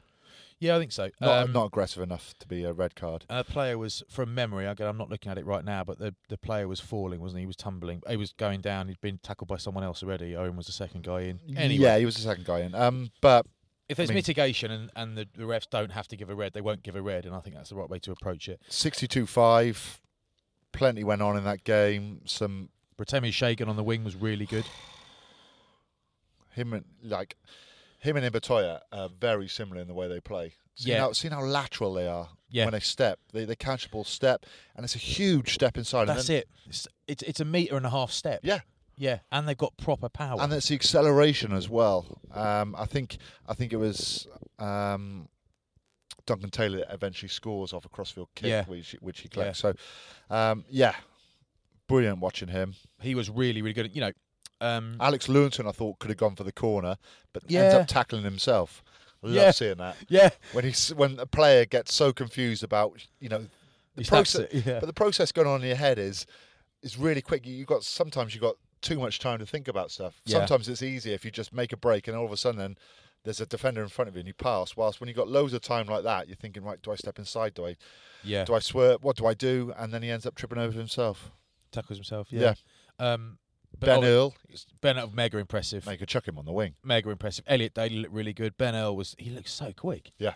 yeah, 0.60 0.76
I 0.76 0.80
think 0.80 0.92
so. 0.92 1.10
Not, 1.20 1.44
Um, 1.46 1.52
not 1.52 1.66
aggressive 1.66 2.02
enough 2.04 2.36
to 2.40 2.48
be 2.48 2.64
a 2.64 2.72
red 2.72 2.96
card. 2.96 3.26
A 3.30 3.44
player 3.44 3.78
was 3.78 4.04
from 4.08 4.34
memory. 4.36 4.66
Again, 4.66 4.88
I'm 4.88 4.98
not 4.98 5.10
looking 5.10 5.32
at 5.32 5.38
it 5.38 5.46
right 5.46 5.66
now, 5.66 5.84
but 5.84 5.98
the 6.00 6.14
the 6.30 6.38
player 6.38 6.68
was 6.68 6.80
falling, 6.80 7.20
wasn't 7.20 7.40
he? 7.40 7.42
He 7.44 7.48
was 7.48 7.56
tumbling. 7.56 8.02
He 8.08 8.18
was 8.18 8.34
going 8.34 8.62
down. 8.62 8.88
He'd 8.88 9.02
been 9.02 9.18
tackled 9.18 9.48
by 9.50 9.58
someone 9.58 9.84
else 9.84 10.04
already. 10.04 10.36
Owen 10.36 10.56
was 10.56 10.68
the 10.68 10.72
second 10.74 11.04
guy 11.04 11.22
in. 11.22 11.40
Anyway, 11.58 11.84
Yeah, 11.84 11.98
he 11.98 12.06
was 12.06 12.16
the 12.16 12.22
second 12.22 12.46
guy 12.46 12.60
in. 12.62 12.76
Um, 12.76 13.12
but 13.20 13.46
if 13.90 13.98
there's 13.98 14.10
I 14.10 14.14
mean- 14.14 14.18
mitigation 14.20 14.72
and, 14.72 14.90
and 14.96 15.18
the, 15.18 15.28
the 15.36 15.44
refs 15.44 15.70
don't 15.70 15.92
have 15.92 16.08
to 16.10 16.16
give 16.18 16.30
a 16.30 16.36
red, 16.36 16.54
they 16.54 16.62
won't 16.62 16.84
give 16.84 16.96
a 16.96 17.02
red, 17.02 17.26
and 17.26 17.36
I 17.36 17.40
think 17.40 17.56
that's 17.56 17.70
the 17.70 17.76
right 17.76 17.90
way 17.90 18.00
to 18.00 18.12
approach 18.12 18.48
it. 18.48 18.62
62-5, 18.70 20.00
plenty 20.72 21.04
went 21.04 21.22
on 21.22 21.38
in 21.38 21.44
that 21.44 21.64
game. 21.64 22.22
Some 22.26 22.70
Rotimi 22.98 23.30
Segun 23.30 23.68
on 23.68 23.76
the 23.76 23.84
wing 23.84 24.04
was 24.04 24.16
really 24.16 24.46
good. 24.46 24.66
him 26.52 26.74
and 26.74 26.86
like 27.04 27.36
him 28.00 28.18
and 28.18 28.32
Ibitoye 28.34 28.80
are 28.92 29.10
very 29.20 29.48
similar 29.48 29.82
in 29.82 29.88
the 29.88 29.94
way 29.94 30.08
they 30.08 30.20
play. 30.20 30.54
See 30.76 30.90
Yeah. 30.90 31.00
how, 31.02 31.12
see 31.14 31.30
how 31.30 31.42
lateral 31.44 31.94
they 31.94 32.08
are 32.08 32.30
Yeah. 32.50 32.66
when 32.66 32.74
they 32.74 32.80
step. 32.80 33.20
They 33.32 33.46
they 33.46 33.56
catch 33.56 33.84
the 33.84 33.90
ball 33.90 34.04
step, 34.04 34.46
and 34.76 34.84
it's 34.84 34.96
a 34.96 35.00
huge 35.00 35.54
step 35.54 35.78
inside. 35.78 36.06
That's 36.06 36.28
then, 36.28 36.38
it. 36.38 36.50
It's, 36.68 36.88
it's 37.08 37.24
it's 37.24 37.40
a 37.40 37.46
meter 37.46 37.78
and 37.78 37.86
a 37.86 37.90
half 37.90 38.12
step. 38.12 38.40
Yeah, 38.44 38.60
yeah, 38.98 39.20
and 39.32 39.48
they've 39.48 39.58
got 39.58 39.76
proper 39.78 40.10
power. 40.10 40.40
and 40.42 40.52
it's 40.54 40.68
the 40.70 40.76
acceleration 40.76 41.52
as 41.54 41.70
well. 41.70 42.20
Um, 42.34 42.76
I 42.78 42.86
think 42.86 43.18
I 43.48 43.54
think 43.54 43.74
it 43.74 43.78
was 43.78 44.28
um, 44.60 45.28
Duncan 46.26 46.50
Taylor 46.50 46.80
that 46.80 46.94
eventually 46.94 47.30
scores 47.30 47.74
off 47.74 47.86
a 47.86 47.90
crossfield 47.90 48.30
kick, 48.36 48.50
Yeah. 48.50 48.66
which 48.66 48.96
which 49.02 49.20
he 49.22 49.28
collects. 49.30 49.60
So 49.60 49.74
um, 50.30 50.66
yeah, 50.70 50.96
brilliant 51.88 52.20
watching 52.20 52.48
him. 52.50 52.76
He 53.02 53.16
was 53.16 53.30
really, 53.30 53.62
really 53.62 53.74
good. 53.74 53.94
You 53.96 54.02
know, 54.02 54.12
um, 54.62 54.98
Alex 55.00 55.28
Lewington, 55.28 55.68
I 55.68 55.72
thought, 55.72 56.00
could 56.00 56.10
have 56.10 56.18
gone 56.18 56.36
for 56.36 56.44
the 56.44 56.52
corner, 56.54 56.98
but 57.34 57.44
ends 57.52 57.76
up 57.76 57.88
tackling 57.88 58.24
himself. 58.24 58.84
I 59.24 59.28
love 59.28 59.36
Yeah. 59.36 59.52
seeing 59.52 59.78
that. 59.78 59.96
yeah, 60.10 60.30
When 60.52 60.66
he's 60.66 60.94
when 60.94 61.18
a 61.20 61.26
player 61.26 61.66
gets 61.66 61.94
so 61.94 62.12
confused 62.14 62.64
about 62.64 62.94
you 63.20 63.30
know 63.30 63.46
the 63.96 64.04
He 64.04 64.10
process, 64.10 64.48
it, 64.52 64.66
yeah. 64.66 64.80
but 64.80 64.86
the 64.88 64.94
process 64.94 65.32
going 65.32 65.48
on 65.48 65.62
in 65.62 65.68
your 65.68 65.78
head 65.78 65.98
is 66.00 66.26
is 66.82 66.98
really 66.98 67.22
quick. 67.22 67.46
You 67.46 67.64
got 67.66 67.84
sometimes 67.84 68.36
you 68.36 68.42
got 68.42 68.56
too 68.84 69.00
much 69.00 69.20
time 69.20 69.40
to 69.40 69.46
think 69.46 69.68
about 69.68 69.90
stuff. 69.90 70.22
Yeah. 70.26 70.40
Sometimes 70.40 70.70
it's 70.70 70.84
easier 70.84 71.14
if 71.16 71.26
you 71.26 71.32
just 71.32 71.54
make 71.54 71.74
a 71.74 71.78
break 71.78 72.08
and 72.08 72.16
all 72.16 72.26
of 72.26 72.32
a 72.32 72.38
sudden 72.38 72.60
then 72.60 72.78
there's 73.24 73.40
a 73.40 73.46
defender 73.46 73.82
in 73.82 73.88
front 73.88 74.10
of 74.10 74.16
you 74.16 74.20
and 74.20 74.28
you 74.28 74.34
pass. 74.34 74.76
Whilst 74.76 75.00
when 75.00 75.08
you've 75.08 75.18
got 75.18 75.30
loads 75.30 75.54
of 75.54 75.62
time 75.62 75.88
like 75.88 76.04
that, 76.04 76.28
you're 76.28 76.36
thinking, 76.36 76.64
right, 76.64 76.82
do 76.82 76.92
I 76.92 76.96
step 76.96 77.18
inside? 77.18 77.54
Do 77.54 77.66
I 77.66 77.76
yeah. 78.24 78.44
do 78.44 78.54
I 78.54 78.60
swerve? 78.60 79.04
What 79.04 79.16
do 79.16 79.26
I 79.26 79.34
do? 79.34 79.74
And 79.78 79.94
then 79.94 80.04
he 80.04 80.12
ends 80.12 80.26
up 80.26 80.36
tripping 80.36 80.58
over 80.58 80.78
himself. 80.78 81.32
Tackles 81.72 81.98
himself. 81.98 82.28
Yeah. 82.30 82.54
Um, 83.00 83.38
ben 83.80 84.04
oh, 84.04 84.08
Earl, 84.08 84.36
Ben 84.82 85.00
Earl, 85.00 85.12
mega 85.14 85.38
impressive. 85.38 85.86
they 85.86 85.98
could 85.98 86.08
chuck 86.08 86.28
him 86.28 86.38
on 86.38 86.46
the 86.46 86.52
wing. 86.52 86.76
Mega 86.84 87.10
impressive. 87.10 87.46
Elliot 87.48 87.74
Daly 87.74 87.98
looked 87.98 88.14
really 88.14 88.34
good. 88.34 88.58
Ben 88.58 88.76
Earl 88.76 88.96
was. 88.96 89.16
He 89.18 89.30
looks 89.30 89.52
so 89.52 89.72
quick. 89.76 90.12
Yeah. 90.20 90.34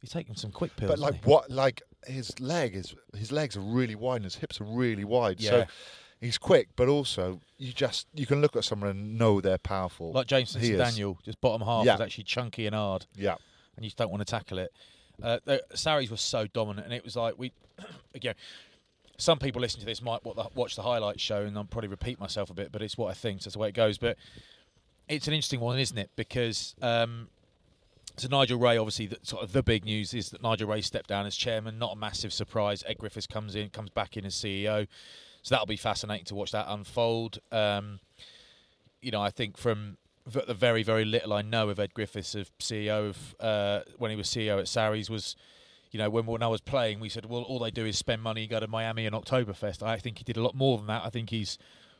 He's 0.00 0.10
taking 0.10 0.36
some 0.36 0.52
quick 0.52 0.76
pills. 0.76 0.90
But 0.90 0.98
like 0.98 1.24
what? 1.24 1.50
Like 1.50 1.82
his 2.06 2.38
leg 2.38 2.76
is 2.76 2.94
his 3.16 3.32
legs 3.32 3.56
are 3.56 3.60
really 3.60 3.94
wide 3.94 4.16
and 4.16 4.24
his 4.24 4.36
hips 4.36 4.60
are 4.60 4.64
really 4.64 5.04
wide. 5.04 5.40
Yeah. 5.40 5.50
So 5.50 5.66
he's 6.20 6.38
quick, 6.38 6.68
but 6.76 6.88
also 6.88 7.40
you 7.58 7.72
just 7.72 8.06
you 8.14 8.26
can 8.26 8.40
look 8.40 8.56
at 8.56 8.64
someone 8.64 8.90
and 8.90 9.18
know 9.18 9.40
they're 9.40 9.58
powerful. 9.58 10.12
Like 10.12 10.26
Jameson 10.26 10.62
is. 10.62 10.78
Daniel, 10.78 11.18
just 11.24 11.40
bottom 11.40 11.66
half 11.66 11.84
Yeah. 11.84 11.92
was 11.92 12.00
actually 12.00 12.24
chunky 12.24 12.66
and 12.66 12.74
hard. 12.74 13.06
Yeah, 13.14 13.36
and 13.76 13.84
you 13.84 13.88
just 13.88 13.96
don't 13.96 14.10
want 14.10 14.26
to 14.26 14.30
tackle 14.30 14.58
it. 14.58 14.72
Uh, 15.22 15.38
the, 15.44 15.62
Sarries 15.74 16.10
was 16.10 16.20
so 16.20 16.46
dominant, 16.46 16.86
and 16.86 16.94
it 16.94 17.04
was 17.04 17.16
like 17.16 17.34
we, 17.38 17.52
again, 18.14 18.34
some 19.16 19.38
people 19.38 19.60
listen 19.60 19.80
to 19.80 19.86
this 19.86 20.02
might 20.02 20.20
watch 20.54 20.76
the 20.76 20.82
highlights 20.82 21.22
show, 21.22 21.42
and 21.42 21.56
I'll 21.56 21.64
probably 21.64 21.88
repeat 21.88 22.20
myself 22.20 22.50
a 22.50 22.54
bit, 22.54 22.72
but 22.72 22.82
it's 22.82 22.98
what 22.98 23.10
I 23.10 23.14
think. 23.14 23.40
So 23.40 23.44
that's 23.46 23.54
the 23.54 23.60
way 23.60 23.68
it 23.68 23.74
goes. 23.74 23.98
But 23.98 24.16
it's 25.08 25.26
an 25.26 25.34
interesting 25.34 25.60
one, 25.60 25.78
isn't 25.78 25.96
it? 25.96 26.10
Because 26.16 26.74
um, 26.82 27.28
so 28.16 28.28
Nigel 28.28 28.58
Wray, 28.58 28.78
obviously, 28.78 29.06
the, 29.06 29.18
sort 29.22 29.42
of 29.42 29.52
the 29.52 29.62
big 29.62 29.84
news 29.84 30.14
is 30.14 30.30
that 30.30 30.42
Nigel 30.42 30.68
Wray 30.68 30.80
stepped 30.80 31.08
down 31.08 31.26
as 31.26 31.36
chairman. 31.36 31.78
Not 31.78 31.92
a 31.94 31.96
massive 31.96 32.32
surprise. 32.32 32.82
Ed 32.86 32.98
Griffiths 32.98 33.26
comes 33.26 33.54
in, 33.54 33.68
comes 33.70 33.90
back 33.90 34.16
in 34.16 34.24
as 34.24 34.34
CEO. 34.34 34.86
So 35.46 35.54
that'll 35.54 35.66
be 35.66 35.76
fascinating 35.76 36.24
to 36.24 36.34
watch 36.34 36.50
that 36.50 36.66
unfold. 36.68 37.38
Um, 37.52 38.00
you 39.00 39.12
know, 39.12 39.22
I 39.22 39.30
think 39.30 39.56
from 39.56 39.96
the 40.26 40.54
very, 40.54 40.82
very 40.82 41.04
little 41.04 41.32
I 41.32 41.42
know 41.42 41.68
of 41.68 41.78
Ed 41.78 41.94
Griffiths, 41.94 42.34
of 42.34 42.50
CEO 42.58 43.10
of 43.10 43.36
uh, 43.38 43.82
when 43.96 44.10
he 44.10 44.16
was 44.16 44.26
CEO 44.26 44.58
at 44.58 44.66
Sarries, 44.66 45.08
was, 45.08 45.36
you 45.92 46.00
know, 46.00 46.10
when 46.10 46.26
when 46.26 46.42
I 46.42 46.48
was 46.48 46.60
playing, 46.60 46.98
we 46.98 47.08
said, 47.08 47.26
well, 47.26 47.42
all 47.42 47.60
they 47.60 47.70
do 47.70 47.86
is 47.86 47.96
spend 47.96 48.22
money, 48.22 48.48
go 48.48 48.58
to 48.58 48.66
Miami 48.66 49.06
and 49.06 49.14
Oktoberfest. 49.14 49.84
I 49.84 49.98
think 49.98 50.18
he 50.18 50.24
did 50.24 50.36
a 50.36 50.42
lot 50.42 50.56
more 50.56 50.78
than 50.78 50.88
that. 50.88 51.04
I 51.04 51.10
think 51.10 51.30
he's 51.30 51.58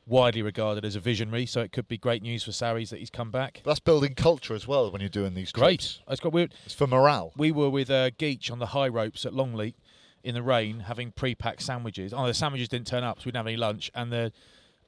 widely 0.08 0.42
regarded 0.42 0.84
as 0.84 0.96
a 0.96 1.00
visionary, 1.00 1.46
so 1.46 1.60
it 1.60 1.70
could 1.70 1.86
be 1.86 1.98
great 1.98 2.22
news 2.22 2.42
for 2.42 2.50
Sarries 2.50 2.90
that 2.90 2.98
he's 2.98 3.10
come 3.10 3.30
back. 3.30 3.62
that's 3.64 3.78
building 3.78 4.16
culture 4.16 4.54
as 4.54 4.66
well 4.66 4.90
when 4.90 5.00
you're 5.00 5.08
doing 5.08 5.34
these. 5.34 5.52
Great. 5.52 5.78
trips. 5.78 6.00
It's 6.08 6.20
got 6.20 6.32
weird. 6.32 6.52
It's 6.64 6.74
for 6.74 6.88
morale. 6.88 7.32
We 7.36 7.52
were 7.52 7.70
with 7.70 7.90
uh, 7.90 8.10
Geach 8.18 8.50
on 8.50 8.58
the 8.58 8.66
high 8.66 8.88
ropes 8.88 9.24
at 9.24 9.32
Longleat 9.32 9.76
in 10.26 10.34
the 10.34 10.42
rain, 10.42 10.80
having 10.80 11.12
pre-packed 11.12 11.62
sandwiches. 11.62 12.12
Oh, 12.12 12.26
the 12.26 12.34
sandwiches 12.34 12.68
didn't 12.68 12.88
turn 12.88 13.04
up, 13.04 13.18
so 13.18 13.22
we 13.26 13.30
didn't 13.30 13.36
have 13.38 13.46
any 13.46 13.56
lunch, 13.56 13.90
and 13.94 14.12
the 14.12 14.32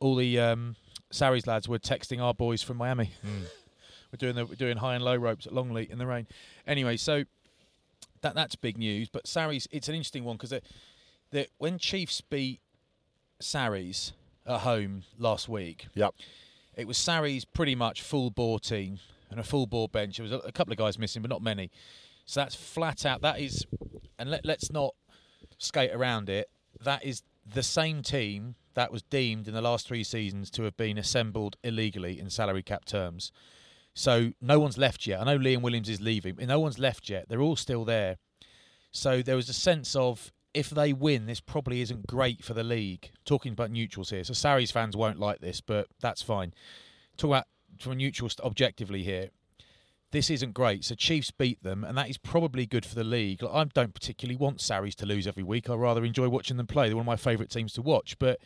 all 0.00 0.14
the 0.16 0.38
um, 0.38 0.76
Sarries 1.10 1.46
lads 1.46 1.68
were 1.68 1.78
texting 1.78 2.20
our 2.20 2.34
boys 2.34 2.62
from 2.62 2.76
Miami. 2.76 3.12
we're 3.24 4.16
doing 4.18 4.34
the 4.34 4.44
we're 4.44 4.56
doing 4.56 4.78
high 4.78 4.94
and 4.96 5.04
low 5.04 5.16
ropes 5.16 5.46
at 5.46 5.52
Longleat 5.54 5.90
in 5.90 5.98
the 5.98 6.06
rain. 6.06 6.26
Anyway, 6.66 6.96
so 6.96 7.24
that 8.22 8.34
that's 8.34 8.56
big 8.56 8.76
news. 8.78 9.08
But 9.08 9.26
Sarries, 9.26 9.68
it's 9.70 9.88
an 9.88 9.94
interesting 9.94 10.24
one 10.24 10.36
because 10.36 10.54
that 11.30 11.48
when 11.58 11.78
Chiefs 11.78 12.20
beat 12.20 12.60
Sarries 13.40 14.12
at 14.46 14.60
home 14.60 15.04
last 15.18 15.48
week, 15.48 15.86
Yep. 15.94 16.14
it 16.76 16.86
was 16.88 16.98
Sarri's 16.98 17.44
pretty 17.44 17.74
much 17.74 18.02
full 18.02 18.30
bore 18.30 18.58
team 18.58 18.98
and 19.30 19.38
a 19.38 19.44
full 19.44 19.66
bore 19.66 19.88
bench. 19.88 20.16
There 20.16 20.24
was 20.24 20.32
a, 20.32 20.38
a 20.38 20.52
couple 20.52 20.72
of 20.72 20.78
guys 20.78 20.98
missing, 20.98 21.22
but 21.22 21.30
not 21.30 21.42
many. 21.42 21.70
So 22.24 22.40
that's 22.40 22.54
flat 22.54 23.06
out. 23.06 23.22
That 23.22 23.40
is, 23.40 23.66
and 24.18 24.30
let, 24.30 24.44
let's 24.44 24.70
not 24.70 24.94
skate 25.58 25.92
around 25.92 26.28
it. 26.28 26.48
That 26.80 27.04
is 27.04 27.22
the 27.46 27.62
same 27.62 28.02
team 28.02 28.54
that 28.74 28.92
was 28.92 29.02
deemed 29.02 29.48
in 29.48 29.54
the 29.54 29.62
last 29.62 29.86
three 29.86 30.04
seasons 30.04 30.50
to 30.52 30.62
have 30.62 30.76
been 30.76 30.98
assembled 30.98 31.56
illegally 31.64 32.18
in 32.20 32.30
salary 32.30 32.62
cap 32.62 32.84
terms. 32.84 33.32
So 33.94 34.32
no 34.40 34.60
one's 34.60 34.78
left 34.78 35.06
yet. 35.06 35.20
I 35.20 35.24
know 35.24 35.38
Liam 35.38 35.62
Williams 35.62 35.88
is 35.88 36.00
leaving, 36.00 36.36
but 36.36 36.46
no 36.46 36.60
one's 36.60 36.78
left 36.78 37.08
yet. 37.08 37.28
They're 37.28 37.40
all 37.40 37.56
still 37.56 37.84
there. 37.84 38.18
So 38.92 39.22
there 39.22 39.36
was 39.36 39.48
a 39.48 39.54
sense 39.54 39.96
of 39.96 40.32
if 40.54 40.70
they 40.70 40.92
win, 40.92 41.26
this 41.26 41.40
probably 41.40 41.80
isn't 41.80 42.06
great 42.06 42.44
for 42.44 42.54
the 42.54 42.62
league. 42.62 43.10
Talking 43.24 43.52
about 43.52 43.70
neutrals 43.70 44.10
here, 44.10 44.24
so 44.24 44.32
Sarries 44.32 44.70
fans 44.70 44.96
won't 44.96 45.18
like 45.18 45.40
this, 45.40 45.60
but 45.60 45.88
that's 46.00 46.22
fine. 46.22 46.54
Talk 47.16 47.30
about 47.30 47.44
from 47.78 47.92
a 47.92 47.96
neutral 47.96 48.30
objectively 48.42 49.02
here. 49.02 49.30
This 50.10 50.30
isn't 50.30 50.54
great. 50.54 50.84
So 50.84 50.94
Chiefs 50.94 51.30
beat 51.30 51.62
them, 51.62 51.84
and 51.84 51.96
that 51.98 52.08
is 52.08 52.16
probably 52.16 52.64
good 52.64 52.86
for 52.86 52.94
the 52.94 53.04
league. 53.04 53.42
Like, 53.42 53.54
I 53.54 53.64
don't 53.64 53.92
particularly 53.92 54.36
want 54.36 54.60
Sarries 54.60 54.94
to 54.96 55.06
lose 55.06 55.26
every 55.26 55.42
week. 55.42 55.68
I 55.68 55.74
rather 55.74 56.04
enjoy 56.04 56.28
watching 56.28 56.56
them 56.56 56.66
play. 56.66 56.88
They're 56.88 56.96
one 56.96 57.02
of 57.02 57.06
my 57.06 57.16
favourite 57.16 57.50
teams 57.50 57.74
to 57.74 57.82
watch. 57.82 58.18
But 58.18 58.40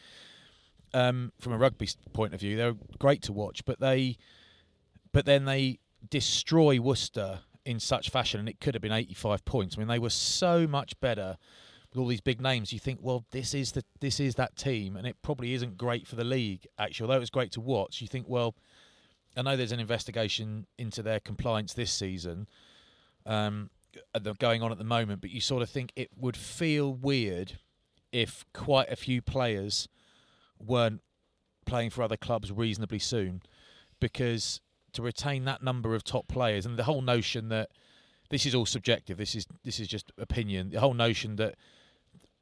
um, 0.92 1.32
from 1.40 1.52
a 1.52 1.58
rugby 1.58 1.88
point 2.12 2.34
of 2.34 2.40
view, 2.40 2.56
they're 2.56 2.74
great 2.98 3.22
to 3.22 3.32
watch. 3.32 3.64
But 3.64 3.78
they, 3.78 4.16
but 5.12 5.24
then 5.24 5.44
they 5.44 5.78
destroy 6.10 6.80
Worcester 6.80 7.40
in 7.64 7.78
such 7.78 8.10
fashion, 8.10 8.40
and 8.40 8.48
it 8.48 8.60
could 8.60 8.74
have 8.74 8.82
been 8.82 8.92
85 8.92 9.44
points. 9.44 9.76
I 9.76 9.78
mean, 9.78 9.88
they 9.88 10.00
were 10.00 10.10
so 10.10 10.66
much 10.66 10.98
better 11.00 11.36
with 11.90 12.00
all 12.00 12.08
these 12.08 12.20
big 12.20 12.40
names. 12.40 12.72
You 12.72 12.78
think, 12.78 12.98
well, 13.02 13.24
this 13.30 13.54
is 13.54 13.72
the 13.72 13.84
this 14.00 14.18
is 14.18 14.34
that 14.36 14.56
team, 14.56 14.96
and 14.96 15.06
it 15.06 15.16
probably 15.22 15.54
isn't 15.54 15.76
great 15.76 16.06
for 16.06 16.16
the 16.16 16.24
league. 16.24 16.66
Actually, 16.78 17.04
although 17.04 17.16
it 17.16 17.20
was 17.20 17.30
great 17.30 17.52
to 17.52 17.60
watch, 17.60 18.00
you 18.00 18.08
think, 18.08 18.26
well, 18.28 18.54
I 19.36 19.42
know 19.42 19.56
there's 19.56 19.72
an 19.72 19.80
investigation 19.80 20.66
into 20.78 21.02
their 21.02 21.20
compliance 21.20 21.72
this 21.72 21.90
season. 21.90 22.48
Um, 23.24 23.70
going 24.38 24.62
on 24.62 24.72
at 24.72 24.78
the 24.78 24.84
moment, 24.84 25.20
but 25.20 25.30
you 25.30 25.40
sort 25.40 25.62
of 25.62 25.70
think 25.70 25.92
it 25.96 26.10
would 26.16 26.36
feel 26.36 26.92
weird 26.92 27.58
if 28.10 28.44
quite 28.52 28.90
a 28.90 28.96
few 28.96 29.22
players 29.22 29.88
weren't 30.58 31.00
playing 31.66 31.90
for 31.90 32.02
other 32.02 32.16
clubs 32.16 32.50
reasonably 32.50 32.98
soon, 32.98 33.42
because 34.00 34.60
to 34.92 35.02
retain 35.02 35.44
that 35.44 35.62
number 35.62 35.94
of 35.94 36.04
top 36.04 36.28
players 36.28 36.66
and 36.66 36.78
the 36.78 36.84
whole 36.84 37.02
notion 37.02 37.48
that 37.48 37.70
this 38.30 38.46
is 38.46 38.54
all 38.54 38.66
subjective, 38.66 39.18
this 39.18 39.34
is 39.34 39.46
this 39.64 39.78
is 39.78 39.88
just 39.88 40.10
opinion. 40.18 40.70
The 40.70 40.80
whole 40.80 40.94
notion 40.94 41.36
that 41.36 41.54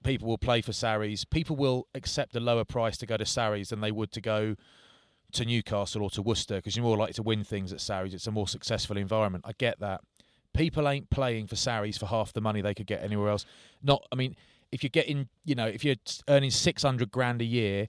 people 0.03 0.28
will 0.28 0.38
play 0.38 0.61
for 0.61 0.72
Sarries, 0.72 1.24
people 1.24 1.57
will 1.57 1.86
accept 1.95 2.34
a 2.36 2.41
lower 2.41 2.64
price 2.64 2.97
to 2.99 3.07
go 3.07 3.16
to 3.16 3.24
Sarries 3.24 3.68
than 3.68 3.80
they 3.80 3.93
would 3.93 4.12
to 4.12 4.20
go 4.20 4.57
to 5.34 5.44
Newcastle 5.44 6.02
or 6.02 6.10
to 6.10 6.22
Worcester 6.22 6.56
because 6.56 6.76
you're 6.76 6.84
more 6.84 6.96
likely 6.96 7.14
to 7.14 7.22
win 7.22 7.44
things 7.44 7.72
at 7.72 7.80
Sarries. 7.80 8.14
It's 8.14 8.26
a 8.26 8.30
more 8.30 8.48
successful 8.48 8.96
environment. 8.96 9.44
I 9.46 9.52
get 9.58 9.80
that. 9.80 10.00
People 10.52 10.88
ain't 10.88 11.10
playing 11.10 11.46
for 11.46 11.56
Sarries 11.56 11.96
for 11.96 12.06
half 12.06 12.32
the 12.32 12.40
money 12.40 12.60
they 12.60 12.74
could 12.74 12.86
get 12.86 13.02
anywhere 13.02 13.28
else. 13.28 13.44
Not, 13.82 14.04
I 14.10 14.16
mean, 14.16 14.36
if 14.72 14.82
you're 14.82 14.90
getting, 14.90 15.28
you 15.44 15.54
know, 15.54 15.66
if 15.66 15.84
you're 15.84 15.96
earning 16.28 16.50
600 16.50 17.10
grand 17.10 17.40
a 17.40 17.44
year 17.44 17.88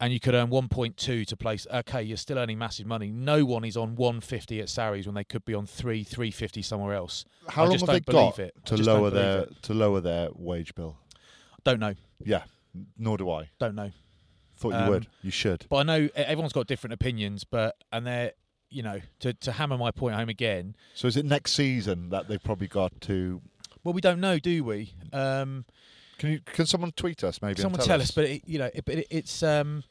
and 0.00 0.12
you 0.12 0.18
could 0.18 0.34
earn 0.34 0.48
1.2 0.48 1.26
to 1.26 1.36
place, 1.36 1.66
okay, 1.72 2.02
you're 2.02 2.16
still 2.16 2.38
earning 2.38 2.58
massive 2.58 2.86
money. 2.86 3.10
No 3.12 3.44
one 3.44 3.64
is 3.64 3.76
on 3.76 3.94
150 3.94 4.60
at 4.60 4.68
Sarries 4.68 5.06
when 5.06 5.14
they 5.14 5.24
could 5.24 5.44
be 5.44 5.54
on 5.54 5.66
3, 5.66 6.02
350 6.02 6.62
somewhere 6.62 6.94
else. 6.94 7.24
How 7.48 7.64
I 7.64 7.68
long 7.68 7.78
have 7.78 7.86
they 7.88 8.00
got 8.00 8.38
it. 8.38 8.54
To 8.66 8.76
lower 8.76 9.10
their 9.10 9.42
it. 9.42 9.62
to 9.62 9.74
lower 9.74 10.00
their 10.00 10.28
wage 10.34 10.74
bill? 10.74 10.96
Don't 11.64 11.80
know. 11.80 11.94
Yeah, 12.24 12.42
nor 12.98 13.18
do 13.18 13.30
I. 13.30 13.50
Don't 13.58 13.74
know. 13.74 13.90
Thought 14.60 14.72
you 14.74 14.78
Um, 14.78 14.88
would. 14.90 15.06
You 15.22 15.30
should. 15.30 15.66
But 15.68 15.76
I 15.76 15.82
know 15.82 16.08
everyone's 16.14 16.52
got 16.52 16.66
different 16.66 16.94
opinions, 16.94 17.44
but, 17.44 17.76
and 17.90 18.06
they're, 18.06 18.32
you 18.68 18.82
know, 18.82 19.00
to, 19.20 19.32
to 19.32 19.52
hammer 19.52 19.76
my 19.78 19.90
point 19.90 20.14
home 20.14 20.28
again, 20.28 20.76
So 20.94 21.08
is 21.08 21.16
it 21.16 21.24
next 21.24 21.52
season 21.52 22.10
that 22.10 22.28
they've 22.28 22.42
probably 22.42 22.68
got 22.68 23.00
to? 23.02 23.40
well, 23.82 23.94
we 23.94 24.00
don't 24.02 24.20
know, 24.20 24.38
do 24.38 24.62
we? 24.62 24.92
Um, 25.12 25.64
Can 26.18 26.32
you? 26.32 26.40
Can 26.44 26.66
someone 26.66 26.92
tweet 26.92 27.24
us 27.24 27.40
maybe? 27.40 27.60
Someone 27.62 27.78
tell, 27.78 27.86
tell 27.86 28.02
us, 28.02 28.10
but 28.10 28.26
it, 28.26 28.42
you 28.46 28.58
know, 28.58 28.68
it, 28.74 28.84
but 28.84 28.96
it, 28.96 29.06
it's 29.10 29.42
um, 29.42 29.82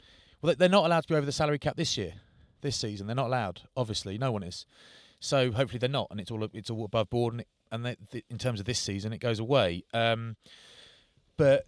well, 0.41 0.53
they're 0.55 0.69
not 0.69 0.85
allowed 0.85 1.01
to 1.01 1.07
be 1.07 1.15
over 1.15 1.25
the 1.25 1.31
salary 1.31 1.57
cap 1.57 1.75
this 1.75 1.97
year, 1.97 2.13
this 2.61 2.75
season. 2.75 3.07
They're 3.07 3.15
not 3.15 3.25
allowed. 3.25 3.61
Obviously, 3.75 4.19
no 4.19 4.31
one 4.31 4.43
is. 4.43 4.67
So 5.19 5.51
hopefully 5.51 5.79
they're 5.79 5.89
not, 5.89 6.07
and 6.11 6.19
it's 6.19 6.29
all 6.29 6.47
it's 6.53 6.69
all 6.69 6.85
above 6.85 7.09
board. 7.09 7.33
And, 7.33 7.41
it, 7.41 7.47
and 7.71 7.83
they, 7.83 7.95
th 8.11 8.23
in 8.29 8.37
terms 8.37 8.59
of 8.59 8.67
this 8.67 8.79
season, 8.79 9.11
it 9.11 9.19
goes 9.19 9.39
away. 9.39 9.83
Um, 9.91 10.35
but 11.35 11.67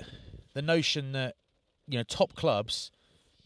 the 0.53 0.61
notion 0.61 1.13
that 1.13 1.35
you 1.91 1.97
know 1.97 2.03
top 2.03 2.33
clubs 2.35 2.89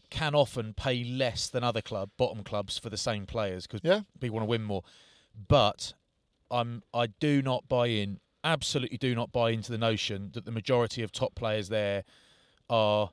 can 0.08 0.34
often 0.34 0.72
pay 0.72 1.02
less 1.02 1.48
than 1.48 1.64
other 1.64 1.82
club 1.82 2.10
bottom 2.16 2.44
clubs 2.44 2.78
for 2.78 2.88
the 2.90 2.96
same 2.96 3.26
players 3.26 3.66
because 3.66 3.80
Yeah. 3.82 4.02
people 4.20 4.36
want 4.36 4.44
to 4.44 4.50
win 4.50 4.62
more. 4.62 4.82
But 5.48 5.92
I'm 6.50 6.82
I 6.94 7.06
do 7.08 7.42
not 7.42 7.68
buy 7.68 7.86
in. 7.88 8.20
Absolutely, 8.44 8.96
do 8.98 9.14
not 9.16 9.32
buy 9.32 9.50
into 9.50 9.72
the 9.72 9.78
notion 9.78 10.30
that 10.34 10.44
the 10.44 10.52
majority 10.52 11.02
of 11.02 11.10
top 11.10 11.34
players 11.34 11.68
there 11.68 12.04
are 12.70 13.10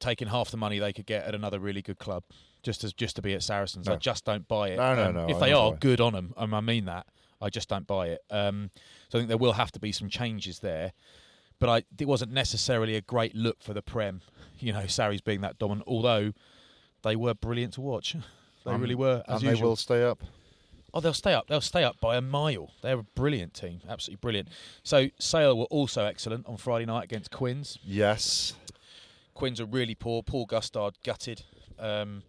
taking 0.00 0.28
half 0.28 0.50
the 0.50 0.56
money 0.56 0.78
they 0.78 0.92
could 0.92 1.06
get 1.06 1.24
at 1.24 1.34
another 1.34 1.58
really 1.58 1.80
good 1.82 1.98
club 1.98 2.24
just 2.62 2.82
as 2.84 2.92
just 2.92 3.16
to 3.16 3.22
be 3.22 3.32
at 3.34 3.42
Saracens. 3.42 3.86
I 3.88 3.94
just 3.96 4.24
don't 4.24 4.46
buy 4.48 4.70
it. 4.70 4.76
No, 4.76 4.94
no, 4.96 5.08
Um, 5.08 5.14
no, 5.14 5.28
If 5.28 5.36
I 5.36 5.46
they 5.46 5.52
are 5.52 5.72
good 5.74 6.00
on 6.00 6.12
them, 6.12 6.34
um, 6.36 6.52
I 6.52 6.60
mean 6.60 6.84
that. 6.86 7.06
I 7.40 7.48
just 7.50 7.68
don't 7.68 7.86
buy 7.86 8.08
it. 8.08 8.22
Um, 8.30 8.70
so 9.08 9.18
I 9.18 9.20
think 9.20 9.28
there 9.28 9.36
will 9.38 9.52
have 9.52 9.70
to 9.72 9.78
be 9.78 9.92
some 9.92 10.08
changes 10.08 10.58
there. 10.60 10.92
But 11.58 11.68
I, 11.68 11.82
it 11.98 12.06
wasn't 12.06 12.32
necessarily 12.32 12.96
a 12.96 13.00
great 13.00 13.34
look 13.34 13.62
for 13.62 13.72
the 13.74 13.82
Prem. 13.82 14.20
You 14.58 14.72
know, 14.72 14.86
Sarries 14.86 15.20
being 15.20 15.40
that 15.42 15.58
dominant, 15.58 15.86
although 15.86 16.32
they 17.02 17.16
were 17.16 17.34
brilliant 17.34 17.74
to 17.74 17.80
watch. 17.80 18.16
They 18.64 18.72
Um, 18.72 18.80
really 18.80 18.96
were. 18.96 19.22
As 19.28 19.44
and 19.44 19.56
they 19.56 19.62
will 19.62 19.76
stay 19.76 20.02
up. 20.02 20.24
Oh, 20.92 20.98
they'll 20.98 21.12
stay 21.14 21.32
up. 21.34 21.46
They'll 21.46 21.60
stay 21.60 21.84
up 21.84 22.00
by 22.00 22.16
a 22.16 22.20
mile. 22.20 22.72
They're 22.82 22.98
a 22.98 23.02
brilliant 23.04 23.54
team, 23.54 23.80
absolutely 23.88 24.18
brilliant. 24.20 24.48
So 24.82 25.06
Sale 25.20 25.56
were 25.56 25.66
also 25.66 26.04
excellent 26.04 26.46
on 26.48 26.56
Friday 26.56 26.84
night 26.84 27.04
against 27.04 27.30
Quins. 27.30 27.78
Yes. 27.84 28.54
Quins 29.34 29.60
are 29.60 29.66
really 29.66 29.94
poor. 29.94 30.24
Paul 30.24 30.46
Gustard 30.46 30.94
gutted. 31.04 31.42
Um, 31.78 32.24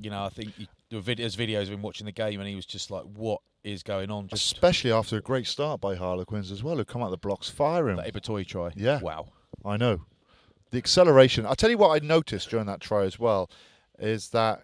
you 0.00 0.08
know, 0.08 0.22
I 0.24 0.30
think 0.30 0.54
he, 0.56 0.66
there 0.90 0.98
were 0.98 1.04
videos, 1.04 1.36
videos 1.36 1.62
of 1.62 1.70
him 1.72 1.82
watching 1.82 2.06
the 2.06 2.12
game, 2.12 2.40
and 2.40 2.48
he 2.48 2.54
was 2.54 2.66
just 2.66 2.90
like, 2.90 3.04
"What 3.04 3.40
is 3.64 3.82
going 3.82 4.10
on?" 4.10 4.28
Just 4.28 4.52
Especially 4.52 4.92
after 4.92 5.16
a 5.16 5.20
great 5.20 5.46
start 5.46 5.80
by 5.80 5.94
Harlequins 5.96 6.50
as 6.50 6.62
well, 6.62 6.76
who 6.76 6.84
come 6.84 7.02
out 7.02 7.10
the 7.10 7.16
blocks 7.18 7.48
firing. 7.50 7.96
that 7.96 8.12
Ibitoye 8.12 8.46
try. 8.46 8.70
Yeah. 8.76 9.00
Wow. 9.00 9.28
I 9.64 9.76
know. 9.76 10.02
The 10.70 10.78
acceleration. 10.78 11.46
I'll 11.46 11.56
tell 11.56 11.70
you 11.70 11.78
what 11.78 12.00
I 12.00 12.04
noticed 12.04 12.50
during 12.50 12.66
that 12.66 12.80
try 12.80 13.04
as 13.04 13.18
well 13.18 13.50
is 13.98 14.28
that 14.30 14.62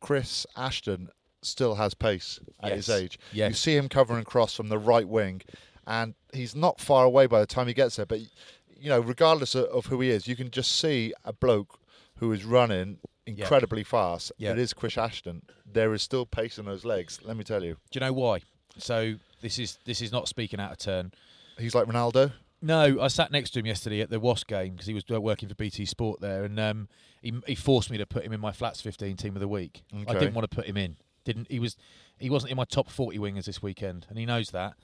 Chris 0.00 0.46
Ashton 0.56 1.08
still 1.42 1.74
has 1.76 1.94
pace 1.94 2.40
at 2.60 2.72
his 2.72 2.88
Yes. 2.88 2.98
age. 3.00 3.18
Yes. 3.32 3.50
You 3.50 3.54
see 3.54 3.76
him 3.76 3.88
covering 3.88 4.24
cross 4.24 4.54
from 4.54 4.68
the 4.68 4.78
right 4.78 5.06
wing, 5.08 5.42
and 5.86 6.14
he's 6.32 6.54
not 6.56 6.80
far 6.80 7.04
away 7.04 7.26
by 7.26 7.40
the 7.40 7.46
time 7.46 7.66
he 7.68 7.74
gets 7.74 7.96
there. 7.96 8.06
But, 8.06 8.20
you 8.20 8.88
know, 8.88 9.00
regardless 9.00 9.54
of, 9.54 9.64
of 9.66 9.86
who 9.86 10.00
he 10.00 10.10
is, 10.10 10.26
you 10.26 10.36
can 10.36 10.50
just 10.50 10.72
see 10.76 11.12
a 11.24 11.32
bloke 11.32 11.78
who 12.18 12.32
is 12.32 12.44
running 12.44 12.98
incredibly 13.26 13.84
fast. 13.84 14.32
Yeah. 14.38 14.52
It 14.52 14.58
is 14.58 14.72
Chris 14.72 14.96
Ashton. 14.96 15.42
There 15.70 15.92
is 15.92 16.02
still 16.02 16.26
pace 16.26 16.58
in 16.58 16.64
those 16.64 16.84
legs, 16.84 17.20
let 17.24 17.36
me 17.36 17.44
tell 17.44 17.62
you. 17.62 17.76
Do 17.90 17.98
you 17.98 18.00
know 18.00 18.12
why? 18.12 18.40
So 18.78 19.14
this 19.40 19.58
is 19.58 19.78
this 19.84 20.00
is 20.00 20.12
not 20.12 20.28
speaking 20.28 20.60
out 20.60 20.72
of 20.72 20.78
turn. 20.78 21.12
He's 21.58 21.74
like 21.74 21.86
Ronaldo. 21.86 22.32
No, 22.62 23.00
I 23.00 23.08
sat 23.08 23.30
next 23.30 23.50
to 23.50 23.58
him 23.58 23.66
yesterday 23.66 24.00
at 24.00 24.10
the 24.10 24.18
Wasp 24.18 24.48
game 24.48 24.72
because 24.72 24.86
he 24.86 24.94
was 24.94 25.04
uh, 25.10 25.20
working 25.20 25.48
for 25.48 25.54
BT 25.54 25.84
Sport 25.84 26.20
there, 26.20 26.44
and 26.44 26.58
um, 26.58 26.88
he, 27.20 27.32
he 27.46 27.54
forced 27.54 27.90
me 27.90 27.98
to 27.98 28.06
put 28.06 28.24
him 28.24 28.32
in 28.32 28.40
my 28.40 28.50
flats 28.50 28.80
15 28.80 29.16
team 29.16 29.36
of 29.36 29.40
the 29.40 29.48
week. 29.48 29.82
I 30.08 30.14
didn't 30.14 30.34
want 30.34 30.50
to 30.50 30.54
put 30.54 30.66
him 30.66 30.76
in. 30.76 30.96
Didn't 31.24 31.50
he 31.50 31.58
was 31.58 31.76
he 32.18 32.30
wasn't 32.30 32.52
in 32.52 32.56
my 32.56 32.64
top 32.64 32.88
40 32.88 33.18
wingers 33.18 33.44
this 33.44 33.62
weekend, 33.62 34.06
and 34.08 34.18
he 34.18 34.26
knows 34.26 34.50
that. 34.50 34.74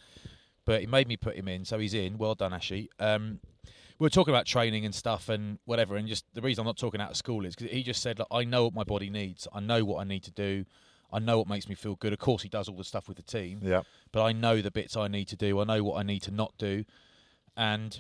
But 0.64 0.80
he 0.80 0.86
made 0.86 1.08
me 1.08 1.16
put 1.16 1.34
him 1.34 1.48
in, 1.48 1.64
so 1.64 1.78
he's 1.78 1.94
in. 1.94 2.18
Well 2.18 2.34
done, 2.34 2.52
Ashi. 2.52 2.88
Um, 3.00 3.40
we 4.02 4.06
were 4.06 4.10
talking 4.10 4.34
about 4.34 4.46
training 4.46 4.84
and 4.84 4.92
stuff 4.92 5.28
and 5.28 5.60
whatever, 5.64 5.94
and 5.94 6.08
just 6.08 6.24
the 6.34 6.40
reason 6.40 6.62
I'm 6.62 6.66
not 6.66 6.76
talking 6.76 7.00
out 7.00 7.10
of 7.12 7.16
school 7.16 7.46
is 7.46 7.54
because 7.54 7.70
he 7.72 7.84
just 7.84 8.02
said, 8.02 8.18
Look, 8.18 8.26
I 8.32 8.42
know 8.42 8.64
what 8.64 8.74
my 8.74 8.82
body 8.82 9.08
needs. 9.08 9.46
I 9.52 9.60
know 9.60 9.84
what 9.84 10.00
I 10.00 10.04
need 10.04 10.24
to 10.24 10.32
do. 10.32 10.64
I 11.12 11.20
know 11.20 11.38
what 11.38 11.46
makes 11.46 11.68
me 11.68 11.76
feel 11.76 11.94
good. 11.94 12.12
Of 12.12 12.18
course, 12.18 12.42
he 12.42 12.48
does 12.48 12.68
all 12.68 12.74
the 12.76 12.82
stuff 12.82 13.06
with 13.06 13.16
the 13.16 13.22
team 13.22 13.60
Yeah. 13.62 13.82
but 14.10 14.24
I 14.24 14.32
know 14.32 14.60
the 14.60 14.72
bits 14.72 14.96
I 14.96 15.06
need 15.06 15.28
to 15.28 15.36
do. 15.36 15.60
I 15.60 15.64
know 15.64 15.84
what 15.84 16.00
I 16.00 16.02
need 16.02 16.22
to 16.22 16.32
not 16.32 16.52
do, 16.58 16.84
and 17.56 17.96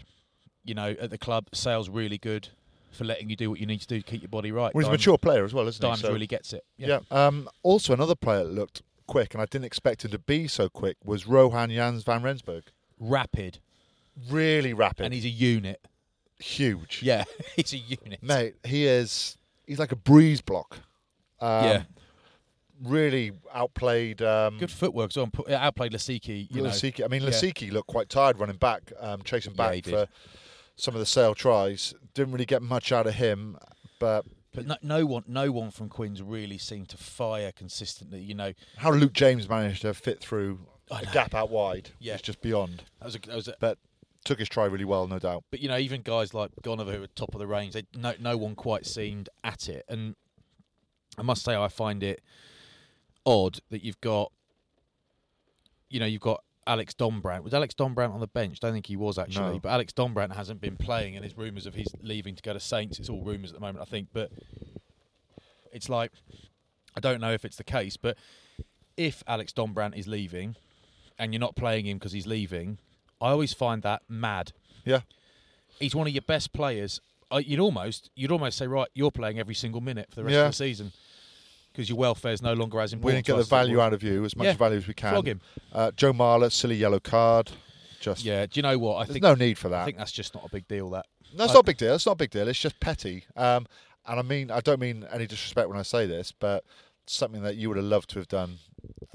you 0.64 0.74
know, 0.74 0.96
at 1.00 1.10
the 1.10 1.18
club, 1.18 1.46
sales 1.54 1.88
really 1.88 2.18
good 2.18 2.48
for 2.90 3.04
letting 3.04 3.30
you 3.30 3.36
do 3.36 3.48
what 3.48 3.60
you 3.60 3.66
need 3.66 3.80
to 3.82 3.86
do 3.86 4.00
to 4.00 4.04
keep 4.04 4.22
your 4.22 4.28
body 4.28 4.50
right. 4.50 4.74
Well, 4.74 4.82
he's 4.82 4.88
a 4.88 4.92
mature 4.92 5.18
player 5.18 5.44
as 5.44 5.54
well, 5.54 5.68
isn't 5.68 5.80
Dimes 5.80 6.00
he? 6.00 6.06
So- 6.08 6.12
really 6.12 6.26
gets 6.26 6.52
it. 6.52 6.64
Yeah. 6.78 6.98
Um, 7.12 7.48
also, 7.62 7.92
another 7.92 8.16
player 8.16 8.42
that 8.42 8.52
looked 8.52 8.82
quick, 9.06 9.34
and 9.34 9.40
I 9.42 9.46
didn't 9.46 9.66
expect 9.66 10.04
him 10.04 10.10
to 10.10 10.18
be 10.18 10.48
so 10.48 10.68
quick, 10.68 10.96
was 11.04 11.28
Rohan 11.28 11.70
Janse 11.70 12.04
van 12.04 12.22
Rensburg. 12.24 12.64
rapid, 12.98 13.60
Really 14.28 14.72
rapid. 14.74 15.04
and 15.04 15.14
he's 15.14 15.24
a 15.24 15.28
unit. 15.30 15.86
Huge. 16.42 17.00
Yeah, 17.02 17.24
he's 17.56 17.72
a 17.72 17.78
unit. 17.78 18.22
Mate, 18.22 18.54
he 18.64 18.86
is. 18.86 19.36
He's 19.66 19.78
like 19.78 19.92
a 19.92 19.96
breeze 19.96 20.40
block. 20.40 20.78
Um, 21.40 21.64
yeah, 21.64 21.82
Really 22.82 23.30
outplayed. 23.54 24.22
Um, 24.22 24.58
good 24.58 24.70
footwork. 24.70 25.12
So 25.12 25.28
outplayed 25.48 25.92
Lasike. 25.92 26.48
You 26.50 26.62
know, 26.62 26.68
Lasike. 26.70 27.04
I 27.04 27.06
mean, 27.08 27.22
Yeah. 27.22 27.28
Lasike 27.30 27.70
looked 27.70 27.86
quite 27.88 28.08
tired 28.08 28.38
running 28.40 28.56
back, 28.56 28.92
um, 28.98 29.22
chasing 29.22 29.52
back 29.52 29.82
did. 29.82 29.86
for 29.86 30.08
some 30.74 30.94
of 30.94 31.00
the 31.00 31.06
sale 31.06 31.34
tries. 31.34 31.94
Didn't 32.14 32.32
really 32.32 32.44
get 32.46 32.60
much 32.60 32.90
out 32.90 33.06
of 33.06 33.14
him, 33.14 33.56
but 34.00 34.24
but 34.52 34.66
no, 34.66 34.76
no 34.82 35.06
one, 35.06 35.24
no 35.28 35.50
one 35.52 35.70
from 35.70 35.88
Quins 35.88 36.20
really 36.22 36.58
seemed 36.58 36.88
to 36.90 36.96
fire 36.96 37.52
consistently. 37.52 38.20
You 38.20 38.34
know, 38.34 38.52
how 38.76 38.90
Luke 38.90 39.12
James 39.12 39.48
managed 39.48 39.82
to 39.82 39.94
fit 39.94 40.18
through 40.20 40.58
a 40.90 41.06
gap 41.12 41.34
out 41.34 41.50
wide 41.50 41.90
Yeah. 42.00 42.16
is 42.16 42.22
just 42.22 42.42
beyond. 42.42 42.82
that 42.98 43.06
was 43.06 43.14
a, 43.14 43.18
that 43.20 43.36
was 43.36 43.48
a, 43.48 43.54
But 43.60 43.78
took 44.24 44.38
his 44.38 44.48
try 44.48 44.64
really 44.66 44.84
well, 44.84 45.06
no 45.08 45.18
doubt. 45.18 45.44
but 45.50 45.60
you 45.60 45.68
know, 45.68 45.76
even 45.78 46.02
guys 46.02 46.32
like 46.34 46.50
Gonover 46.62 46.92
who 46.94 47.00
were 47.00 47.06
top 47.08 47.34
of 47.34 47.38
the 47.40 47.46
range, 47.46 47.74
they, 47.74 47.84
no, 47.96 48.14
no 48.20 48.36
one 48.36 48.54
quite 48.54 48.86
seemed 48.86 49.28
at 49.42 49.68
it. 49.68 49.84
And 49.88 50.14
I 51.18 51.22
must 51.22 51.44
say, 51.44 51.54
I 51.56 51.68
find 51.68 52.02
it 52.02 52.22
odd 53.26 53.58
that 53.70 53.82
you've 53.84 54.00
got, 54.00 54.32
you 55.90 56.00
know, 56.00 56.06
you've 56.06 56.20
got 56.20 56.42
Alex 56.66 56.94
Dombrandt. 56.94 57.42
Was 57.42 57.52
Alex 57.54 57.74
Dombrandt 57.74 58.12
on 58.14 58.20
the 58.20 58.26
bench? 58.28 58.60
Don't 58.60 58.72
think 58.72 58.86
he 58.86 58.96
was 58.96 59.18
actually, 59.18 59.54
No. 59.54 59.58
but 59.60 59.70
Alex 59.70 59.92
Dombrandt 59.92 60.34
hasn't 60.36 60.60
been 60.60 60.76
playing, 60.76 61.16
and 61.16 61.24
there's 61.24 61.36
rumours 61.36 61.66
of 61.66 61.74
his 61.74 61.88
leaving 62.00 62.36
to 62.36 62.42
go 62.42 62.52
to 62.52 62.60
Saints. 62.60 62.98
It's 63.00 63.08
all 63.08 63.22
rumours 63.22 63.50
at 63.50 63.54
the 63.54 63.60
moment, 63.60 63.80
I 63.82 63.84
think, 63.90 64.08
but 64.12 64.30
it's 65.72 65.88
like 65.88 66.12
I 66.96 67.00
don't 67.00 67.20
know 67.20 67.32
if 67.32 67.44
it's 67.44 67.56
the 67.56 67.64
case, 67.64 67.96
but 67.96 68.16
if 68.96 69.22
Alex 69.26 69.52
Dombrandt 69.52 69.96
is 69.96 70.06
leaving 70.06 70.54
and 71.18 71.32
you're 71.32 71.40
not 71.40 71.56
playing 71.56 71.86
him 71.86 71.98
because 71.98 72.12
he's 72.12 72.26
leaving, 72.26 72.78
I 73.22 73.30
always 73.30 73.52
find 73.52 73.82
that 73.82 74.02
mad. 74.08 74.52
Yeah. 74.84 75.00
He's 75.78 75.94
one 75.94 76.06
of 76.06 76.12
your 76.12 76.22
best 76.22 76.52
players. 76.52 77.00
I- 77.30 77.38
You'd 77.38 77.60
almost, 77.60 78.10
you'd 78.14 78.30
almost 78.32 78.58
say, 78.58 78.66
right, 78.66 78.88
you're 78.94 79.10
playing 79.10 79.38
every 79.38 79.54
single 79.54 79.80
minute 79.80 80.08
for 80.10 80.16
the 80.16 80.24
rest 80.24 80.34
Yeah. 80.34 80.40
of 80.46 80.50
the 80.52 80.56
season 80.56 80.92
because 81.72 81.88
your 81.88 81.96
welfare 81.98 82.32
is 82.32 82.42
no 82.42 82.52
longer 82.52 82.80
as 82.80 82.92
important. 82.92 83.06
We 83.14 83.18
need 83.18 83.24
to 83.24 83.32
get 83.32 83.34
the 83.36 83.40
us 83.40 83.46
as 83.46 83.46
it 83.46 83.50
value 83.50 83.80
out 83.80 83.92
of 83.94 84.02
you 84.02 84.24
as 84.24 84.36
much 84.36 84.44
Yeah. 84.46 84.52
value 84.54 84.76
as 84.78 84.86
we 84.86 84.94
can. 84.94 85.10
Flog 85.12 85.26
him. 85.26 85.40
Uh, 85.72 85.90
Joe 85.92 86.12
Marler, 86.12 86.52
silly 86.52 86.76
yellow 86.76 87.00
card. 87.00 87.50
Just 88.00 88.24
Yeah. 88.24 88.44
Do 88.46 88.58
you 88.58 88.62
know 88.62 88.78
what? 88.78 88.96
I 88.96 89.04
there's 89.04 89.12
think 89.14 89.22
no 89.22 89.34
need 89.34 89.56
for 89.56 89.68
that. 89.70 89.82
I 89.82 89.84
think 89.86 89.96
that's 89.98 90.12
just 90.12 90.34
not 90.34 90.44
a 90.44 90.50
big 90.50 90.66
deal. 90.68 90.90
That 90.90 91.06
No, 91.34 91.44
it's 91.44 91.52
I- 91.52 91.54
not 91.54 91.60
a 91.60 91.64
big 91.64 91.78
deal. 91.78 91.94
It's 91.94 92.04
not 92.06 92.12
a 92.12 92.16
big 92.16 92.30
deal. 92.30 92.48
It's 92.48 92.58
just 92.58 92.78
petty. 92.80 93.24
Um, 93.36 93.66
and 94.06 94.18
I 94.18 94.22
mean, 94.22 94.50
I 94.50 94.60
don't 94.60 94.80
mean 94.80 95.06
any 95.12 95.26
disrespect 95.26 95.68
when 95.68 95.78
I 95.78 95.82
say 95.82 96.06
this, 96.06 96.32
but 96.32 96.64
something 97.06 97.42
that 97.42 97.56
you 97.56 97.68
would 97.68 97.76
have 97.76 97.86
loved 97.86 98.10
to 98.10 98.18
have 98.18 98.28
done 98.28 98.58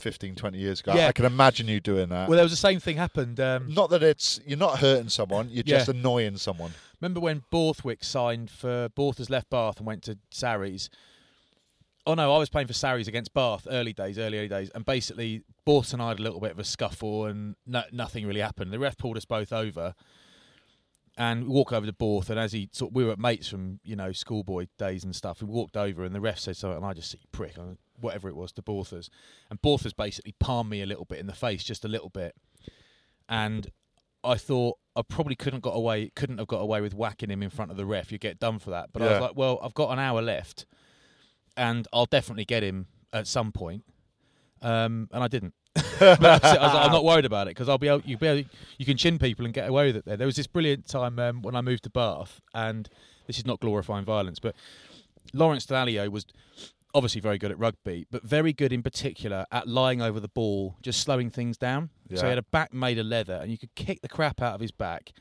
15, 0.02 0.36
20 0.36 0.58
years 0.58 0.80
ago. 0.80 0.94
Yeah. 0.94 1.08
I 1.08 1.12
can 1.12 1.26
imagine 1.26 1.68
you 1.68 1.80
doing 1.80 2.10
that. 2.10 2.30
well, 2.30 2.36
there 2.36 2.44
was 2.46 2.52
the 2.52 2.58
same 2.58 2.80
thing 2.80 2.98
happened. 2.98 3.40
Um, 3.40 3.74
not 3.74 3.90
that 3.90 4.04
it's 4.04 4.40
you're 4.46 4.58
not 4.58 4.80
hurting 4.80 5.10
someone, 5.10 5.50
you're 5.50 5.64
just 5.64 5.90
annoying 5.90 6.38
someone. 6.38 6.72
Remember 7.02 7.20
when 7.20 7.44
Borthwick 7.52 8.04
signed 8.04 8.50
for 8.50 8.90
Borth 8.90 9.20
has 9.20 9.30
left 9.30 9.50
Bath 9.50 9.78
and 9.78 9.86
went 9.86 10.04
to 10.04 10.18
Sarries? 10.32 10.90
Oh 12.06 12.14
no, 12.14 12.34
I 12.34 12.38
was 12.38 12.50
playing 12.50 12.68
for 12.68 12.74
Sarries 12.74 13.08
against 13.08 13.34
Bath 13.34 13.68
early 13.70 13.94
days, 13.94 14.18
early 14.18 14.38
early 14.38 14.48
days, 14.48 14.70
and 14.74 14.86
basically 14.86 15.42
Borth 15.66 15.94
and 15.94 16.02
I 16.02 16.10
had 16.10 16.20
a 16.20 16.24
little 16.24 16.40
bit 16.40 16.52
of 16.52 16.60
a 16.60 16.64
scuffle, 16.64 17.26
and 17.26 17.56
no, 17.66 17.84
nothing 17.92 18.26
really 18.26 18.40
happened. 18.40 18.72
The 18.72 18.80
ref 18.80 18.98
pulled 18.98 19.18
us 19.18 19.26
both 19.26 19.52
over, 19.52 19.94
and 21.18 21.46
we 21.46 21.50
walk 21.50 21.74
over 21.74 21.86
to 21.86 21.94
Borth, 21.94 22.30
and 22.30 22.40
as 22.40 22.54
he 22.54 22.70
sort, 22.72 22.94
we 22.94 23.04
were 23.04 23.16
mates 23.18 23.48
from 23.48 23.80
you 23.84 23.96
know 23.96 24.12
schoolboy 24.12 24.68
days 24.78 25.04
and 25.04 25.16
stuff. 25.16 25.42
We 25.42 25.48
walked 25.48 25.76
over, 25.76 26.04
and 26.04 26.14
the 26.14 26.22
ref 26.22 26.40
said 26.40 26.56
something, 26.56 26.78
and 26.78 26.86
I 26.86 26.94
just 26.94 27.12
said 27.12 27.22
prick, 27.32 27.56
whatever 28.00 28.30
it 28.30 28.36
was 28.36 28.52
to 28.54 28.62
Borthers, 28.62 29.10
and 29.50 29.62
Borthers 29.62 29.94
basically 29.94 30.36
palmed 30.40 30.70
me 30.70 30.82
a 30.82 30.86
little 30.86 31.06
bit 31.06 31.20
in 31.20 31.28
the 31.28 31.34
face, 31.34 31.64
just 31.64 31.84
a 31.84 31.88
little 31.88 32.10
bit, 32.10 32.36
and 33.28 33.72
I 34.24 34.36
thought 34.36 34.78
I 34.96 35.02
probably 35.02 35.36
couldn't 35.36 35.62
got 35.62 35.76
away, 35.76 36.12
couldn't 36.16 36.38
have 36.38 36.48
got 36.48 36.60
away 36.60 36.82
with 36.82 36.94
whacking 36.94 37.30
him 37.30 37.42
in 37.42 37.50
front 37.50 37.72
of 37.72 37.78
the 37.78 37.86
ref. 37.86 38.12
You 38.12 38.18
get 38.18 38.40
done 38.40 38.60
for 38.60 38.72
that. 38.72 38.92
But 38.94 39.02
I 39.02 39.06
was 39.14 39.22
like, 39.22 39.36
well, 39.36 39.60
I've 39.64 39.74
got 39.74 39.92
an 39.92 40.00
hour 40.00 40.22
left, 40.22 40.66
and 41.56 41.88
I'll 41.94 42.06
definitely 42.06 42.46
get 42.46 42.64
him 42.64 42.88
at 43.14 43.28
some 43.28 43.52
point. 43.52 43.84
Um, 44.62 45.08
and 45.12 45.24
I 45.24 45.28
didn't. 45.28 45.54
But. 46.00 46.44
I 46.44 46.66
was 46.66 46.74
like, 46.74 46.86
I'm 46.86 46.92
not 46.92 47.04
worried 47.04 47.26
about 47.26 47.48
it 47.48 47.52
because 47.52 47.70
I'll 47.70 47.78
be 47.78 47.88
able, 47.88 48.02
you 48.06 48.18
be 48.18 48.28
able, 48.28 48.50
you 48.78 48.86
can 48.86 48.98
chin 48.98 49.20
people 49.20 49.46
and 49.46 49.54
get 49.54 49.70
away 49.70 49.88
with 49.88 49.98
it. 49.98 50.06
There, 50.06 50.18
there 50.18 50.28
was 50.28 50.36
this 50.36 50.48
brilliant 50.48 50.88
time 50.88 51.20
um, 51.20 51.42
when 51.42 51.56
I 51.56 51.62
moved 51.62 51.84
to 51.84 51.90
Bath, 51.90 52.42
and 52.54 52.90
this 53.26 53.38
is 53.38 53.46
not 53.46 53.60
glorifying 53.60 54.06
violence, 54.06 54.40
but 54.40 54.56
Lawrence 55.34 55.66
Dallaglio 55.66 56.10
was 56.10 56.26
obviously 56.94 57.22
very 57.22 57.38
good 57.38 57.52
at 57.52 57.60
rugby, 57.60 58.08
but 58.10 58.24
very 58.24 58.54
good 58.54 58.74
in 58.74 58.82
particular 58.82 59.46
at 59.52 59.68
lying 59.68 60.02
over 60.02 60.20
the 60.20 60.30
ball, 60.30 60.76
just 60.82 61.02
slowing 61.02 61.30
things 61.30 61.58
down. 61.58 61.90
So 62.20 62.26
he 62.26 62.30
had 62.30 62.38
a 62.38 62.44
back 62.44 62.74
made 62.74 62.98
of 62.98 63.06
leather, 63.06 63.36
and 63.36 63.52
you 63.52 63.58
could 63.58 63.76
kick 63.76 64.02
the 64.02 64.10
crap 64.10 64.42
out 64.42 64.56
of 64.56 64.62
his 64.62 64.72
back. 64.72 65.12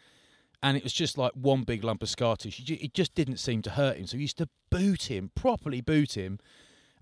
And 0.62 0.76
it 0.76 0.82
was 0.82 0.92
just 0.94 1.18
like 1.18 1.32
one 1.34 1.64
big 1.64 1.84
lump 1.84 2.02
of 2.02 2.08
scar 2.08 2.34
tissue. 2.34 2.76
It 2.80 2.94
just 2.94 3.14
didn't 3.14 3.36
seem 3.36 3.60
to 3.62 3.70
hurt 3.70 3.98
him. 3.98 4.06
So 4.06 4.16
he 4.16 4.22
used 4.22 4.38
to 4.38 4.48
boot 4.70 5.10
him, 5.10 5.30
properly 5.34 5.82
boot 5.82 6.16
him. 6.16 6.38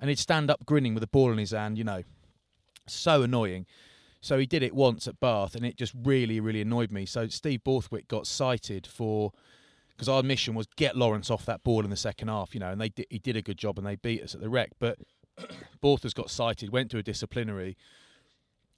And 0.00 0.10
he'd 0.10 0.18
stand 0.18 0.50
up 0.50 0.66
grinning 0.66 0.92
with 0.92 1.04
a 1.04 1.06
ball 1.06 1.30
in 1.30 1.38
his 1.38 1.52
hand, 1.52 1.78
you 1.78 1.84
know. 1.84 2.02
So 2.86 3.22
annoying. 3.22 3.66
So 4.20 4.38
he 4.38 4.46
did 4.46 4.62
it 4.62 4.74
once 4.74 5.06
at 5.06 5.20
Bath, 5.20 5.54
and 5.54 5.66
it 5.66 5.76
just 5.76 5.92
really, 6.02 6.40
really 6.40 6.62
annoyed 6.62 6.90
me. 6.90 7.04
So 7.04 7.28
Steve 7.28 7.62
Borthwick 7.62 8.08
got 8.08 8.26
cited 8.26 8.86
for 8.86 9.32
because 9.90 10.08
our 10.08 10.22
mission 10.22 10.54
was 10.54 10.66
get 10.76 10.96
Lawrence 10.96 11.30
off 11.30 11.44
that 11.46 11.62
ball 11.62 11.84
in 11.84 11.90
the 11.90 11.96
second 11.96 12.28
half, 12.28 12.54
you 12.54 12.60
know, 12.60 12.70
and 12.70 12.80
they 12.80 12.90
he 13.10 13.18
did 13.18 13.36
a 13.36 13.42
good 13.42 13.58
job 13.58 13.78
and 13.78 13.86
they 13.86 13.96
beat 13.96 14.22
us 14.22 14.34
at 14.34 14.40
the 14.40 14.48
Rec. 14.48 14.70
But 14.78 14.98
Borthers 15.80 16.14
got 16.14 16.30
cited, 16.30 16.70
went 16.70 16.90
to 16.92 16.98
a 16.98 17.02
disciplinary. 17.02 17.76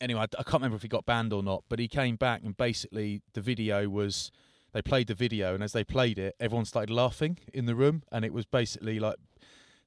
Anyway, 0.00 0.20
I 0.20 0.42
can't 0.42 0.54
remember 0.54 0.76
if 0.76 0.82
he 0.82 0.88
got 0.88 1.06
banned 1.06 1.32
or 1.32 1.42
not, 1.42 1.64
but 1.68 1.78
he 1.78 1.88
came 1.88 2.16
back 2.16 2.42
and 2.44 2.56
basically 2.56 3.22
the 3.32 3.40
video 3.40 3.88
was 3.88 4.30
they 4.72 4.82
played 4.82 5.06
the 5.06 5.14
video, 5.14 5.54
and 5.54 5.62
as 5.62 5.72
they 5.72 5.84
played 5.84 6.18
it, 6.18 6.34
everyone 6.38 6.66
started 6.66 6.92
laughing 6.92 7.38
in 7.54 7.64
the 7.64 7.74
room, 7.74 8.02
and 8.12 8.24
it 8.26 8.32
was 8.32 8.44
basically 8.44 8.98
like 8.98 9.16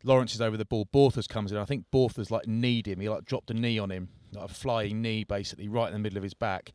Lawrence 0.04 0.34
is 0.34 0.42
over 0.42 0.56
the 0.58 0.66
ball, 0.66 0.86
Borthers 0.92 1.28
comes 1.28 1.52
in. 1.52 1.58
I 1.58 1.66
think 1.66 1.86
Borthers 1.92 2.32
like 2.32 2.48
kneed 2.48 2.88
him. 2.88 3.00
He 3.00 3.10
like 3.10 3.26
dropped 3.26 3.52
a 3.52 3.54
knee 3.54 3.78
on 3.80 3.92
him, 3.92 4.10
like 4.34 4.50
a 4.50 4.54
flying 4.54 5.02
knee, 5.02 5.24
basically 5.24 5.68
right 5.68 5.88
in 5.88 5.94
the 5.94 6.00
middle 6.00 6.18
of 6.18 6.24
his 6.24 6.34
back. 6.34 6.72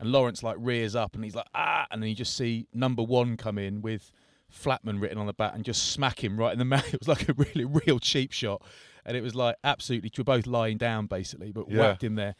and 0.00 0.10
Lawrence 0.12 0.42
like 0.42 0.56
rears 0.58 0.94
up 0.96 1.14
and 1.14 1.22
he's 1.24 1.34
like 1.34 1.46
ah, 1.54 1.86
and 1.90 2.02
then 2.02 2.08
you 2.10 2.16
just 2.16 2.36
see 2.36 2.66
number 2.74 3.02
one 3.02 3.36
come 3.36 3.56
in 3.58 3.80
with 3.82 4.10
Flatman 4.52 5.00
written 5.00 5.18
on 5.18 5.26
the 5.26 5.32
bat 5.32 5.54
and 5.54 5.64
just 5.64 5.90
smack 5.92 6.22
him 6.22 6.36
right 6.38 6.52
in 6.52 6.58
the 6.58 6.64
mouth. 6.76 6.92
It 6.92 7.00
was 7.00 7.08
like 7.08 7.28
a 7.28 7.34
really 7.34 7.64
real 7.64 7.98
cheap 7.98 8.32
shot, 8.32 8.62
and 9.04 9.16
it 9.16 9.22
was 9.22 9.34
like 9.34 9.56
absolutely. 9.64 10.10
We're 10.16 10.24
both 10.24 10.46
lying 10.46 10.76
down 10.78 11.06
basically, 11.06 11.52
but 11.52 11.70
Yeah. 11.70 11.78
whacked 11.78 12.02
him 12.04 12.14
there. 12.16 12.34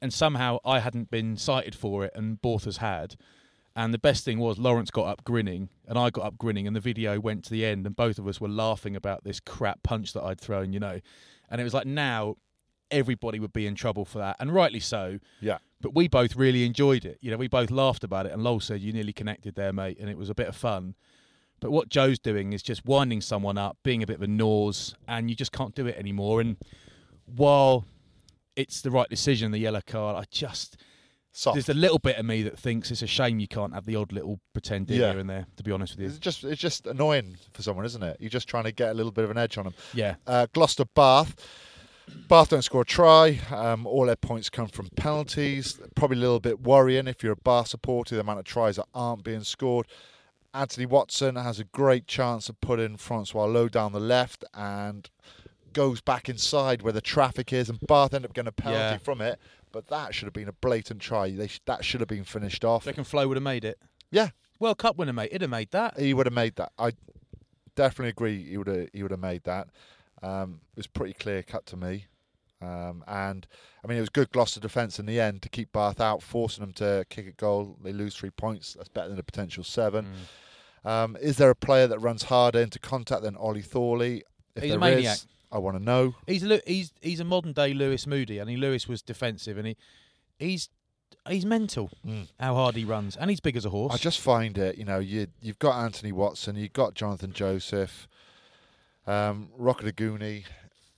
And 0.00 0.12
somehow 0.12 0.58
I 0.64 0.80
hadn't 0.80 1.10
been 1.10 1.36
cited 1.36 1.74
for 1.76 2.04
it, 2.04 2.12
and 2.16 2.40
Borthers 2.42 2.78
had. 2.78 3.14
And 3.74 3.94
the 3.94 3.98
best 3.98 4.24
thing 4.24 4.38
was 4.38 4.58
Lawrence 4.58 4.90
got 4.90 5.06
up 5.06 5.24
grinning, 5.24 5.70
and 5.86 5.98
I 5.98 6.10
got 6.10 6.26
up 6.26 6.36
grinning, 6.36 6.66
and 6.66 6.76
the 6.76 6.80
video 6.80 7.18
went 7.18 7.44
to 7.44 7.50
the 7.50 7.64
end, 7.64 7.86
and 7.86 7.96
both 7.96 8.18
of 8.18 8.28
us 8.28 8.40
were 8.40 8.48
laughing 8.48 8.94
about 8.96 9.24
this 9.24 9.40
crap 9.40 9.82
punch 9.82 10.12
that 10.12 10.22
I'd 10.22 10.40
thrown, 10.40 10.72
you 10.72 10.80
know. 10.80 11.00
And 11.50 11.60
it 11.60 11.64
was 11.64 11.72
like 11.72 11.86
now 11.86 12.36
everybody 12.90 13.40
would 13.40 13.52
be 13.52 13.66
in 13.66 13.74
trouble 13.74 14.04
for 14.04 14.18
that, 14.18 14.36
and 14.38 14.52
rightly 14.52 14.80
so. 14.80 15.18
Yeah. 15.40 15.58
But 15.80 15.94
we 15.94 16.06
both 16.06 16.36
really 16.36 16.64
enjoyed 16.64 17.04
it. 17.04 17.18
You 17.22 17.30
know, 17.30 17.38
we 17.38 17.48
both 17.48 17.70
laughed 17.70 18.04
about 18.04 18.26
it, 18.26 18.32
and 18.32 18.44
Lowell 18.44 18.60
said, 18.60 18.82
"You 18.82 18.92
nearly 18.92 19.12
connected 19.12 19.54
there, 19.54 19.72
mate," 19.72 19.98
and 19.98 20.10
it 20.10 20.18
was 20.18 20.28
a 20.28 20.34
bit 20.34 20.48
of 20.48 20.54
fun. 20.54 20.94
But 21.58 21.70
what 21.70 21.88
Joe's 21.88 22.18
doing 22.18 22.52
is 22.52 22.62
just 22.62 22.84
winding 22.84 23.20
someone 23.20 23.56
up, 23.56 23.78
being 23.82 24.02
a 24.02 24.06
bit 24.06 24.16
of 24.16 24.22
a 24.22 24.26
nose, 24.26 24.94
and 25.08 25.30
you 25.30 25.36
just 25.36 25.52
can't 25.52 25.74
do 25.74 25.86
it 25.86 25.96
anymore. 25.96 26.40
And 26.40 26.56
while 27.24 27.86
it's 28.54 28.82
the 28.82 28.90
right 28.90 29.08
decision, 29.08 29.50
the 29.52 29.58
yellow 29.58 29.80
card, 29.80 30.16
I 30.16 30.24
just 30.30 30.76
Soft. 31.34 31.54
there's 31.54 31.68
a 31.70 31.74
little 31.74 31.98
bit 31.98 32.18
of 32.18 32.26
me 32.26 32.42
that 32.42 32.58
thinks 32.58 32.90
it's 32.90 33.00
a 33.02 33.06
shame 33.06 33.38
you 33.40 33.48
can't 33.48 33.72
have 33.72 33.86
the 33.86 33.96
odd 33.96 34.12
little 34.12 34.38
pretend 34.52 34.86
dig 34.88 34.98
Yeah. 34.98 35.10
here 35.12 35.20
and 35.20 35.30
there. 35.30 35.46
To 35.56 35.62
be 35.62 35.72
honest 35.72 35.94
with 35.94 36.00
you, 36.00 36.06
It's 36.08 36.18
just 36.18 36.44
it's 36.44 36.60
just 36.60 36.86
annoying 36.86 37.36
for 37.54 37.62
someone, 37.62 37.84
isn't 37.86 38.02
it? 38.02 38.18
You're 38.20 38.28
just 38.30 38.48
trying 38.48 38.64
to 38.64 38.72
get 38.72 38.90
a 38.90 38.94
little 38.94 39.12
bit 39.12 39.24
of 39.24 39.30
an 39.30 39.38
edge 39.38 39.56
on 39.56 39.64
them. 39.64 39.74
yeah, 39.94 40.16
Uh, 40.26 40.46
Gloucester 40.52 40.84
Bath. 40.94 41.34
Bath 42.28 42.50
don't 42.50 42.62
score 42.62 42.82
a 42.82 42.84
try. 42.84 43.40
Um, 43.50 43.86
all 43.86 44.06
their 44.06 44.16
points 44.16 44.50
come 44.50 44.66
from 44.66 44.88
penalties. 44.96 45.80
Probably 45.94 46.18
a 46.18 46.20
little 46.20 46.40
bit 46.40 46.60
worrying 46.60 47.06
if 47.06 47.22
you're 47.22 47.32
a 47.32 47.36
Bath 47.36 47.68
supporter, 47.68 48.14
the 48.16 48.20
amount 48.20 48.40
of 48.40 48.44
tries 48.44 48.76
that 48.76 48.86
aren't 48.94 49.24
being 49.24 49.44
scored. 49.44 49.86
Anthony 50.52 50.84
Watson 50.84 51.36
has 51.36 51.58
a 51.58 51.64
great 51.64 52.06
chance 52.06 52.48
of 52.50 52.60
putting 52.60 52.96
Francois 52.98 53.46
Louw 53.46 53.70
down 53.70 53.92
the 53.92 54.00
left 54.00 54.44
and 54.52 55.08
goes 55.72 56.02
back 56.02 56.28
inside 56.28 56.82
where 56.82 56.92
the 56.92 57.00
traffic 57.00 57.52
is, 57.54 57.70
and 57.70 57.80
Bath 57.86 58.12
end 58.12 58.26
up 58.26 58.34
getting 58.34 58.48
a 58.48 58.52
penalty 58.52 58.78
Yeah. 58.78 58.98
from 58.98 59.22
it. 59.22 59.38
But 59.72 59.88
that 59.88 60.14
should 60.14 60.26
have 60.26 60.32
been 60.34 60.48
a 60.48 60.52
blatant 60.52 61.00
try. 61.00 61.30
They 61.30 61.48
sh- 61.48 61.60
that 61.66 61.84
should 61.84 62.00
have 62.00 62.08
been 62.08 62.24
finished 62.24 62.64
off. 62.64 62.84
Do 62.84 62.88
you 62.88 62.92
reckon 62.92 63.04
Flo 63.04 63.26
would 63.28 63.36
have 63.36 63.42
made 63.42 63.64
it. 63.64 63.78
Yeah, 64.10 64.28
World 64.58 64.78
Cup 64.78 64.96
winner, 64.96 65.12
mate. 65.12 65.30
It'd 65.30 65.42
have 65.42 65.50
made 65.50 65.70
that. 65.70 65.98
he 65.98 66.14
would 66.14 66.26
have 66.26 66.34
made 66.34 66.56
that. 66.56 66.72
I 66.78 66.92
definitely 67.74 68.10
agree. 68.10 68.42
He 68.44 68.56
would 68.58 68.66
have. 68.66 68.88
He 68.92 69.02
would 69.02 69.10
have 69.10 69.20
made 69.20 69.44
that. 69.44 69.68
Um, 70.22 70.60
it 70.76 70.78
was 70.78 70.86
pretty 70.86 71.14
clear 71.14 71.42
cut 71.42 71.66
to 71.66 71.76
me. 71.76 72.06
Um, 72.60 73.02
and 73.08 73.46
I 73.84 73.88
mean, 73.88 73.98
it 73.98 74.02
was 74.02 74.08
good 74.08 74.30
Gloucester 74.30 74.60
defence 74.60 74.98
in 75.00 75.06
the 75.06 75.18
end 75.18 75.42
to 75.42 75.48
keep 75.48 75.72
Bath 75.72 76.00
out, 76.00 76.22
forcing 76.22 76.62
them 76.62 76.72
to 76.74 77.04
kick 77.08 77.26
a 77.26 77.32
goal. 77.32 77.76
They 77.82 77.92
lose 77.92 78.14
three 78.14 78.30
points. 78.30 78.74
That's 78.74 78.88
better 78.88 79.08
than 79.08 79.18
a 79.18 79.22
potential 79.24 79.64
seven. 79.64 80.06
Mm. 80.84 80.88
Um, 80.88 81.16
is 81.20 81.36
there 81.38 81.50
a 81.50 81.54
player 81.56 81.86
that 81.86 81.98
runs 81.98 82.24
harder 82.24 82.60
into 82.60 82.78
contact 82.78 83.22
than 83.22 83.36
Ollie 83.36 83.62
Thorley? 83.62 84.22
If 84.54 84.62
He's 84.62 84.74
a 84.74 84.78
there 84.78 84.90
is, 84.90 84.94
maniac. 84.96 85.18
I 85.52 85.58
want 85.58 85.76
to 85.76 85.82
know. 85.82 86.14
He's 86.26 86.42
a, 86.42 86.60
he's 86.66 86.92
he's 87.02 87.20
a 87.20 87.24
modern 87.24 87.52
day 87.52 87.74
Lewis 87.74 88.06
Moody. 88.06 88.40
I 88.40 88.44
mean, 88.44 88.58
Lewis 88.58 88.88
was 88.88 89.02
defensive, 89.02 89.58
and 89.58 89.66
he 89.66 89.76
he's 90.38 90.70
he's 91.28 91.44
mental. 91.44 91.90
Mm. 92.06 92.28
How 92.40 92.54
hard 92.54 92.74
he 92.74 92.84
runs, 92.84 93.16
and 93.16 93.30
he's 93.30 93.40
big 93.40 93.56
as 93.56 93.64
a 93.64 93.70
horse. 93.70 93.92
I 93.92 93.98
just 93.98 94.20
find 94.20 94.56
it, 94.56 94.78
you 94.78 94.84
know, 94.84 94.98
you 94.98 95.26
you've 95.40 95.58
got 95.58 95.82
Anthony 95.84 96.10
Watson, 96.10 96.56
you've 96.56 96.72
got 96.72 96.94
Jonathan 96.94 97.32
Joseph, 97.32 98.08
um, 99.06 99.50
Rokoduguni, 99.60 100.44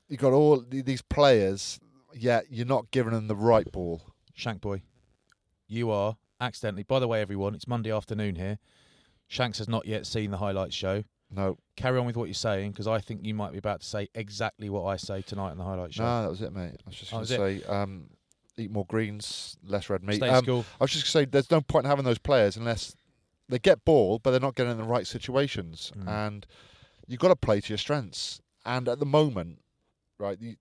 you've 0.09 0.21
got 0.21 0.33
all 0.33 0.65
these 0.69 1.03
players, 1.03 1.81
yet 2.15 2.47
you're 2.49 2.67
not 2.67 2.91
giving 2.93 3.13
them 3.13 3.27
the 3.27 3.37
right 3.37 3.71
ball. 3.71 4.03
Shank 4.35 4.61
boy, 4.61 4.83
you 5.67 5.91
are 5.91 6.17
accidentally. 6.41 6.85
By 6.85 7.01
the 7.01 7.09
way, 7.09 7.21
everyone, 7.21 7.55
it's 7.55 7.67
Monday 7.67 7.91
afternoon 7.91 8.37
here. 8.37 8.59
Shanks 9.27 9.59
has 9.59 9.69
not 9.69 9.87
yet 9.87 10.07
seen 10.07 10.31
the 10.31 10.37
highlights 10.37 10.75
show. 10.75 11.05
No, 11.35 11.59
Carry 11.77 11.99
on 11.99 12.07
with 12.07 12.17
what 12.17 12.27
you're 12.27 12.35
saying, 12.35 12.71
because 12.71 12.87
I 12.87 13.01
think 13.01 13.25
you 13.27 13.35
might 13.35 13.53
be 13.53 13.59
about 13.59 13.81
to 13.81 13.87
say 13.87 14.09
exactly 14.15 14.69
what 14.71 14.85
I 14.85 14.97
say 14.97 15.23
tonight 15.23 15.53
in 15.53 15.59
the 15.59 15.65
highlights 15.65 15.97
show. 15.97 16.05
no, 16.05 16.23
that 16.23 16.31
was 16.31 16.41
it, 16.43 16.53
mate. 16.53 16.77
I 16.87 16.89
was 16.89 16.97
just 16.97 17.13
Oh, 17.13 17.17
going 17.17 17.27
to 17.27 17.37
say, 17.61 17.63
um, 17.69 18.11
eat 18.57 18.71
more 18.71 18.87
greens, 18.87 19.57
less 19.67 19.91
red 19.91 20.05
meat. 20.05 20.17
Stay 20.17 20.29
Um, 20.29 20.45
school. 20.45 20.65
I 20.81 20.85
was 20.85 20.93
just 20.93 21.05
going 21.13 21.25
to 21.25 21.29
say, 21.29 21.31
there's 21.31 21.51
no 21.51 21.61
point 21.61 21.87
in 21.87 21.91
having 21.91 22.05
those 22.05 22.19
players 22.19 22.57
unless 22.57 22.95
they 23.49 23.59
get 23.59 23.85
ball, 23.85 24.21
but 24.21 24.31
they're 24.31 24.41
not 24.41 24.55
getting 24.55 24.73
in 24.73 24.79
the 24.79 24.85
right 24.85 25.07
situations. 25.07 25.91
Mm. 25.97 26.09
And 26.09 26.47
you've 27.09 27.21
got 27.21 27.29
to 27.29 27.37
play 27.37 27.61
to 27.61 27.69
your 27.71 27.79
strengths. 27.79 28.41
And 28.65 28.89
at 28.89 29.01
the 29.01 29.07
moment, 29.07 29.59
right, 30.19 30.41
you, 30.41 30.55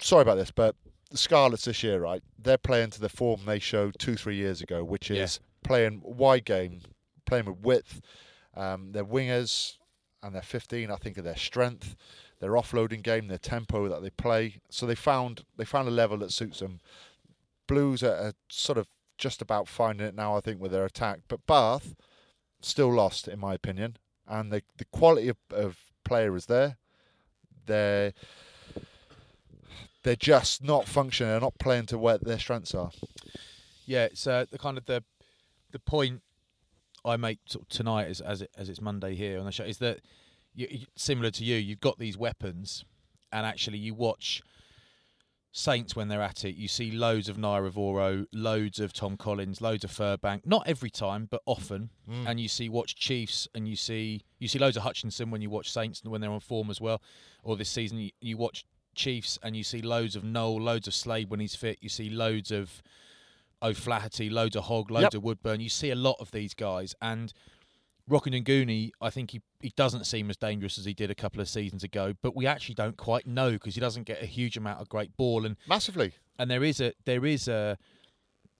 sorry 0.00 0.22
about 0.22 0.36
this, 0.36 0.50
but 0.50 0.74
the 1.10 1.18
Scarlets 1.18 1.66
this 1.66 1.82
year, 1.82 2.00
right, 2.00 2.22
they're 2.38 2.58
playing 2.58 2.90
to 2.90 3.00
the 3.00 3.08
form 3.08 3.42
they 3.46 3.58
showed 3.58 3.96
two, 3.98 4.16
three 4.16 4.36
years 4.36 4.60
ago, 4.62 4.82
which 4.82 5.10
Yeah. 5.10 5.22
is 5.24 5.40
playing 5.62 6.00
wide 6.02 6.44
game, 6.44 6.80
playing 7.26 7.44
with 7.46 7.58
width. 7.60 8.00
Um, 8.56 8.92
their 8.92 9.04
wingers 9.04 9.76
and 10.22 10.34
their 10.34 10.42
15, 10.42 10.90
I 10.90 10.96
think, 10.96 11.18
are 11.18 11.22
their 11.22 11.36
strength. 11.36 11.96
Their 12.40 12.50
offloading 12.50 13.02
game, 13.02 13.28
their 13.28 13.38
tempo 13.38 13.88
that 13.88 14.02
they 14.02 14.10
play. 14.10 14.60
So 14.68 14.84
they 14.84 14.94
found 14.94 15.44
they 15.56 15.64
found 15.64 15.88
a 15.88 15.92
level 15.92 16.18
that 16.18 16.32
suits 16.32 16.58
them. 16.58 16.80
Blues 17.66 18.02
are, 18.02 18.14
are 18.14 18.34
sort 18.48 18.76
of 18.76 18.88
just 19.16 19.40
about 19.40 19.68
finding 19.68 20.06
it 20.06 20.14
now, 20.14 20.36
I 20.36 20.40
think, 20.40 20.60
with 20.60 20.72
their 20.72 20.84
attack. 20.84 21.20
But 21.28 21.46
Bath 21.46 21.94
still 22.60 22.92
lost, 22.92 23.26
in 23.26 23.38
my 23.38 23.54
opinion. 23.54 23.96
And 24.28 24.52
the 24.52 24.62
the 24.76 24.84
quality 24.86 25.28
of, 25.28 25.38
of 25.50 25.78
player 26.04 26.36
is 26.36 26.46
there. 26.46 26.76
They're 27.64 28.12
they're 30.02 30.16
just 30.16 30.62
not 30.62 30.86
functioning. 30.86 31.32
They're 31.32 31.40
not 31.40 31.58
playing 31.58 31.86
to 31.86 31.98
where 31.98 32.18
their 32.18 32.38
strengths 32.38 32.74
are. 32.74 32.90
Yeah, 33.86 34.04
it's 34.04 34.26
uh, 34.26 34.44
the 34.50 34.58
kind 34.58 34.76
of 34.76 34.86
the 34.86 35.02
the 35.72 35.78
point 35.78 36.22
I 37.06 37.16
make 37.16 37.38
sort 37.46 37.62
of 37.62 37.68
tonight 37.68 38.08
as 38.08 38.20
as, 38.20 38.42
it, 38.42 38.50
as 38.56 38.68
it's 38.68 38.80
Monday 38.80 39.14
here 39.14 39.38
on 39.38 39.46
the 39.46 39.52
show 39.52 39.64
is 39.64 39.78
that 39.78 40.00
you, 40.54 40.86
similar 40.96 41.30
to 41.30 41.44
you, 41.44 41.56
you've 41.56 41.80
got 41.80 41.98
these 41.98 42.16
weapons, 42.16 42.84
and 43.30 43.46
actually 43.46 43.78
you 43.78 43.94
watch 43.94 44.42
Saints 45.52 45.96
when 45.96 46.08
they're 46.08 46.20
at 46.22 46.44
it. 46.44 46.54
You 46.54 46.68
see 46.68 46.90
loads 46.90 47.30
of 47.30 47.38
Naiyaravoro, 47.38 48.26
loads 48.32 48.78
of 48.78 48.92
Tom 48.92 49.16
Collins, 49.16 49.60
loads 49.60 49.84
of 49.84 49.90
Furbank. 49.90 50.44
Not 50.44 50.66
every 50.66 50.90
time, 50.90 51.28
but 51.30 51.40
often. 51.46 51.88
Mm. 52.10 52.28
And 52.28 52.40
you 52.40 52.48
see 52.48 52.68
watch 52.68 52.94
Chiefs, 52.94 53.48
and 53.54 53.66
you 53.66 53.76
see 53.76 54.22
you 54.38 54.48
see 54.48 54.58
loads 54.58 54.76
of 54.76 54.82
Hutchinson 54.82 55.30
when 55.30 55.40
you 55.40 55.48
watch 55.48 55.70
Saints 55.70 56.02
when 56.04 56.20
they're 56.20 56.30
on 56.30 56.40
form 56.40 56.70
as 56.70 56.80
well. 56.80 57.00
Or 57.42 57.56
this 57.56 57.70
season 57.70 57.98
you, 57.98 58.10
you 58.20 58.36
watch 58.36 58.66
Chiefs, 58.94 59.38
and 59.42 59.56
you 59.56 59.64
see 59.64 59.80
loads 59.80 60.16
of 60.16 60.24
Nowell, 60.24 60.60
loads 60.60 60.88
of 60.88 60.94
Slade 60.94 61.30
when 61.30 61.40
he's 61.40 61.54
fit. 61.54 61.78
You 61.80 61.88
see 61.88 62.10
loads 62.10 62.50
of 62.50 62.82
Oh, 63.62 63.68
O'Flaherty, 63.68 64.28
loads 64.30 64.54
of 64.56 64.64
Hogg, 64.64 64.90
loads 64.90 65.04
Yep. 65.04 65.14
of 65.14 65.22
Woodburn. 65.24 65.60
You 65.60 65.68
see 65.68 65.90
a 65.90 65.94
lot 65.94 66.16
of 66.20 66.30
these 66.30 66.54
guys, 66.54 66.94
and 67.00 67.32
Rokoduguni, 68.08 68.90
I 69.00 69.10
think 69.10 69.32
he, 69.32 69.40
he 69.60 69.72
doesn't 69.76 70.04
seem 70.04 70.30
as 70.30 70.36
dangerous 70.36 70.78
as 70.78 70.84
he 70.84 70.94
did 70.94 71.10
a 71.10 71.14
couple 71.14 71.40
of 71.40 71.48
seasons 71.48 71.82
ago, 71.82 72.12
but 72.22 72.36
we 72.36 72.46
actually 72.46 72.76
don't 72.76 72.96
quite 72.96 73.26
know 73.26 73.52
because 73.52 73.74
he 73.74 73.80
doesn't 73.80 74.04
get 74.04 74.22
a 74.22 74.26
huge 74.26 74.56
amount 74.56 74.80
of 74.80 74.88
great 74.88 75.16
ball, 75.16 75.44
and 75.44 75.56
Massively. 75.68 76.12
and 76.38 76.50
there 76.50 76.62
is 76.62 76.80
a 76.80 76.92
there 77.04 77.26
is 77.26 77.48
a 77.48 77.76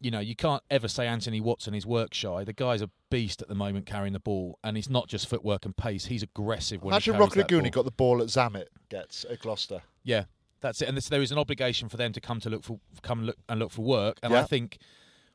you 0.01 0.11
know 0.11 0.19
you 0.21 0.35
can't 0.35 0.63
ever 0.69 0.89
say 0.89 1.07
Anthony 1.07 1.41
Watson 1.41 1.75
is 1.75 1.87
work 1.87 2.13
shy. 2.13 2.43
The 2.43 2.53
guy's 2.53 2.83
a 2.83 2.91
beast 3.09 3.41
at 3.41 3.47
the 3.49 3.55
moment 3.55 3.87
carrying 3.87 4.15
the 4.15 4.19
ball, 4.21 4.59
and 4.65 4.77
he's 4.77 4.91
not 4.91 5.07
just 5.09 5.29
footwork 5.29 5.65
and 5.65 5.77
pace. 5.77 6.07
He's 6.07 6.25
aggressive 6.25 6.83
when 6.83 6.93
Imagine 6.93 7.15
he 7.15 7.17
and 7.17 7.21
Rocket 7.21 7.37
that 7.37 7.49
Laguni 7.49 7.63
ball. 7.65 7.71
got 7.71 7.85
the 7.85 7.91
ball 7.93 8.21
at 8.23 8.29
Zamet 8.29 8.67
gets 8.89 9.25
at 9.31 9.39
Gloucester. 9.41 9.83
Yeah, 10.03 10.25
that's 10.61 10.81
it. 10.83 10.89
And 10.89 10.97
this, 10.97 11.09
there 11.09 11.23
is 11.23 11.33
an 11.33 11.39
obligation 11.39 11.89
for 11.89 11.97
them 11.97 12.13
to 12.13 12.21
come 12.21 12.41
to 12.41 12.51
look 12.51 12.65
for 12.65 12.79
come 13.03 13.25
look 13.25 13.37
and 13.49 13.61
look 13.61 13.71
for 13.71 13.83
work. 13.83 14.19
And 14.23 14.35
I 14.35 14.43
think 14.45 14.79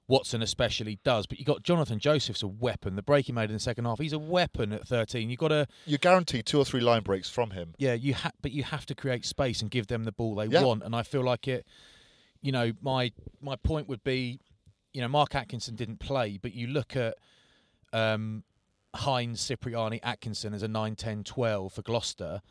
Watson 0.07 0.41
especially 0.41 0.99
does. 1.03 1.25
But 1.27 1.39
you 1.39 1.45
got 1.45 1.63
Jonathan 1.63 1.99
Joseph's 1.99 2.43
a 2.43 2.47
weapon. 2.47 2.95
The 2.95 3.03
break 3.03 3.27
he 3.27 3.31
made 3.31 3.45
in 3.49 3.53
the 3.53 3.59
second 3.59 3.85
half, 3.85 3.99
he's 3.99 4.13
a 4.13 4.19
weapon 4.19 4.73
at 4.73 4.87
13. 4.87 5.29
You 5.29 5.37
got 5.37 5.49
to 5.49 5.67
You're 5.85 5.97
guaranteed 5.99 6.45
two 6.45 6.57
or 6.59 6.65
three 6.65 6.81
line 6.81 7.01
breaks 7.03 7.29
from 7.29 7.51
him. 7.51 7.73
yeah, 7.77 7.93
you 7.93 8.13
ha- 8.13 8.31
but 8.41 8.51
you 8.51 8.63
have 8.63 8.85
to 8.87 8.95
create 8.95 9.25
space 9.25 9.61
and 9.61 9.71
give 9.71 9.87
them 9.87 10.03
the 10.03 10.11
ball 10.11 10.35
they 10.35 10.47
Yeah. 10.47 10.63
want. 10.63 10.83
And 10.83 10.95
I 10.95 11.03
feel 11.03 11.23
like 11.23 11.47
it. 11.47 11.65
You 12.41 12.51
know, 12.51 12.71
my 12.81 13.11
my 13.39 13.55
point 13.55 13.87
would 13.87 14.03
be, 14.03 14.39
you 14.93 15.01
know, 15.01 15.07
Mark 15.07 15.35
Atkinson 15.35 15.75
didn't 15.75 15.99
play, 15.99 16.39
but 16.41 16.53
you 16.53 16.67
look 16.67 16.95
at 16.95 17.15
um, 17.93 18.43
Heinz, 18.95 19.45
Cipriani, 19.47 20.01
Atkinson 20.03 20.53
as 20.53 20.63
a 20.63 20.67
9, 20.67 20.95
10, 20.95 21.23
12 21.23 21.71
for 21.73 21.81
Gloucester, 21.81 22.41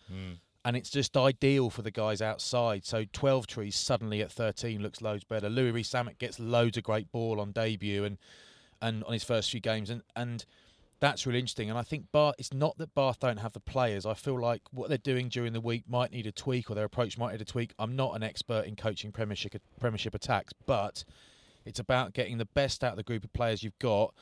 and 0.65 0.77
it's 0.77 0.91
just 0.91 1.17
ideal 1.17 1.71
for 1.71 1.83
the 1.83 1.91
guys 1.91 2.21
outside. 2.21 2.85
So 2.85 3.05
Twelvetrees 3.05 3.75
suddenly 3.75 4.21
at 4.21 4.31
13 4.31 4.83
looks 4.83 5.01
loads 5.01 5.25
better. 5.25 5.49
Louis 5.49 5.71
Rees 5.71 5.95
gets 6.19 6.39
loads 6.39 6.77
of 6.77 6.85
great 6.85 7.11
ball 7.13 7.41
on 7.41 7.53
debut 7.53 8.05
and 8.05 8.19
and 8.83 9.05
on 9.05 9.13
his 9.13 9.25
first 9.25 9.51
few 9.51 9.61
games, 9.61 9.91
and 9.91 10.03
and 10.17 10.45
that's 11.01 11.27
really 11.27 11.39
interesting. 11.39 11.71
And 11.71 11.79
I 11.79 11.83
think 11.83 12.07
Bath. 12.13 12.35
It's 12.39 12.53
not 12.53 12.77
that 12.79 12.95
Bath 12.95 13.19
don't 13.21 13.39
have 13.39 13.53
the 13.53 13.61
players. 13.61 14.07
I 14.07 14.15
feel 14.15 14.41
like 14.41 14.63
what 14.71 14.89
they're 14.89 14.99
doing 14.99 15.29
during 15.29 15.53
the 15.53 15.61
week 15.61 15.85
might 15.89 16.13
need 16.13 16.27
a 16.27 16.33
tweak, 16.33 16.71
or 16.71 16.75
their 16.75 16.85
approach 16.85 17.19
might 17.19 17.33
need 17.33 17.41
a 17.41 17.47
tweak. 17.47 17.73
I'm 17.79 17.97
not 17.97 18.15
an 18.15 18.23
expert 18.23 18.67
in 18.67 18.77
coaching 18.77 19.13
Premiership 19.13 19.55
Premiership 19.81 20.15
attacks, 20.15 20.53
but 20.67 21.05
it's 21.65 21.81
about 21.81 22.13
getting 22.13 22.39
the 22.39 22.47
best 22.47 22.85
out 22.85 22.93
of 22.93 22.97
the 22.97 23.03
group 23.03 23.25
of 23.25 23.33
players 23.33 23.63
you've 23.63 23.79
got. 23.79 24.15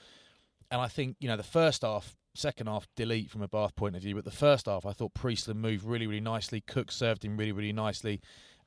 And 0.71 0.81
I 0.81 0.89
think 0.89 1.17
you 1.21 1.29
know 1.29 1.37
the 1.37 1.43
first 1.43 1.83
half, 1.83 2.17
second 2.39 2.67
half, 2.69 2.87
delete 2.97 3.31
from 3.31 3.43
a 3.43 3.49
Bath 3.49 3.75
point 3.77 3.97
of 3.97 4.03
view. 4.03 4.15
But 4.15 4.25
the 4.25 4.31
first 4.31 4.67
half, 4.67 4.87
I 4.87 4.93
thought 4.93 5.15
Priestland 5.15 5.61
moved 5.61 5.85
really, 5.85 6.07
really 6.07 6.21
nicely. 6.21 6.61
Cook 6.61 6.91
served 6.93 7.25
him 7.25 7.37
really, 7.37 7.53
really 7.53 7.73
nicely. 7.73 8.21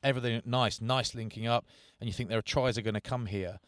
Everything 0.03 0.41
nice, 0.45 0.81
nice 0.81 1.13
linking 1.15 1.45
up, 1.47 1.65
and 1.99 2.07
you 2.07 2.13
think 2.13 2.29
their 2.29 2.41
tries 2.41 2.77
are 2.77 2.81
going 2.81 2.95
to 2.95 3.01
come 3.01 3.25
here. 3.27 3.59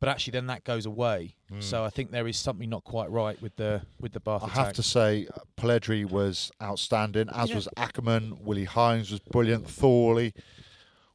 but 0.00 0.08
actually 0.08 0.32
then 0.32 0.48
that 0.48 0.64
goes 0.64 0.84
away. 0.84 1.36
So 1.60 1.84
I 1.84 1.90
think 1.90 2.10
there 2.10 2.26
is 2.26 2.36
something 2.36 2.68
not 2.68 2.82
quite 2.82 3.08
right 3.08 3.40
with 3.40 3.54
the 3.54 3.82
with 4.00 4.12
the 4.12 4.18
Bath. 4.20 4.42
I 4.42 4.46
attack. 4.46 4.66
have 4.66 4.72
to 4.74 4.82
say, 4.82 5.28
uh, 5.32 5.40
Polledri 5.56 6.04
was 6.10 6.50
outstanding, 6.60 7.28
as 7.32 7.50
Yeah. 7.50 7.54
was 7.56 7.68
Ackermann. 7.76 8.40
Willi 8.40 8.64
Heinz 8.64 9.12
was 9.12 9.20
brilliant. 9.20 9.68
Thorley 9.68 10.32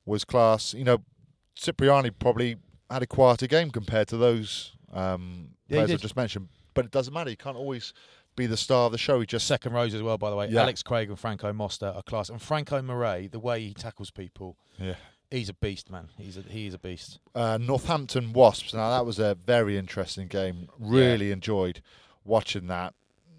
was 0.06 0.24
class. 0.24 0.74
You 0.74 0.86
know, 0.86 1.00
Cipriani 1.56 2.12
probably 2.12 2.56
had 2.90 3.04
a 3.04 3.08
quieter 3.08 3.48
game 3.48 3.72
compared 3.72 4.08
to 4.10 4.16
those 4.18 4.74
um, 4.94 5.50
Yeah, 5.68 5.78
players 5.78 5.90
I 5.90 5.94
did. 5.96 6.02
just 6.02 6.16
mentioned. 6.16 6.48
But 6.74 6.86
it 6.86 6.92
doesn't 6.92 7.14
matter. 7.14 7.30
He 7.30 7.36
can't 7.36 7.58
always 7.58 7.92
be 8.38 8.46
the 8.46 8.56
star 8.56 8.86
of 8.86 8.94
the 8.94 8.98
show. 8.98 9.20
He 9.20 9.26
just 9.26 9.46
Second 9.48 9.74
rows 9.74 9.94
as 9.94 10.02
well, 10.02 10.18
by 10.18 10.30
the 10.30 10.36
way. 10.38 10.48
Yeah. 10.48 10.62
Alex 10.62 10.82
Craig 10.84 11.10
and 11.10 11.20
Franco 11.20 11.52
Mostert 11.52 11.94
are 11.96 12.04
class. 12.04 12.30
And 12.30 12.42
Franco 12.42 12.82
Murray, 12.82 13.28
the 13.28 13.40
way 13.40 13.60
he 13.62 13.74
tackles 13.74 14.10
people, 14.12 14.56
yeah. 14.80 14.96
he's 15.30 15.50
a 15.50 15.54
beast, 15.54 15.90
man. 15.92 16.08
He's 16.18 16.38
a, 16.38 16.42
he 16.44 16.68
is 16.68 16.74
a 16.74 16.80
beast. 16.80 17.20
uh, 17.36 17.58
Northampton 17.60 18.32
Wasps. 18.32 18.74
Now 18.74 18.90
that 18.92 19.06
was 19.06 19.20
a 19.20 19.36
very 19.36 19.78
interesting 19.78 20.28
game. 20.28 20.70
Really 20.80 21.32
enjoyed 21.32 21.82
watching 22.24 22.68
that. 22.68 22.94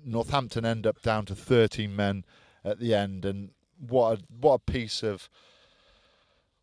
Northampton 0.04 0.64
end 0.64 0.86
up 0.86 1.00
down 1.02 1.24
to 1.26 1.34
13 1.34 1.94
men 1.94 2.24
at 2.64 2.78
the 2.78 2.94
end, 2.94 3.24
and 3.24 3.50
what 3.78 4.18
a, 4.18 4.22
what 4.40 4.54
a 4.54 4.58
piece 4.72 5.02
of 5.02 5.28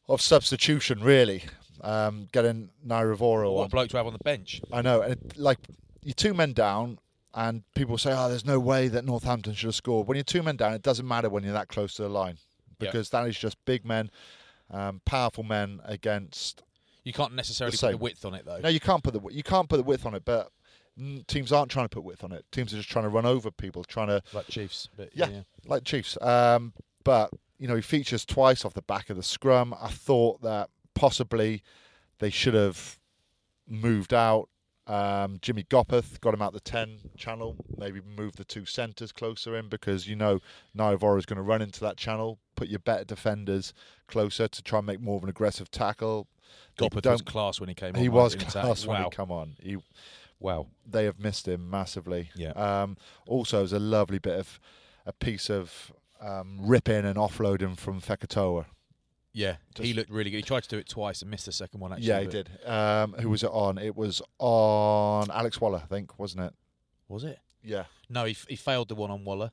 of 0.07 0.21
substitution, 0.21 1.01
really. 1.01 1.43
Um, 1.81 2.27
getting 2.31 2.69
Naiyaravoro 2.87 3.51
What 3.53 3.63
on. 3.63 3.69
bloke 3.69 3.89
to 3.89 3.97
have 3.97 4.07
on 4.07 4.13
the 4.13 4.19
bench. 4.23 4.61
I 4.71 4.81
know, 4.81 5.01
and 5.01 5.13
it, 5.13 5.37
like 5.37 5.59
you're 6.03 6.13
two 6.13 6.33
men 6.33 6.53
down, 6.53 6.99
and 7.35 7.63
people 7.75 7.97
say, 7.97 8.13
"Oh, 8.15 8.29
there's 8.29 8.45
no 8.45 8.59
way 8.59 8.87
that 8.87 9.05
Northampton 9.05 9.53
should 9.53 9.67
have 9.67 9.75
scored." 9.75 10.07
When 10.07 10.15
you're 10.15 10.23
two 10.23 10.41
men 10.41 10.55
down, 10.55 10.73
it 10.73 10.81
doesn't 10.81 11.07
matter 11.07 11.29
when 11.29 11.43
you're 11.43 11.53
that 11.53 11.67
close 11.67 11.93
to 11.95 12.01
the 12.03 12.09
line 12.09 12.37
because 12.79 13.09
that 13.11 13.27
is 13.27 13.37
just 13.37 13.63
big 13.65 13.85
men, 13.85 14.09
um, 14.71 15.01
powerful 15.05 15.43
men 15.43 15.79
against 15.85 16.63
You 17.03 17.13
can't 17.13 17.33
necessarily 17.35 17.75
The 17.75 17.81
put 17.81 17.91
the 17.91 17.97
width 17.97 18.25
on 18.25 18.33
it 18.33 18.45
though. 18.45 18.59
no, 18.59 18.69
you 18.69 18.79
can't 18.79 19.03
put 19.03 19.13
the 19.13 19.21
you 19.31 19.43
can't 19.43 19.69
put 19.69 19.77
the 19.77 19.83
width 19.83 20.05
on 20.05 20.15
it, 20.15 20.23
but 20.25 20.49
teams 21.27 21.51
aren't 21.51 21.69
trying 21.69 21.85
to 21.85 21.89
put 21.89 22.03
width 22.03 22.23
on 22.23 22.31
it. 22.31 22.45
Teams 22.51 22.73
are 22.73 22.77
just 22.77 22.89
trying 22.89 23.03
to 23.03 23.09
run 23.09 23.25
over 23.25 23.51
people, 23.51 23.83
trying 23.83 24.07
to 24.07 24.21
like 24.33 24.47
Chiefs. 24.47 24.89
But 24.95 25.09
yeah, 25.13 25.29
yeah. 25.29 25.41
like 25.65 25.83
Chiefs. 25.83 26.17
Um, 26.21 26.73
but 27.03 27.31
you 27.59 27.67
know, 27.67 27.75
he 27.75 27.81
features 27.81 28.25
twice 28.25 28.65
off 28.65 28.73
the 28.73 28.81
back 28.81 29.09
of 29.09 29.17
the 29.17 29.23
scrum. 29.23 29.75
I 29.79 29.89
thought 29.89 30.41
that 30.41 30.69
possibly 30.93 31.63
they 32.19 32.29
should 32.29 32.53
have 32.53 32.99
moved 33.67 34.13
out. 34.13 34.49
Um, 34.87 35.39
Jimmy 35.41 35.63
Gopperth 35.63 36.19
got 36.21 36.33
him 36.33 36.41
out 36.41 36.53
the 36.53 36.59
ten 36.59 36.97
channel. 37.17 37.55
Maybe 37.77 38.01
move 38.01 38.35
the 38.35 38.43
two 38.43 38.65
centres 38.65 39.11
closer 39.11 39.55
in 39.57 39.67
because 39.67 40.07
you 40.07 40.15
know 40.15 40.39
Naiyaravoro 40.77 41.17
is 41.17 41.25
going 41.25 41.37
to 41.37 41.41
run 41.43 41.61
into 41.61 41.79
that 41.81 41.97
channel. 41.97 42.37
Put 42.55 42.67
your 42.67 42.79
better 42.79 43.03
defenders 43.03 43.73
closer 44.07 44.47
to 44.47 44.61
try 44.63 44.79
and 44.79 44.85
make 44.85 45.01
more 45.01 45.17
of 45.17 45.23
an 45.23 45.29
aggressive 45.29 45.71
tackle. 45.71 46.27
They 46.77 46.87
Gopperth 46.87 47.11
was 47.11 47.21
class 47.21 47.59
when 47.59 47.69
he 47.69 47.75
came 47.75 47.95
on. 47.95 48.01
He 48.01 48.09
was 48.09 48.35
class 48.35 48.85
when 48.85 48.99
Wow. 49.01 49.09
he 49.09 49.15
come 49.15 49.31
on. 49.31 49.55
He 49.59 49.77
Wow. 50.39 50.67
they 50.85 51.05
have 51.05 51.19
missed 51.19 51.47
him 51.47 51.69
massively. 51.69 52.29
Yeah. 52.35 52.51
Um, 52.51 52.97
also, 53.27 53.59
it 53.59 53.63
was 53.63 53.73
a 53.73 53.79
lovely 53.79 54.19
bit 54.19 54.37
of 54.39 54.59
a 55.05 55.13
piece 55.13 55.49
of 55.49 55.91
um, 56.21 56.59
ripping 56.61 57.05
and 57.05 57.15
offloading 57.17 57.77
from 57.77 58.01
Fekitoa. 58.01 58.65
Yeah, 59.37 59.57
he 59.77 59.93
looked 59.93 60.09
really 60.09 60.31
good. 60.31 60.37
He 60.37 60.43
tried 60.43 60.63
to 60.63 60.69
do 60.69 60.77
it 60.77 60.87
twice 60.87 61.21
and 61.21 61.29
missed 61.29 61.45
the 61.45 61.51
second 61.51 61.81
one. 61.81 61.91
Actually, 61.91 62.07
yeah, 62.07 62.21
he 62.21 62.27
did. 62.27 62.49
Um, 62.65 63.13
who 63.19 63.29
was 63.29 63.43
it 63.43 63.49
on? 63.51 63.77
It 63.77 63.93
was 63.95 64.21
on 64.39 65.29
Alex 65.29 65.59
Waller, 65.59 65.81
I 65.83 65.87
think, 65.87 66.17
wasn't 66.17 66.45
it? 66.45 66.53
Was 67.09 67.25
it? 67.25 67.37
Yeah. 67.61 67.83
No, 68.09 68.23
he, 68.23 68.31
f- 68.31 68.45
he 68.47 68.55
failed 68.55 68.87
the 68.87 68.95
one 68.95 69.11
on 69.11 69.25
Waller. 69.25 69.51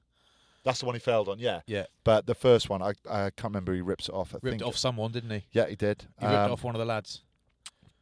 That's 0.64 0.78
the 0.78 0.86
one 0.86 0.94
he 0.94 1.00
failed 1.00 1.28
on, 1.28 1.40
yeah. 1.40 1.62
Yeah, 1.66 1.86
But 2.04 2.26
the 2.26 2.36
first 2.36 2.70
one, 2.70 2.80
I, 2.80 2.92
I 3.10 3.30
can't 3.30 3.44
remember. 3.52 3.74
He 3.74 3.80
rips 3.80 4.08
it 4.08 4.14
off. 4.14 4.32
I 4.32 4.36
ripped 4.36 4.44
think. 4.50 4.62
it 4.62 4.64
off 4.68 4.76
someone, 4.76 5.10
didn't 5.10 5.30
he? 5.30 5.44
Yeah, 5.50 5.66
he 5.66 5.74
did. 5.74 6.04
He 6.20 6.26
ripped 6.26 6.38
Um, 6.38 6.52
off 6.52 6.62
one 6.62 6.76
of 6.76 6.78
the 6.78 6.84
lads. 6.84 7.22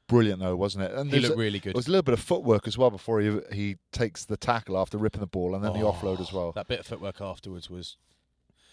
Brilliant 0.06 0.40
though, 0.40 0.56
wasn't 0.56 0.84
it? 0.84 0.90
And 0.92 1.06
He 1.06 1.12
there's 1.12 1.22
looked 1.30 1.36
a- 1.36 1.40
really 1.40 1.60
good. 1.60 1.72
There 1.74 1.78
was 1.78 1.86
a 1.86 1.90
little 1.90 2.02
bit 2.02 2.12
of 2.14 2.20
footwork 2.20 2.66
as 2.66 2.76
well 2.76 2.90
before 2.90 3.20
he 3.20 3.38
he 3.52 3.76
takes 3.92 4.24
the 4.26 4.36
tackle 4.36 4.76
after 4.76 4.98
ripping 4.98 5.20
the 5.20 5.26
ball, 5.26 5.54
and 5.54 5.64
then 5.64 5.72
the 5.72 5.80
Oh, 5.86 5.92
offload 5.92 6.20
as 6.20 6.32
well. 6.32 6.52
That 6.52 6.66
bit 6.68 6.80
of 6.80 6.86
footwork 6.86 7.20
afterwards 7.22 7.70
was. 7.70 7.96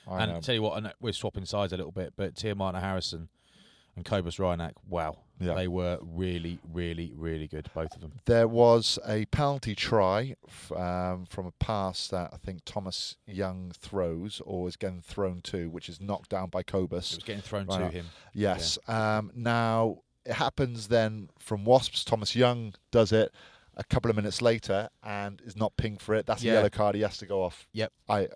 I 0.08 0.24
and 0.24 0.34
know. 0.34 0.40
tell 0.42 0.56
you 0.56 0.62
what, 0.62 0.96
we're 1.02 1.14
swapping 1.14 1.46
sides 1.46 1.74
a 1.74 1.78
little 1.78 1.92
bit, 1.92 2.14
but 2.16 2.36
Teimana 2.36 2.80
Harrison 2.82 3.30
and 3.96 4.06
Cobus 4.06 4.38
Reinach, 4.38 4.74
wow, 4.88 5.18
Yeah. 5.40 5.56
they 5.56 5.68
were 5.68 5.98
really, 6.02 6.60
really, 6.72 7.12
really 7.16 7.48
good, 7.48 7.68
both 7.74 7.96
of 7.96 8.02
them. 8.02 8.14
There 8.26 8.48
was 8.48 9.00
a 9.08 9.26
penalty 9.26 9.74
try 9.74 10.36
f- 10.48 10.72
um, 10.72 11.26
from 11.26 11.48
a 11.48 11.52
pass 11.54 12.08
that 12.10 12.30
I 12.32 12.38
think 12.38 12.62
Thomas 12.64 13.16
Young 13.26 13.72
throws 13.72 14.40
or 14.46 14.68
is 14.68 14.76
getting 14.76 15.02
thrown 15.02 15.42
to, 15.46 15.70
which 15.72 15.90
is 15.90 16.00
knocked 16.00 16.30
down 16.30 16.50
by 16.50 16.62
Cobus. 16.64 17.14
It 17.14 17.18
was 17.18 17.24
getting 17.24 17.42
thrown 17.42 17.66
Right 17.66 17.80
to 17.80 17.86
up. 17.86 17.92
him. 17.92 18.06
Yes. 18.34 18.78
Um, 18.88 19.32
now 19.34 20.04
it 20.26 20.34
happens 20.34 20.90
then 20.90 21.30
from 21.40 21.66
Wasps. 21.66 22.04
Thomas 22.06 22.36
Young 22.36 22.76
does 22.92 23.12
it 23.12 23.34
a 23.78 23.84
couple 23.84 24.10
of 24.12 24.16
minutes 24.16 24.42
later 24.44 24.90
and 25.04 25.42
is 25.46 25.56
not 25.56 25.76
pinged 25.78 26.02
for 26.02 26.14
it. 26.16 26.26
That's 26.28 26.44
Yeah. 26.44 26.52
a 26.52 26.56
yellow 26.56 26.70
card. 26.70 26.96
He 26.96 27.02
has 27.02 27.18
to 27.18 27.26
go 27.26 27.44
off. 27.44 27.68
Yep. 27.74 27.94
I. 28.10 28.28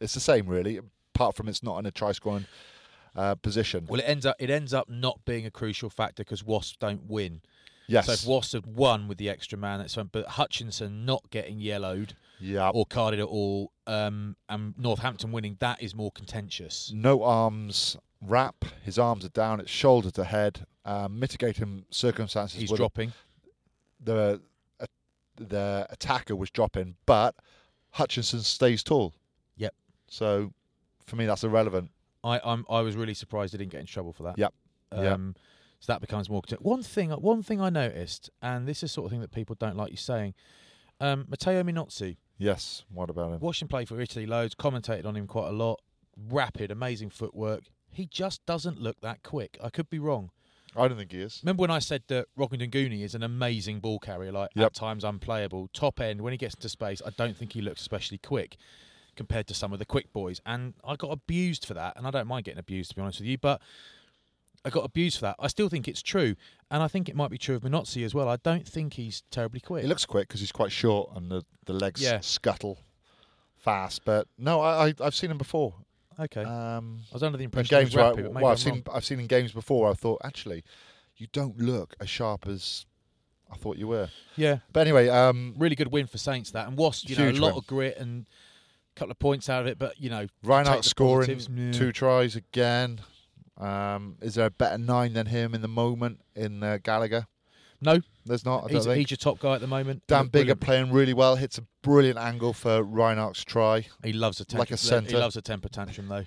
It's 0.00 0.14
the 0.14 0.20
same 0.20 0.46
really, 0.46 0.80
apart 1.14 1.36
from 1.36 1.48
it's 1.48 1.62
not 1.62 1.78
in 1.78 1.86
a 1.86 1.90
try 1.90 2.12
scoring 2.12 2.46
uh, 3.16 3.34
position. 3.36 3.86
Well, 3.88 4.00
it 4.00 4.04
ends 4.04 4.26
up 4.26 4.36
it 4.38 4.50
ends 4.50 4.74
up 4.74 4.88
not 4.88 5.24
being 5.24 5.46
a 5.46 5.50
crucial 5.50 5.90
factor 5.90 6.24
because 6.24 6.44
Wasps 6.44 6.76
don't 6.78 7.08
win. 7.08 7.42
yes. 7.86 8.06
So 8.06 8.12
if 8.12 8.26
Wasps 8.26 8.52
had 8.52 8.66
won 8.66 9.08
with 9.08 9.18
the 9.18 9.28
extra 9.30 9.58
man, 9.58 9.78
that's 9.78 9.94
fine. 9.94 10.10
But 10.12 10.26
Hutchinson 10.26 11.04
not 11.04 11.30
getting 11.30 11.60
yellowed 11.60 12.14
yeah. 12.40 12.70
or 12.70 12.86
carded 12.86 13.20
at 13.20 13.26
all, 13.26 13.72
um, 13.86 14.36
and 14.48 14.74
Northampton 14.78 15.32
winning, 15.32 15.56
that 15.60 15.82
is 15.82 15.94
more 15.94 16.10
contentious. 16.10 16.92
no 16.94 17.22
arms 17.22 17.96
wrap. 18.20 18.64
His 18.82 18.98
arms 18.98 19.24
are 19.24 19.30
down. 19.30 19.60
It's 19.60 19.70
shoulder 19.70 20.10
to 20.12 20.24
head. 20.24 20.66
Um, 20.86 21.18
mitigating 21.18 21.86
circumstances. 21.90 22.60
He's 22.60 22.70
dropping. 22.70 23.12
The 24.02 24.40
uh, 24.80 24.86
the 25.36 25.86
attacker 25.90 26.36
was 26.36 26.50
dropping, 26.50 26.96
but 27.06 27.34
Hutchinson 27.90 28.40
stays 28.40 28.82
tall. 28.82 29.14
Yep. 30.06 30.12
So 30.14 30.52
for 31.06 31.16
me, 31.16 31.26
that's 31.26 31.44
irrelevant. 31.44 31.90
I 32.22 32.40
I'm, 32.44 32.64
I 32.70 32.80
was 32.80 32.96
really 32.96 33.14
surprised 33.14 33.52
he 33.52 33.58
didn't 33.58 33.72
get 33.72 33.80
in 33.80 33.86
trouble 33.86 34.12
for 34.12 34.22
that. 34.24 34.38
Yep. 34.38 34.54
Yep. 34.96 35.12
Um, 35.12 35.34
So 35.80 35.92
that 35.92 36.00
becomes 36.00 36.30
more. 36.30 36.42
One 36.60 36.82
thing, 36.82 37.10
one 37.10 37.42
thing 37.42 37.60
I 37.60 37.68
noticed, 37.70 38.30
and 38.40 38.66
this 38.66 38.82
is 38.82 38.90
sort 38.92 39.06
of 39.06 39.10
thing 39.10 39.20
that 39.20 39.32
people 39.32 39.54
don't 39.58 39.76
like 39.76 39.90
you 39.90 39.96
saying. 39.98 40.34
Um, 41.00 41.26
Matteo 41.28 41.62
Minozzi, 41.62 42.16
Yes. 42.38 42.84
What 42.92 43.10
about 43.10 43.32
him? 43.32 43.40
watched 43.40 43.60
him 43.62 43.68
play 43.68 43.84
for 43.84 44.00
Italy 44.00 44.26
loads, 44.26 44.54
commentated 44.54 45.04
on 45.04 45.16
him 45.16 45.26
quite 45.26 45.48
a 45.48 45.52
lot. 45.52 45.80
Rapid, 46.30 46.70
amazing 46.70 47.10
footwork. 47.10 47.64
He 47.90 48.06
just 48.06 48.44
doesn't 48.46 48.80
look 48.80 49.00
that 49.02 49.22
quick. 49.22 49.58
I 49.62 49.68
could 49.70 49.90
be 49.90 49.98
wrong. 49.98 50.30
I 50.76 50.88
don't 50.88 50.96
think 50.96 51.12
he 51.12 51.20
is. 51.20 51.40
Remember 51.44 51.60
when 51.60 51.70
I 51.70 51.78
said 51.78 52.02
that 52.08 52.26
Rokoduguni 52.38 53.02
is 53.02 53.14
an 53.14 53.22
amazing 53.22 53.78
ball 53.80 53.98
carrier, 54.00 54.32
like 54.32 54.50
Yep. 54.56 54.66
at 54.66 54.74
times 54.74 55.04
unplayable, 55.04 55.68
top 55.72 56.00
end. 56.00 56.20
When 56.22 56.32
he 56.32 56.36
gets 56.36 56.54
into 56.54 56.68
space, 56.68 57.00
I 57.04 57.10
don't 57.10 57.36
think 57.36 57.52
he 57.52 57.60
looks 57.60 57.80
especially 57.80 58.18
quick 58.18 58.56
compared 59.14 59.46
to 59.48 59.54
some 59.54 59.72
of 59.72 59.78
the 59.78 59.84
quick 59.84 60.12
boys. 60.12 60.40
And 60.44 60.74
I 60.84 60.96
got 60.96 61.10
abused 61.10 61.64
for 61.66 61.74
that, 61.74 61.96
and 61.96 62.06
I 62.06 62.10
don't 62.10 62.26
mind 62.26 62.44
getting 62.44 62.58
abused 62.60 62.90
to 62.90 62.96
be 62.96 63.02
honest 63.02 63.20
with 63.20 63.28
you, 63.28 63.38
but 63.38 63.60
I 64.64 64.70
got 64.70 64.84
abused 64.84 65.16
for 65.18 65.22
that. 65.26 65.36
I 65.38 65.48
still 65.48 65.68
think 65.68 65.86
it's 65.88 66.00
true, 66.02 66.36
and 66.70 66.82
I 66.82 66.88
think 66.88 67.08
it 67.08 67.14
might 67.16 67.30
be 67.30 67.38
true 67.38 67.54
of 67.56 67.62
Minozzi 67.62 68.04
as 68.04 68.14
well. 68.14 68.28
I 68.28 68.36
don't 68.36 68.66
think 68.66 68.94
he's 68.94 69.22
terribly 69.30 69.60
quick. 69.60 69.82
He 69.82 69.88
looks 69.88 70.06
quick 70.06 70.28
because 70.28 70.40
he's 70.40 70.52
quite 70.52 70.72
short 70.72 71.10
and 71.14 71.30
the, 71.30 71.44
the 71.66 71.74
legs 71.74 72.00
Yeah. 72.02 72.20
scuttle 72.20 72.78
fast. 73.56 74.04
But 74.04 74.26
no, 74.38 74.60
I, 74.60 74.88
I 74.88 74.94
I've 75.00 75.14
seen 75.14 75.30
him 75.30 75.38
before. 75.38 75.74
okay. 76.18 76.42
Um, 76.42 77.00
I 77.10 77.14
was 77.14 77.22
under 77.22 77.36
the 77.38 77.44
impression 77.44 77.78
games 77.78 77.94
where 77.94 78.04
I, 78.06 78.08
rapid, 78.10 78.24
but 78.24 78.32
maybe 78.34 78.42
well, 78.42 78.50
I'm 78.50 78.52
I've 78.52 78.58
seen 78.60 78.72
wrong. 78.86 78.96
I've 78.96 79.04
seen 79.04 79.20
in 79.20 79.26
games 79.26 79.52
before. 79.52 79.90
I 79.90 79.94
thought 79.94 80.20
actually, 80.24 80.64
you 81.16 81.26
don't 81.32 81.58
look 81.58 81.94
as 82.00 82.08
sharp 82.08 82.46
as 82.46 82.86
I 83.52 83.56
thought 83.56 83.76
you 83.76 83.86
were. 83.88 84.08
Yeah, 84.36 84.58
But 84.72 84.80
anyway, 84.80 85.08
um, 85.08 85.54
really 85.58 85.76
good 85.76 85.92
win 85.92 86.06
for 86.06 86.18
Saints 86.18 86.50
that, 86.52 86.66
and 86.66 86.76
Wasp, 86.78 87.08
you 87.08 87.16
know, 87.16 87.28
a 87.28 87.32
lot 87.32 87.48
win. 87.48 87.56
of 87.58 87.66
grit 87.66 87.96
and 87.98 88.26
couple 88.94 89.10
of 89.10 89.18
points 89.18 89.48
out 89.48 89.62
of 89.62 89.66
it, 89.66 89.78
but 89.78 90.00
you 90.00 90.10
know, 90.10 90.26
Reinach 90.44 90.84
scoring. 90.84 91.40
Yeah. 91.54 91.72
two 91.72 91.92
tries 91.92 92.36
again. 92.36 93.00
Um, 93.56 94.16
is 94.20 94.34
there 94.34 94.46
a 94.46 94.50
better 94.50 94.78
nine 94.78 95.12
than 95.12 95.26
him 95.26 95.54
in 95.54 95.62
the 95.62 95.68
moment 95.68 96.20
in 96.34 96.62
uh, 96.62 96.78
Gallagher? 96.82 97.26
No, 97.80 98.00
There's 98.24 98.44
not. 98.44 98.64
I 98.64 98.74
he's, 98.74 98.84
he's 98.86 99.10
your 99.10 99.18
top 99.18 99.38
guy 99.38 99.54
at 99.54 99.60
the 99.60 99.66
moment. 99.66 100.02
Dan 100.06 100.26
Biggar 100.26 100.30
brilliant. 100.30 100.60
playing 100.60 100.92
really 100.92 101.12
well. 101.12 101.36
Hits 101.36 101.58
a 101.58 101.64
brilliant 101.82 102.18
angle 102.18 102.52
for 102.52 102.82
Reinach's 102.82 103.44
try. 103.44 103.86
He 104.02 104.12
loves 104.12 104.40
a 104.40 104.44
temper, 104.44 104.60
Like 104.60 104.70
a 104.70 104.76
centre. 104.76 105.10
He 105.10 105.16
loves 105.16 105.36
a 105.36 105.42
temper 105.42 105.68
tantrum 105.68 106.08
though. 106.08 106.24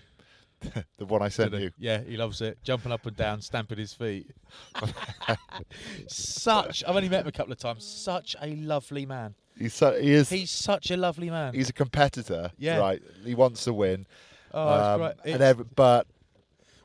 The 0.98 1.06
one 1.06 1.22
I 1.22 1.30
sent 1.30 1.54
you. 1.54 1.70
Yeah, 1.78 2.02
he 2.02 2.18
loves 2.18 2.42
it. 2.42 2.58
Jumping 2.64 2.92
up 2.92 3.06
and 3.06 3.16
down, 3.16 3.42
stamping 3.42 3.78
his 3.78 3.94
feet. 3.94 4.32
such. 6.08 6.84
I've 6.88 6.96
only 6.96 7.10
met 7.10 7.22
him 7.22 7.28
a 7.28 7.32
couple 7.32 7.54
of 7.54 7.60
times. 7.60 7.86
Such 7.86 8.36
a 8.42 8.56
lovely 8.56 9.06
man. 9.06 9.36
He's 9.58 9.74
so, 9.74 10.00
he 10.00 10.12
is. 10.12 10.30
He's 10.30 10.52
such 10.52 10.92
a 10.92 10.98
lovely 10.98 11.30
man. 11.30 11.54
he's 11.54 11.70
a 11.70 11.74
competitor. 11.74 12.52
Yeah. 12.58 12.78
Right. 12.78 13.02
He 13.26 13.36
wants 13.36 13.64
to 13.66 13.74
win. 13.74 14.06
oh, 14.54 14.94
Um, 14.94 15.00
great. 15.00 15.34
and 15.34 15.42
every, 15.42 15.66
but 15.76 16.08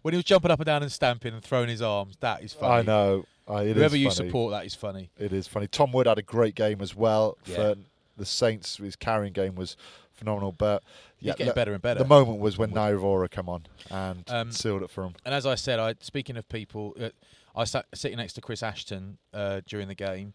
when 0.02 0.14
he 0.14 0.16
was 0.16 0.24
jumping 0.24 0.50
up 0.50 0.58
and 0.60 0.66
down 0.66 0.82
and 0.82 0.90
stamping 0.90 1.34
and 1.34 1.42
throwing 1.42 1.68
his 1.68 1.82
arms, 1.82 2.16
that 2.20 2.42
is 2.42 2.52
funny. 2.52 2.74
I 2.74 2.82
know. 2.82 3.24
Uh, 3.48 3.56
it 3.56 3.68
is 3.70 3.76
Whoever 3.76 3.96
you 3.96 4.10
support, 4.10 4.52
that 4.52 4.64
is 4.64 4.74
funny. 4.74 5.10
It 5.18 5.32
is 5.32 5.46
funny. 5.48 5.66
Tom 5.66 5.92
Wood 5.92 6.06
had 6.06 6.18
a 6.18 6.22
great 6.22 6.54
game 6.54 6.80
as 6.80 6.94
well 6.94 7.36
Yeah. 7.44 7.56
for 7.56 7.74
the 8.16 8.24
Saints. 8.24 8.76
His 8.78 8.96
carrying 8.96 9.32
game 9.32 9.54
was 9.56 9.76
phenomenal. 10.12 10.52
But 10.52 10.82
He's 11.18 11.26
yeah, 11.28 11.32
getting 11.32 11.46
look, 11.46 11.56
better 11.56 11.72
and 11.72 11.82
better. 11.82 11.98
The 12.00 12.08
moment 12.08 12.38
was 12.38 12.56
when 12.56 12.70
Naiyaravoro 12.70 13.30
come 13.30 13.48
on 13.48 13.66
and 13.90 14.24
Um, 14.30 14.52
sealed 14.52 14.82
it 14.82 14.90
for 14.90 15.04
him. 15.04 15.14
And 15.24 15.34
as 15.34 15.44
I 15.44 15.56
said, 15.56 15.78
I 15.80 15.94
speaking 16.00 16.36
of 16.36 16.48
people, 16.48 16.94
uh, 17.00 17.10
I 17.54 17.64
sat 17.64 17.86
sitting 17.94 18.16
next 18.18 18.34
to 18.34 18.40
Chris 18.40 18.62
Ashton 18.62 19.18
uh, 19.34 19.60
during 19.66 19.88
the 19.88 19.94
game. 19.96 20.34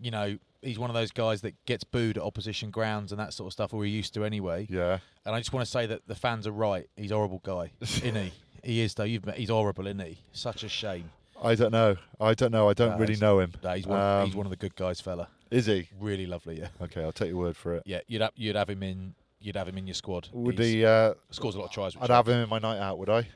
You 0.00 0.10
know, 0.10 0.38
he's 0.62 0.78
one 0.78 0.90
of 0.90 0.94
those 0.94 1.10
guys 1.10 1.40
that 1.42 1.54
gets 1.66 1.84
booed 1.84 2.16
at 2.18 2.22
opposition 2.24 2.70
grounds 2.70 3.12
and 3.12 3.18
that 3.20 3.32
sort 3.32 3.46
of 3.48 3.52
stuff, 3.52 3.72
or 3.74 3.84
he 3.84 3.90
used 3.90 4.14
to 4.14 4.24
anyway. 4.24 4.66
Yeah. 4.70 4.98
And 5.26 5.34
I 5.34 5.38
just 5.38 5.52
want 5.52 5.64
to 5.64 5.70
say 5.70 5.86
that 5.86 6.06
the 6.06 6.14
fans 6.14 6.46
are 6.46 6.52
right. 6.52 6.88
He's 6.96 7.10
a 7.10 7.14
horrible 7.14 7.40
guy, 7.44 7.70
isn't 7.80 8.14
he? 8.14 8.32
He 8.62 8.80
is 8.80 8.94
though. 8.94 9.04
You've 9.04 9.24
met, 9.26 9.36
he's 9.36 9.50
horrible, 9.50 9.86
isn't 9.86 10.00
he? 10.00 10.18
Such 10.32 10.64
a 10.64 10.68
shame. 10.68 11.10
I 11.42 11.54
don't 11.54 11.70
know. 11.70 11.96
I 12.20 12.34
don't 12.34 12.50
know. 12.50 12.68
I 12.68 12.72
don't 12.74 12.90
No, 12.92 12.98
really 12.98 13.16
know 13.16 13.38
him. 13.38 13.52
No, 13.62 13.72
he's 13.74 13.86
one. 13.86 14.00
Um, 14.00 14.26
he's 14.26 14.34
one 14.34 14.46
of 14.46 14.50
the 14.50 14.56
good 14.56 14.74
guys, 14.74 15.00
fella. 15.00 15.28
Is 15.50 15.66
he? 15.66 15.88
Really 16.00 16.26
lovely. 16.26 16.58
Yeah. 16.58 16.68
Okay, 16.82 17.02
I'll 17.02 17.12
take 17.12 17.28
your 17.28 17.38
word 17.38 17.56
for 17.56 17.76
it. 17.76 17.84
Yeah. 17.86 18.00
You'd 18.08 18.22
have, 18.22 18.32
you'd 18.34 18.56
have 18.56 18.68
him 18.68 18.82
in. 18.82 19.14
You'd 19.40 19.54
have 19.54 19.68
him 19.68 19.78
in 19.78 19.86
your 19.86 19.94
squad. 19.94 20.28
Would 20.32 20.58
He's- 20.58 20.72
he? 20.72 20.84
Uh, 20.84 21.14
scores 21.30 21.54
a 21.54 21.58
lot 21.58 21.66
of 21.66 21.70
tries. 21.70 21.94
I'd 22.00 22.10
have 22.10 22.28
him 22.28 22.38
in 22.42 22.48
my 22.48 22.58
night 22.58 22.78
out. 22.80 22.98
Would 22.98 23.08
I? 23.08 23.28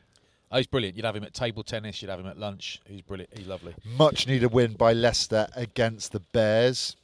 Oh, 0.50 0.56
he's 0.56 0.66
brilliant. 0.66 0.96
You'd 0.96 1.06
have 1.06 1.14
him 1.14 1.22
at 1.22 1.32
table 1.32 1.62
tennis. 1.62 2.02
You'd 2.02 2.10
have 2.10 2.18
him 2.18 2.26
at 2.26 2.36
lunch. 2.36 2.80
He's 2.86 3.00
brilliant. 3.02 3.30
He's 3.38 3.46
lovely. 3.46 3.72
Much 3.96 4.26
needed 4.26 4.52
win 4.52 4.72
by 4.72 4.92
Leicester 4.92 5.46
against 5.54 6.10
the 6.10 6.18
Bears. 6.20 6.96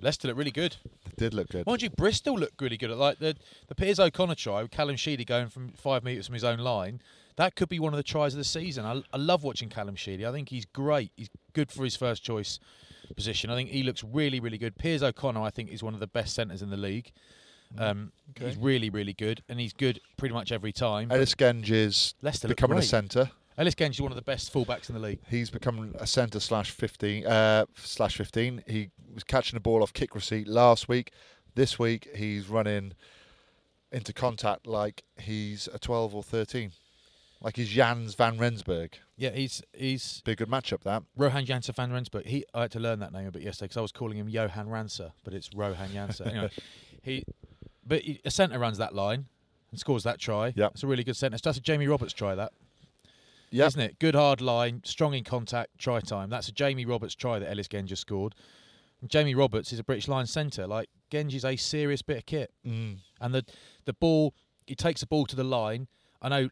Leicester 0.00 0.28
look 0.28 0.36
really 0.36 0.50
good. 0.50 0.76
It 1.06 1.16
did 1.16 1.34
look 1.34 1.48
good. 1.48 1.66
Mind 1.66 1.82
you, 1.82 1.90
Bristol 1.90 2.38
looked 2.38 2.60
really 2.60 2.76
good. 2.76 2.90
Like 2.90 3.18
the 3.18 3.36
the 3.68 3.74
Piers 3.74 3.98
O'Connor 3.98 4.36
try 4.36 4.62
with 4.62 4.70
Callum 4.70 4.96
Sheedy 4.96 5.24
going 5.24 5.48
from 5.48 5.70
five 5.72 6.04
metres 6.04 6.26
from 6.26 6.34
his 6.34 6.44
own 6.44 6.58
line. 6.58 7.00
That 7.36 7.54
could 7.54 7.68
be 7.68 7.78
one 7.78 7.92
of 7.92 7.96
the 7.96 8.02
tries 8.02 8.34
of 8.34 8.38
the 8.38 8.44
season. 8.44 8.84
I, 8.84 9.02
I 9.12 9.16
love 9.16 9.44
watching 9.44 9.68
Callum 9.68 9.94
Sheedy. 9.94 10.26
I 10.26 10.32
think 10.32 10.48
he's 10.48 10.64
great. 10.64 11.12
He's 11.16 11.30
good 11.52 11.70
for 11.70 11.84
his 11.84 11.94
first 11.94 12.24
choice 12.24 12.58
position. 13.14 13.48
I 13.50 13.54
think 13.54 13.70
he 13.70 13.82
looks 13.84 14.02
really, 14.02 14.40
really 14.40 14.58
good. 14.58 14.76
Piers 14.76 15.02
O'Connor, 15.04 15.40
I 15.40 15.50
think, 15.50 15.70
is 15.70 15.82
one 15.82 15.94
of 15.94 16.00
the 16.00 16.08
best 16.08 16.34
centres 16.34 16.62
in 16.62 16.70
the 16.70 16.76
league. 16.76 17.12
Um, 17.76 18.12
Okay. 18.30 18.46
He's 18.46 18.56
really, 18.58 18.90
really 18.90 19.14
good, 19.14 19.42
and 19.48 19.58
he's 19.58 19.72
good 19.72 20.00
pretty 20.18 20.34
much 20.34 20.52
every 20.52 20.70
time. 20.72 21.10
Ellis 21.10 21.34
Genge 21.34 21.70
is 21.70 22.14
Leicester 22.22 22.46
becoming 22.48 22.78
a 22.78 22.82
centre. 22.82 23.30
Ellis 23.58 23.74
Genge 23.74 23.90
is 23.90 24.00
one 24.00 24.12
of 24.12 24.16
the 24.16 24.22
best 24.22 24.54
fullbacks 24.54 24.88
in 24.88 24.94
the 24.94 25.00
league. 25.00 25.18
He's 25.28 25.50
become 25.50 25.92
a 25.98 26.06
centre 26.06 26.38
slash 26.38 26.70
fifteen 26.70 27.26
uh, 27.26 27.66
slash 27.74 28.16
fifteen. 28.16 28.62
He 28.68 28.90
was 29.12 29.24
catching 29.24 29.56
the 29.56 29.60
ball 29.60 29.82
off 29.82 29.92
kick 29.92 30.14
receipt 30.14 30.46
last 30.46 30.88
week. 30.88 31.10
This 31.56 31.76
week 31.76 32.08
he's 32.14 32.48
running 32.48 32.92
into 33.90 34.12
contact 34.12 34.68
like 34.68 35.02
he's 35.18 35.68
a 35.74 35.78
twelve 35.80 36.14
or 36.14 36.22
thirteen, 36.22 36.70
like 37.40 37.56
he's 37.56 37.68
Janse 37.68 38.14
van 38.14 38.38
Rensburg. 38.38 38.96
Yeah, 39.16 39.30
he's 39.30 39.60
he's 39.76 40.22
Be 40.24 40.32
a 40.32 40.36
good 40.36 40.48
matchup 40.48 40.84
that. 40.84 41.02
Rohan 41.16 41.44
Janser 41.44 41.74
van 41.74 41.92
Rensburg. 41.92 42.26
He 42.26 42.44
I 42.54 42.62
had 42.62 42.70
to 42.72 42.78
learn 42.80 43.00
that 43.00 43.12
name 43.12 43.26
a 43.26 43.32
bit 43.32 43.42
yesterday 43.42 43.64
because 43.66 43.78
I 43.78 43.82
was 43.82 43.90
calling 43.90 44.18
him 44.18 44.28
Johan 44.28 44.68
Ranser, 44.68 45.10
but 45.24 45.34
it's 45.34 45.50
Rohan 45.52 45.88
Janser. 45.88 46.28
anyway, 46.28 46.50
he 47.02 47.24
but 47.84 48.02
he, 48.02 48.20
a 48.24 48.30
centre 48.30 48.60
runs 48.60 48.78
that 48.78 48.94
line 48.94 49.26
and 49.72 49.80
scores 49.80 50.04
that 50.04 50.20
try. 50.20 50.52
Yeah, 50.54 50.66
it's 50.66 50.84
a 50.84 50.86
really 50.86 51.02
good 51.02 51.16
centre. 51.16 51.36
That's 51.42 51.58
a 51.58 51.60
Jamie 51.60 51.88
Roberts 51.88 52.12
try. 52.12 52.36
That 52.36 52.52
Yeah, 53.50 53.64
not 53.64 53.76
it? 53.78 53.98
Good 53.98 54.14
hard 54.14 54.40
line, 54.40 54.82
strong 54.84 55.14
in 55.14 55.24
contact, 55.24 55.78
try 55.78 56.00
time. 56.00 56.30
That's 56.30 56.48
a 56.48 56.52
Jamie 56.52 56.84
Roberts 56.84 57.14
try 57.14 57.38
that 57.38 57.50
Ellis 57.50 57.68
Genge 57.68 57.96
scored. 57.96 58.34
And 59.00 59.08
Jamie 59.10 59.34
Roberts 59.34 59.72
is 59.72 59.78
a 59.78 59.84
British 59.84 60.08
line 60.08 60.26
centre. 60.26 60.66
Like 60.66 60.88
Genge's 61.10 61.44
a 61.44 61.56
serious 61.56 62.02
bit 62.02 62.18
of 62.18 62.26
kit. 62.26 62.52
Mm. 62.66 62.98
And 63.20 63.34
the 63.34 63.44
the 63.84 63.92
ball, 63.92 64.34
he 64.66 64.74
takes 64.74 65.00
the 65.00 65.06
ball 65.06 65.26
to 65.26 65.36
the 65.36 65.44
line. 65.44 65.86
I 66.20 66.28
know 66.28 66.48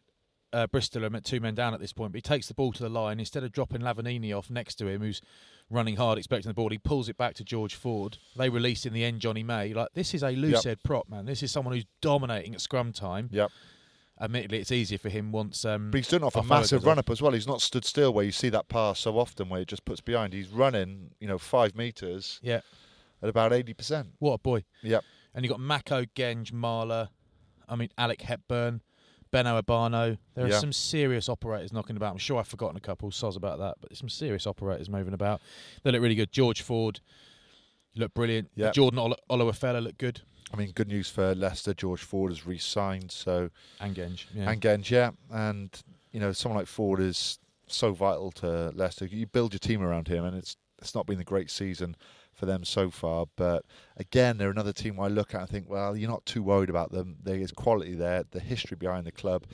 uh, 0.53 0.65
Bristol 0.67 1.03
are 1.03 1.13
at 1.13 1.25
two 1.25 1.41
men 1.41 1.55
down 1.55 1.73
at 1.73 1.81
this 1.81 1.91
point, 1.91 2.13
but 2.13 2.17
he 2.17 2.21
takes 2.21 2.47
the 2.47 2.53
ball 2.53 2.71
to 2.71 2.81
the 2.83 2.89
line 2.89 3.19
instead 3.19 3.43
of 3.43 3.51
dropping 3.51 3.81
Lavanini 3.81 4.35
off 4.35 4.49
next 4.49 4.75
to 4.75 4.87
him, 4.87 5.01
who's 5.01 5.21
running 5.69 5.97
hard, 5.97 6.17
expecting 6.17 6.49
the 6.49 6.53
ball. 6.53 6.69
He 6.69 6.77
pulls 6.77 7.09
it 7.09 7.17
back 7.17 7.33
to 7.35 7.43
George 7.43 7.75
Ford. 7.75 8.17
They 8.37 8.47
release 8.49 8.85
in 8.85 8.93
the 8.93 9.03
end 9.03 9.19
Jonny 9.19 9.43
May. 9.43 9.73
Like 9.73 9.89
this 9.93 10.13
is 10.13 10.23
a 10.23 10.31
loose 10.31 10.53
Yep. 10.53 10.63
head 10.63 10.83
prop, 10.83 11.09
man. 11.09 11.25
This 11.25 11.43
is 11.43 11.51
someone 11.51 11.73
who's 11.75 11.85
dominating 12.01 12.53
at 12.55 12.61
scrum 12.61 12.93
time. 12.93 13.29
Yep. 13.31 13.51
Admittedly, 14.19 14.57
it's 14.59 14.71
easier 14.71 14.97
for 14.97 15.09
him 15.09 15.31
once. 15.31 15.63
Um, 15.63 15.91
But 15.91 15.97
he's 15.99 16.07
doing 16.07 16.23
it 16.23 16.25
off 16.25 16.35
a 16.35 16.41
massive 16.43 16.83
run 16.85 16.97
up 16.97 17.09
as 17.09 17.21
well. 17.21 17.33
He's 17.33 17.45
not 17.47 17.61
stood 17.61 17.85
still 17.85 18.11
where 18.13 18.25
you 18.25 18.31
see 18.31 18.49
that 18.49 18.67
pass 18.67 18.99
so 18.99 19.19
often 19.19 19.47
where 19.49 19.61
it 19.61 19.67
just 19.67 19.85
puts 19.85 20.01
behind. 20.01 20.33
He's 20.33 20.49
running, 20.49 21.11
you 21.19 21.27
know, 21.27 21.37
five 21.37 21.75
metres 21.75 22.39
Yeah, 22.41 22.61
at 23.21 23.29
about 23.29 23.53
eighty 23.53 23.73
percent. 23.75 24.09
what 24.19 24.33
a 24.33 24.37
boy. 24.39 24.63
Yep. 24.81 25.03
And 25.35 25.45
you 25.45 25.49
got 25.49 25.59
Mako, 25.59 26.05
Genge, 26.15 26.51
Marler. 26.51 27.09
I 27.69 27.75
mean, 27.75 27.89
Alec 27.97 28.21
Hepburn, 28.21 28.81
Beno 29.31 29.61
Obano. 29.61 30.17
There 30.33 30.45
are 30.45 30.49
Yeah. 30.49 30.59
some 30.59 30.73
serious 30.73 31.29
operators 31.29 31.71
knocking 31.71 31.95
about. 31.95 32.11
I'm 32.13 32.17
sure 32.17 32.39
I've 32.39 32.47
forgotten 32.47 32.75
a 32.77 32.79
couple. 32.81 33.11
Soz 33.11 33.35
about 33.35 33.59
that, 33.59 33.75
but 33.79 33.89
there's 33.91 33.99
some 33.99 34.09
serious 34.09 34.47
operators 34.47 34.89
moving 34.89 35.13
about. 35.13 35.41
They 35.83 35.91
look 35.91 36.01
really 36.01 36.15
good. 36.15 36.31
George 36.31 36.61
Ford 36.63 37.01
looked 37.95 38.15
brilliant. 38.15 38.49
Yeah. 38.55 38.71
Jordan 38.71 38.97
Ol- 38.99 39.17
Olowofela 39.29 39.83
looked 39.83 39.97
good. 39.99 40.21
I 40.53 40.57
mean, 40.57 40.71
good 40.71 40.87
news 40.87 41.09
for 41.09 41.35
Leicester. 41.35 41.73
George 41.73 42.01
Ford 42.01 42.31
has 42.31 42.45
re-signed, 42.45 43.11
so 43.11 43.49
And 43.79 43.95
Genge. 43.95 44.25
Yeah. 44.33 44.49
and 44.49 44.61
Genge, 44.61 44.89
yeah, 44.89 45.11
and 45.29 45.69
you 46.11 46.19
know, 46.19 46.31
someone 46.31 46.57
like 46.57 46.67
Ford 46.67 46.99
is 46.99 47.39
so 47.67 47.91
vital 47.91 48.31
to 48.31 48.71
Leicester. 48.73 49.05
You 49.05 49.27
build 49.27 49.53
your 49.53 49.59
team 49.59 49.81
around 49.81 50.07
him, 50.07 50.23
and 50.23 50.37
it's 50.37 50.55
it's 50.79 50.95
not 50.95 51.05
been 51.05 51.19
a 51.19 51.25
great 51.25 51.49
season 51.49 51.95
for 52.33 52.45
them 52.45 52.63
so 52.63 52.89
far. 52.89 53.25
But 53.35 53.65
again, 53.97 54.37
they're 54.37 54.51
another 54.51 54.73
team 54.73 54.99
I 54.99 55.07
look 55.07 55.33
at 55.33 55.41
and 55.41 55.49
think, 55.49 55.69
well, 55.69 55.97
you're 55.97 56.09
not 56.09 56.25
too 56.25 56.43
worried 56.43 56.69
about 56.69 56.91
them. 56.91 57.17
There 57.23 57.35
is 57.35 57.51
quality 57.51 57.95
there, 57.95 58.23
the 58.29 58.39
history 58.39 58.77
behind 58.77 59.05
the 59.05 59.11
club. 59.11 59.45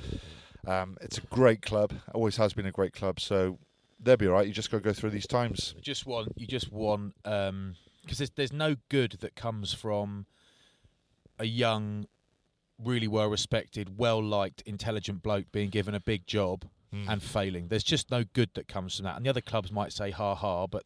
Um, 0.67 0.97
it's 1.01 1.17
a 1.17 1.21
great 1.21 1.61
club, 1.61 1.93
always 2.13 2.37
has 2.37 2.53
been 2.53 2.65
a 2.65 2.71
great 2.71 2.93
club. 2.93 3.19
So 3.19 3.57
they'll 3.99 4.17
be 4.17 4.27
all 4.27 4.33
right. 4.33 4.47
You 4.47 4.53
just 4.53 4.69
got 4.69 4.77
to 4.77 4.83
go 4.83 4.93
through 4.93 5.11
these 5.11 5.27
times. 5.27 5.73
You 5.75 5.81
just 5.81 6.05
want 6.05 6.33
you 6.35 6.45
just 6.45 6.71
want 6.71 7.15
because 7.23 8.17
there's 8.17 8.31
there's 8.31 8.53
no 8.53 8.75
good 8.89 9.13
that 9.21 9.35
comes 9.35 9.73
from 9.73 10.25
a 11.39 11.45
young, 11.45 12.05
really 12.77 13.07
well 13.07 13.27
respected, 13.29 13.97
well 13.97 14.21
liked, 14.23 14.61
intelligent 14.65 15.21
bloke 15.23 15.51
being 15.51 15.69
given 15.69 15.93
a 15.95 15.99
big 15.99 16.27
job 16.27 16.65
Hmm. 16.91 17.09
and 17.09 17.23
failing. 17.23 17.69
There's 17.69 17.83
just 17.83 18.11
no 18.11 18.23
good 18.23 18.51
that 18.53 18.67
comes 18.67 18.97
from 18.97 19.05
that. 19.05 19.15
And 19.17 19.25
the 19.25 19.29
other 19.31 19.41
clubs 19.41 19.71
might 19.71 19.91
say 19.91 20.11
ha 20.11 20.35
ha, 20.35 20.67
but 20.67 20.83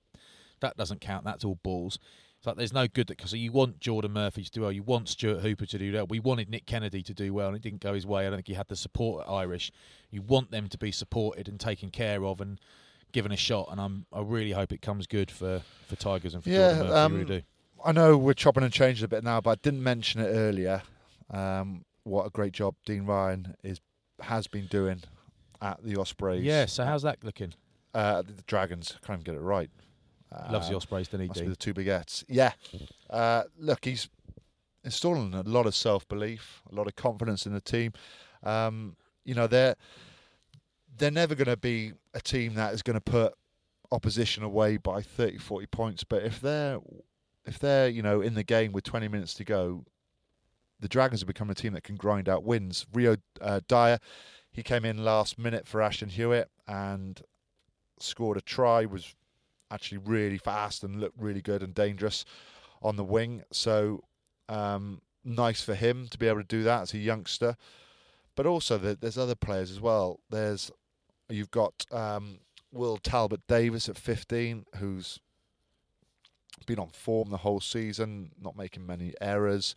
that 0.62 0.78
doesn't 0.78 1.02
count. 1.02 1.26
That's 1.26 1.44
all 1.44 1.56
balls. 1.64 2.00
It's 2.38 2.48
like 2.48 2.56
there's 2.56 2.72
no 2.72 2.88
good 2.88 3.08
that 3.08 3.18
because 3.18 3.34
you 3.34 3.52
want 3.52 3.80
Geordan 3.82 4.14
Murphy 4.14 4.44
to 4.44 4.50
do 4.52 4.62
well, 4.62 4.72
you 4.72 4.84
want 4.84 5.10
Stuart 5.10 5.40
Hooper 5.42 5.66
to 5.66 5.78
do 5.78 5.92
well. 5.92 6.06
We 6.08 6.20
wanted 6.22 6.50
Nick 6.50 6.66
Kennedy 6.66 7.04
to 7.04 7.14
do 7.14 7.34
well, 7.34 7.48
and 7.48 7.58
it 7.58 7.62
didn't 7.62 7.82
go 7.82 7.94
his 7.94 8.06
way. 8.08 8.22
I 8.26 8.30
don't 8.30 8.38
think 8.38 8.48
he 8.48 8.54
had 8.54 8.68
the 8.70 8.76
support 8.78 9.26
at 9.26 9.30
Irish. 9.32 9.70
You 10.12 10.22
want 10.22 10.52
them 10.52 10.70
to 10.70 10.78
be 10.78 10.92
supported 10.92 11.50
and 11.50 11.60
taken 11.60 11.90
care 11.90 12.24
of 12.24 12.40
and 12.40 12.58
given 13.12 13.32
a 13.34 13.38
shot. 13.38 13.68
And 13.72 13.82
I'm 13.82 14.06
I 14.14 14.22
really 14.22 14.52
hope 14.52 14.72
it 14.72 14.82
comes 14.82 15.08
good 15.08 15.30
for 15.30 15.62
for 15.88 15.96
Tigers 15.98 16.34
and 16.36 16.42
for 16.44 16.50
Yeah, 16.52 16.74
Geordan 16.76 16.88
Murphy. 16.88 17.00
Um, 17.00 17.14
really 17.16 17.26
do. 17.42 17.42
I 17.88 17.94
know 17.94 18.18
we're 18.18 18.34
chopping 18.34 18.64
and 18.64 18.72
changing 18.74 19.06
a 19.06 19.08
bit 19.08 19.24
now, 19.24 19.40
but 19.40 19.52
I 19.52 19.56
didn't 19.64 19.82
mention 19.82 20.20
it 20.20 20.28
earlier. 20.28 20.82
Um, 21.32 21.86
what 22.04 22.26
a 22.26 22.30
great 22.30 22.52
job 22.52 22.76
Dean 22.86 23.06
Ryan 23.06 23.56
is 23.64 23.80
has 24.22 24.48
been 24.48 24.66
doing 24.66 25.04
at 25.62 25.82
the 25.84 25.96
Ospreys. 25.96 26.44
Yeah. 26.44 26.66
So 26.66 26.84
how's 26.84 27.04
that 27.04 27.24
looking? 27.24 27.54
uh, 27.94 28.22
the 28.22 28.44
Dragons. 28.46 28.94
I 28.96 29.06
can't 29.08 29.22
even 29.22 29.34
get 29.34 29.42
it 29.42 29.44
right. 29.44 29.70
He 30.48 30.54
loves 30.54 30.68
the 30.68 30.74
Um, 30.74 30.78
Ospreys, 30.78 31.08
doesn't 31.08 31.22
he? 31.22 31.28
Must 31.30 31.42
be 31.42 31.48
the 31.48 31.56
two 31.56 31.74
baguettes. 31.74 32.26
Yeah. 32.28 32.52
Uh, 33.10 33.44
look, 33.58 33.86
he's 33.86 34.10
installing 34.84 35.34
a 35.34 35.44
lot 35.44 35.66
of 35.66 35.74
self 35.74 36.08
belief, 36.10 36.62
a 36.70 36.76
lot 36.76 36.88
of 36.88 36.96
confidence 36.96 37.46
in 37.46 37.54
the 37.54 37.62
team. 37.62 37.94
Um, 38.44 38.98
you 39.24 39.34
know, 39.34 39.48
they're 39.48 39.76
they're 40.98 41.10
never 41.12 41.36
going 41.36 41.48
to 41.48 41.58
be 41.58 41.94
a 42.14 42.20
team 42.20 42.56
that 42.56 42.74
is 42.74 42.82
going 42.82 42.96
to 42.96 43.02
put 43.02 43.34
opposition 43.92 44.44
away 44.44 44.76
by 44.78 45.02
30, 45.02 45.38
40 45.38 45.66
points. 45.68 46.04
But 46.04 46.24
if 46.24 46.42
they're 46.42 46.80
if 47.48 47.58
they're 47.58 47.88
you 47.88 48.02
know 48.02 48.22
in 48.22 48.36
the 48.36 48.44
game 48.44 48.72
with 48.72 48.84
20 48.84 49.08
minutes 49.08 49.34
to 49.36 49.44
go, 49.44 49.86
the 50.80 50.88
Dragons 50.88 51.22
have 51.22 51.28
become 51.28 51.50
a 51.50 51.56
team 51.56 51.74
that 51.74 51.84
can 51.84 51.96
grind 51.96 52.30
out 52.30 52.44
wins. 52.44 52.86
Rio 52.94 53.18
uh, 53.42 53.62
Dyer, 53.68 54.00
he 54.52 54.62
came 54.62 54.86
in 54.86 55.04
last 55.04 55.40
minute 55.40 55.68
for 55.68 55.82
Ashton 55.82 56.10
Hewitt 56.10 56.50
and 56.68 57.22
scored 58.00 58.38
a 58.38 58.42
try. 58.42 58.86
Was 58.86 59.16
actually 59.72 60.00
really 60.00 60.38
fast 60.38 60.84
and 60.84 61.00
looked 61.00 61.20
really 61.20 61.42
good 61.42 61.64
and 61.64 61.74
dangerous 61.74 62.26
on 62.82 62.96
the 62.96 63.04
wing. 63.04 63.44
So 63.52 64.04
um, 64.50 65.02
nice 65.24 65.62
for 65.62 65.76
him 65.76 66.08
to 66.10 66.18
be 66.18 66.28
able 66.28 66.42
to 66.42 66.48
do 66.48 66.64
that 66.64 66.84
as 66.84 66.94
a 66.94 67.00
youngster. 67.00 67.56
But 68.36 68.46
also 68.46 68.78
that 68.78 69.02
there's 69.02 69.18
other 69.18 69.36
players 69.36 69.72
as 69.72 69.82
well. 69.82 70.20
There's 70.30 70.70
you've 71.28 71.52
got 71.52 71.86
um, 71.92 72.40
Will 72.72 72.98
Talbot-Davies 72.98 73.90
at 73.90 73.98
15, 73.98 74.66
who's 74.78 75.20
been 76.66 76.80
on 76.80 76.90
form 76.90 77.30
the 77.30 77.38
whole 77.38 77.60
season, 77.60 78.32
not 78.42 78.58
making 78.58 78.86
many 78.86 79.14
errors, 79.22 79.76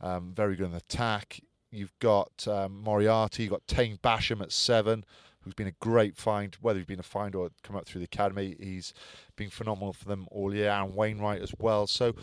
um, 0.00 0.32
very 0.34 0.56
good 0.56 0.66
in 0.66 0.74
attack. 0.74 1.40
You've 1.70 1.98
got 1.98 2.46
um, 2.46 2.82
Moriarty, 2.82 3.44
you've 3.44 3.52
got 3.52 3.66
Taine 3.66 3.98
Basham 4.02 4.42
at 4.42 4.52
seven, 4.52 5.04
who's 5.40 5.54
been 5.54 5.66
a 5.66 5.72
great 5.80 6.16
find, 6.16 6.54
whether 6.60 6.78
he's 6.78 6.86
been 6.86 7.00
a 7.00 7.04
find 7.04 7.34
or 7.34 7.50
come 7.62 7.76
up 7.76 7.86
through 7.86 8.00
the 8.00 8.04
academy. 8.04 8.56
He's 8.60 8.92
been 9.36 9.50
phenomenal 9.50 9.92
for 9.92 10.04
them 10.04 10.28
all 10.30 10.54
year, 10.54 10.70
and 10.70 10.94
Wainwright 10.94 11.42
as 11.42 11.54
well. 11.58 11.86
So 11.86 12.14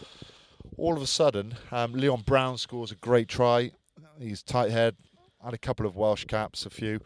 all 0.77 0.95
of 0.95 1.01
a 1.01 1.07
sudden, 1.07 1.55
um, 1.71 1.93
Leon 1.93 2.23
Brown 2.25 2.57
scores 2.57 2.91
a 2.91 2.95
great 2.95 3.27
try. 3.27 3.71
He's 4.19 4.43
tight 4.43 4.71
head, 4.71 4.95
had 5.43 5.53
a 5.53 5.57
couple 5.57 5.85
of 5.85 5.95
Welsh 5.95 6.25
caps, 6.25 6.65
a 6.65 6.69
few. 6.69 6.99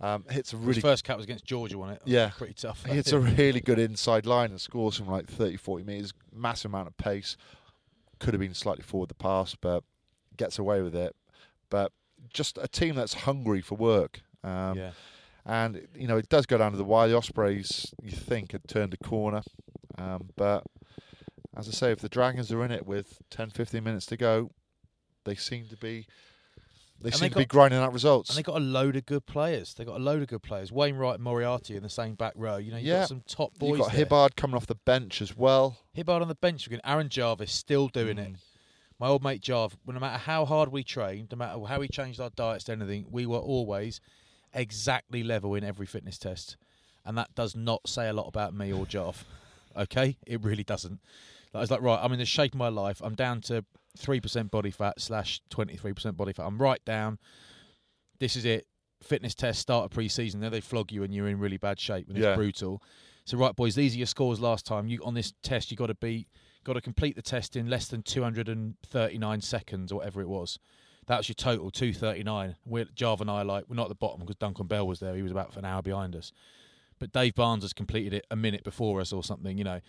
Um, 0.00 0.24
hits 0.30 0.52
a 0.52 0.56
His 0.56 0.66
really 0.66 0.80
first 0.80 1.04
cap 1.04 1.16
was 1.16 1.24
against 1.24 1.44
Georgia, 1.44 1.76
wasn't 1.76 1.98
it? 1.98 2.02
Yeah. 2.06 2.30
Pretty 2.36 2.54
tough. 2.54 2.84
he 2.84 2.92
hits 2.94 3.12
a 3.12 3.18
really 3.18 3.60
good 3.60 3.78
inside 3.78 4.26
line 4.26 4.50
and 4.50 4.60
scores 4.60 4.96
from 4.96 5.08
like 5.08 5.26
30, 5.28 5.56
40 5.56 5.84
metres. 5.84 6.12
Massive 6.32 6.70
amount 6.70 6.86
of 6.88 6.96
pace. 6.96 7.36
Could 8.20 8.34
have 8.34 8.40
been 8.40 8.54
slightly 8.54 8.82
forward 8.82 9.10
the 9.10 9.14
pass, 9.14 9.54
but 9.54 9.82
gets 10.36 10.58
away 10.58 10.82
with 10.82 10.94
it. 10.94 11.14
But 11.70 11.92
just 12.32 12.58
a 12.60 12.68
team 12.68 12.94
that's 12.94 13.14
hungry 13.14 13.60
for 13.60 13.76
work. 13.76 14.20
Um, 14.44 14.76
yeah. 14.78 14.90
And 15.44 15.86
you 15.94 16.06
know 16.06 16.16
it 16.18 16.28
does 16.28 16.46
go 16.46 16.58
down 16.58 16.72
to 16.72 16.76
the 16.78 16.84
wire. 16.84 17.08
The 17.08 17.16
Ospreys, 17.16 17.94
you 18.02 18.10
think, 18.10 18.52
had 18.52 18.68
turned 18.68 18.92
a 18.92 18.98
corner, 18.98 19.42
um, 19.96 20.28
but 20.36 20.64
as 21.56 21.68
I 21.68 21.72
say, 21.72 21.90
if 21.90 22.00
the 22.00 22.08
Dragons 22.08 22.52
are 22.52 22.62
in 22.64 22.70
it 22.70 22.86
with 22.86 23.18
10, 23.30 23.50
15 23.50 23.82
minutes 23.82 24.06
to 24.06 24.16
go, 24.16 24.50
they 25.24 25.34
seem 25.34 25.66
to 25.68 25.76
be 25.76 26.06
they 27.00 27.10
And 27.10 27.14
seem 27.14 27.28
they 27.28 27.34
to 27.34 27.38
be 27.38 27.44
grinding 27.44 27.78
out 27.78 27.92
results. 27.92 28.30
And 28.30 28.38
they 28.38 28.42
got 28.42 28.56
a 28.56 28.64
load 28.64 28.96
of 28.96 29.06
good 29.06 29.24
players. 29.24 29.74
They 29.74 29.84
got 29.84 29.96
a 29.96 30.02
load 30.02 30.22
of 30.22 30.28
good 30.28 30.42
players. 30.42 30.72
Wainwright 30.72 31.14
and 31.16 31.22
Moriarty 31.24 31.76
in 31.76 31.82
the 31.82 31.88
same 31.88 32.14
back 32.14 32.32
row. 32.34 32.56
You 32.56 32.72
know, 32.72 32.76
you've 32.76 32.86
Yeah. 32.86 33.00
got 33.00 33.08
some 33.08 33.22
top 33.26 33.56
boys. 33.58 33.68
You've 33.70 33.78
got 33.78 33.92
there. 33.92 34.04
Hibbard 34.04 34.36
coming 34.36 34.56
off 34.56 34.66
the 34.66 34.74
bench 34.74 35.22
as 35.22 35.36
well. 35.36 35.78
Hibbard 35.92 36.22
on 36.22 36.28
the 36.28 36.34
bench 36.34 36.66
again. 36.66 36.80
Aaron 36.84 37.08
Jarvis 37.08 37.52
still 37.52 37.88
doing 37.88 38.18
it. 38.18 38.32
Mm. 38.32 38.36
My 38.98 39.06
old 39.06 39.22
mate 39.22 39.42
Jarv, 39.42 39.74
no 39.86 40.00
matter 40.00 40.18
how 40.18 40.44
hard 40.44 40.72
we 40.72 40.82
trained, 40.82 41.28
no 41.30 41.36
matter 41.38 41.64
how 41.66 41.78
we 41.78 41.86
changed 41.86 42.18
our 42.20 42.30
diets 42.30 42.64
to 42.64 42.72
anything, 42.72 43.06
we 43.10 43.26
were 43.26 43.38
always 43.38 44.00
exactly 44.52 45.22
level 45.22 45.54
in 45.54 45.62
every 45.62 45.86
fitness 45.86 46.18
test. 46.18 46.56
And 47.04 47.16
that 47.16 47.32
does 47.36 47.54
not 47.54 47.88
say 47.88 48.08
a 48.08 48.12
lot 48.12 48.26
about 48.26 48.54
me 48.54 48.72
or 48.72 48.86
Jarv. 48.86 49.22
okay? 49.76 50.16
It 50.26 50.42
really 50.42 50.64
doesn't. 50.64 51.00
I 51.54 51.60
was 51.60 51.70
like, 51.70 51.80
right, 51.80 51.98
I'm 52.02 52.12
in 52.12 52.18
the 52.18 52.26
shape 52.26 52.52
of 52.52 52.58
my 52.58 52.68
life. 52.68 53.00
I'm 53.02 53.14
down 53.14 53.40
to 53.42 53.64
3% 53.98 54.50
body 54.50 54.70
fat 54.70 55.00
slash 55.00 55.40
23% 55.50 56.16
body 56.16 56.32
fat. 56.32 56.44
I'm 56.46 56.58
right 56.58 56.84
down. 56.84 57.18
This 58.18 58.36
is 58.36 58.44
it. 58.44 58.66
Fitness 59.02 59.34
test 59.34 59.60
start 59.60 59.84
of 59.84 59.90
pre-season. 59.92 60.40
Then 60.40 60.50
they 60.52 60.60
flog 60.60 60.90
you 60.90 61.04
and 61.04 61.14
you're 61.14 61.28
in 61.28 61.38
really 61.38 61.56
bad 61.56 61.78
shape 61.78 62.08
and 62.08 62.16
it's 62.16 62.24
Yeah. 62.24 62.34
brutal. 62.34 62.82
So 63.24 63.36
right, 63.38 63.54
boys, 63.54 63.74
these 63.74 63.94
are 63.94 63.98
your 63.98 64.06
scores 64.06 64.40
last 64.40 64.66
time. 64.66 64.88
You 64.88 65.00
on 65.04 65.14
this 65.14 65.34
test, 65.42 65.70
you 65.70 65.76
got 65.76 65.86
to 65.86 65.94
beat, 65.94 66.28
got 66.64 66.72
to 66.74 66.80
complete 66.80 67.14
the 67.14 67.22
test 67.22 67.56
in 67.56 67.68
less 67.68 67.86
than 67.88 68.02
239 68.02 69.40
seconds 69.40 69.92
or 69.92 69.96
whatever 69.96 70.20
it 70.20 70.28
was. 70.28 70.58
That's 71.06 71.28
your 71.28 71.34
total, 71.34 71.70
239. 71.70 72.56
We're 72.66 72.86
Java 72.94 73.22
and 73.22 73.30
I 73.30 73.42
like 73.42 73.64
we're 73.68 73.76
not 73.76 73.84
at 73.84 73.88
the 73.90 73.94
bottom 73.94 74.20
because 74.20 74.36
Duncan 74.36 74.66
Bell 74.66 74.86
was 74.86 75.00
there. 75.00 75.14
He 75.14 75.22
was 75.22 75.32
about 75.32 75.56
an 75.56 75.64
hour 75.64 75.80
behind 75.82 76.14
us, 76.16 76.32
but 76.98 77.12
Dave 77.12 77.34
Barnes 77.34 77.64
has 77.64 77.72
completed 77.72 78.12
it 78.12 78.26
a 78.30 78.36
minute 78.36 78.64
before 78.64 79.00
us 79.00 79.12
or 79.12 79.22
something. 79.22 79.56
You 79.56 79.64
know, 79.64 79.80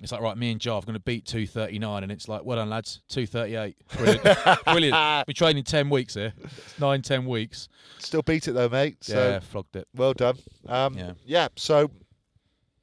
it's 0.00 0.12
like 0.12 0.20
right, 0.20 0.36
me 0.36 0.50
and 0.52 0.60
Jav 0.60 0.82
are 0.82 0.86
going 0.86 0.94
to 0.94 1.00
beat 1.00 1.24
239, 1.24 2.02
and 2.02 2.12
it's 2.12 2.28
like 2.28 2.44
well 2.44 2.56
done 2.58 2.68
lads, 2.70 3.00
238. 3.08 3.76
Brilliant, 3.96 4.64
brilliant. 4.64 5.26
We 5.28 5.34
training 5.34 5.64
10 5.64 5.88
weeks 5.90 6.14
here, 6.14 6.32
It's 6.42 6.78
nine, 6.78 7.00
10 7.02 7.24
weeks. 7.26 7.68
Still 7.98 8.22
beat 8.22 8.48
it 8.48 8.52
though, 8.52 8.68
mate. 8.68 8.98
So 9.02 9.14
yeah, 9.16 9.38
flogged 9.40 9.76
it. 9.76 9.86
well 9.94 10.12
done. 10.12 10.36
Um, 10.68 10.94
Yeah. 10.98 11.12
yeah. 11.24 11.48
So 11.56 11.90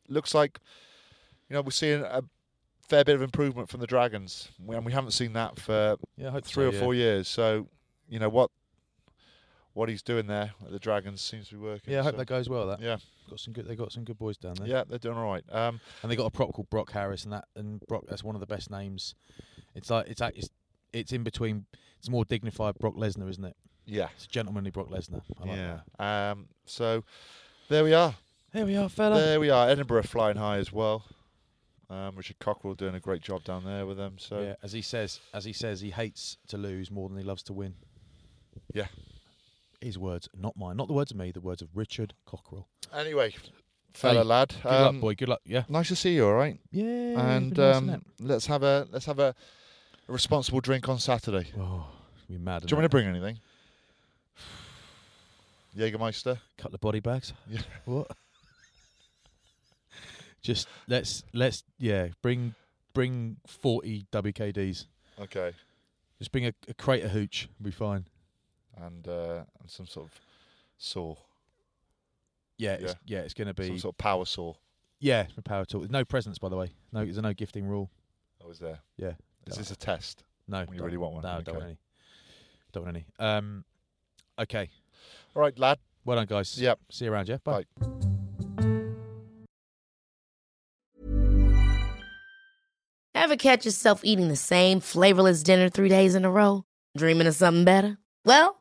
looks 0.08 0.34
like 0.34 0.60
you 1.50 1.56
know 1.56 1.62
we're 1.62 1.72
seeing 1.72 2.02
a 2.02 2.22
fair 2.90 3.04
bit 3.06 3.16
of 3.16 3.22
improvement 3.22 3.70
from 3.70 3.80
the 3.82 3.88
Dragons, 3.88 4.50
We- 4.64 4.76
and 4.76 4.86
we 4.86 4.92
haven't 4.92 5.12
seen 5.12 5.34
that 5.34 5.60
for 5.60 5.98
Yeah, 6.18 6.32
three 6.42 6.66
so, 6.66 6.70
or 6.70 6.74
yeah. 6.74 6.80
four 6.80 6.94
years. 6.96 7.28
So 7.28 7.68
you 8.10 8.20
know 8.20 8.30
what 8.30 8.50
what 9.74 9.90
he's 9.90 10.02
doing 10.02 10.28
there 10.28 10.52
at 10.66 10.72
the 10.72 10.80
Dragons 10.80 11.22
seems 11.22 11.50
to 11.50 11.56
be 11.56 11.62
working. 11.62 11.94
Yeah, 11.94 12.02
I 12.02 12.04
hope 12.04 12.14
so, 12.14 12.18
that 12.18 12.26
goes 12.28 12.50
well. 12.50 12.68
That 12.68 12.82
Yeah, 12.82 12.98
got 13.30 13.40
some 13.40 13.54
good. 13.54 13.68
They 13.68 13.76
got 13.76 13.92
some 13.92 14.04
good 14.04 14.18
boys 14.18 14.38
down 14.38 14.56
there. 14.56 14.68
yeah, 14.68 14.84
they're 14.88 15.00
doing 15.00 15.18
all 15.18 15.32
right. 15.32 15.44
Um, 15.52 15.80
and 16.02 16.12
they 16.12 16.16
got 16.16 16.26
a 16.26 16.32
prop 16.32 16.54
called 16.54 16.70
Brok 16.70 16.92
Harris, 16.92 17.24
and 17.24 17.34
that 17.34 17.46
and 17.56 17.82
Brock 17.88 18.04
that's 18.08 18.24
one 18.24 18.36
of 18.36 18.42
the 18.42 18.48
best 18.48 18.70
names. 18.70 19.16
It's 19.76 19.90
like 19.90 20.08
it's 20.08 20.22
it's, 20.22 20.50
it's 20.94 21.12
in 21.12 21.24
between. 21.24 21.66
It's 22.00 22.10
more 22.10 22.26
dignified 22.26 22.76
Brock 22.80 22.96
Lesnar, 22.96 23.30
isn't 23.30 23.46
it? 23.46 23.56
yeah, 23.86 24.08
It's 24.16 24.26
gentlemanly 24.26 24.72
Brock 24.72 24.90
Lesnar. 24.90 25.22
I 25.40 25.46
like 25.48 25.58
yeah. 25.58 25.80
that. 26.00 26.32
Um, 26.32 26.48
so 26.66 27.04
there 27.70 27.84
we 27.84 27.94
are. 27.94 28.16
Here 28.54 28.66
we 28.66 28.76
are, 28.76 28.90
fella. 28.90 29.20
There 29.20 29.40
we 29.40 29.50
are. 29.50 29.70
Edinburgh 29.70 30.04
flying 30.04 30.38
high 30.38 30.58
as 30.58 30.74
well. 30.74 31.06
Um, 31.92 32.16
Richard 32.16 32.40
Cockerill 32.40 32.76
doing 32.76 32.96
a 32.96 33.00
great 33.00 33.22
job 33.22 33.44
down 33.44 33.66
there 33.66 33.86
with 33.86 33.98
them. 33.98 34.16
So 34.18 34.42
yeah, 34.42 34.56
as 34.64 34.72
he 34.72 34.82
says, 34.82 35.20
as 35.34 35.46
he 35.46 35.54
says, 35.54 35.80
he 35.82 35.92
hates 35.92 36.38
to 36.48 36.58
lose 36.58 36.90
more 36.90 37.08
than 37.08 37.18
he 37.18 37.24
loves 37.24 37.44
to 37.44 37.54
win. 37.54 37.76
Yeah. 38.74 38.88
His 39.82 39.98
words, 39.98 40.30
not 40.38 40.56
mine. 40.56 40.78
Not 40.78 40.88
the 40.88 40.94
words 40.94 41.12
of 41.12 41.18
me. 41.18 41.32
The 41.32 41.42
words 41.42 41.62
of 41.62 41.70
Richard 41.74 42.14
Cockerill. 42.28 42.66
anyway, 42.94 43.34
fella 43.94 44.20
Hey, 44.20 44.24
lad, 44.24 44.56
Good 44.62 44.72
um, 44.72 44.96
luck, 44.96 45.02
boy. 45.02 45.16
Good 45.16 45.30
luck. 45.30 45.42
Yeah. 45.44 45.64
Nice 45.70 45.88
to 45.90 45.96
see 45.96 46.14
you. 46.16 46.26
All 46.28 46.34
right. 46.36 46.60
Yeah. 46.72 47.36
and 47.36 47.58
um, 47.60 48.06
let's 48.20 48.46
have 48.46 48.64
a 48.64 48.88
let's 48.92 49.06
have 49.06 49.20
a, 49.20 49.34
a 50.08 50.12
responsible 50.12 50.62
drink 50.62 50.88
on 50.88 51.00
Saturday. 51.00 51.48
oh, 51.60 51.88
be 52.30 52.38
mad. 52.38 52.62
Do 52.62 52.68
you 52.72 52.78
want 52.78 52.84
me 52.84 52.86
to 52.86 52.90
bring 52.90 53.08
anything? 53.08 53.40
Jägermeister. 55.76 56.38
couple 56.58 56.76
of 56.76 56.82
body 56.82 57.00
bags? 57.00 57.34
Yeah. 57.50 57.62
What? 57.86 58.08
Just 60.42 60.68
let's 60.88 61.24
let's 61.34 61.64
yeah 61.78 62.08
bring 62.22 62.56
bring 62.94 63.38
forty 63.48 64.06
WKDs. 64.12 64.86
Okay. 65.20 65.54
Just 66.18 66.32
bring 66.32 66.46
a, 66.48 66.54
a 66.68 66.74
crate 66.74 67.04
of 67.04 67.12
hooch. 67.12 67.48
We'll 67.60 67.66
be 67.66 67.72
fine. 67.72 68.06
And 68.78 69.08
uh, 69.08 69.44
and 69.60 69.70
some 69.70 69.86
sort 69.88 70.08
of 70.08 70.20
saw, 70.78 71.16
Yeah, 72.58 72.74
It's, 72.74 72.96
yeah. 73.06 73.20
It's 73.20 73.34
gonna 73.34 73.54
be 73.54 73.68
some 73.68 73.80
sort 73.80 73.94
of 73.94 73.98
power 73.98 74.26
saw. 74.26 74.54
yeah 75.00 75.26
for 75.36 75.42
power 75.42 75.66
talk. 75.66 75.90
No 75.90 76.06
presents 76.06 76.40
by 76.40 76.50
the 76.50 76.56
way. 76.56 76.72
No, 76.92 77.04
there's 77.04 77.18
a 77.18 77.22
no 77.22 77.34
gifting 77.34 77.66
rule. 77.68 77.90
I 78.44 78.48
was 78.48 78.60
there. 78.60 78.80
Yeah. 78.98 79.14
Is 79.48 79.58
this 79.58 79.72
a 79.72 79.76
test? 79.76 80.24
No, 80.48 80.66
You 80.72 80.84
really 80.84 80.98
want 80.98 81.14
one? 81.16 81.24
No, 81.24 81.42
don't 81.42 81.56
want 81.56 81.66
any. 81.68 81.78
Don't 82.72 82.86
want 82.86 82.96
any. 82.98 83.06
Um, 83.20 83.64
okay. 84.40 84.70
All 85.36 85.42
right, 85.42 85.58
lad. 85.60 85.78
Well 86.06 86.18
done, 86.18 86.26
guys. 86.26 86.60
Yep. 86.60 86.80
See 86.92 87.06
you 87.06 87.12
around. 87.14 87.30
Yeah. 87.30 87.38
Bye. 87.44 87.66
Bye. 87.80 87.88
Ever 93.14 93.36
catch 93.36 93.66
yourself 93.66 94.02
eating 94.04 94.30
the 94.30 94.36
same 94.36 94.80
flavorless 94.80 95.44
dinner 95.44 95.70
three 95.70 95.90
days 95.90 96.16
in 96.16 96.26
a 96.26 96.32
row? 96.32 96.66
Dreaming 96.98 97.28
of 97.28 97.36
something 97.36 97.66
better? 97.66 97.98
Well, 98.26 98.61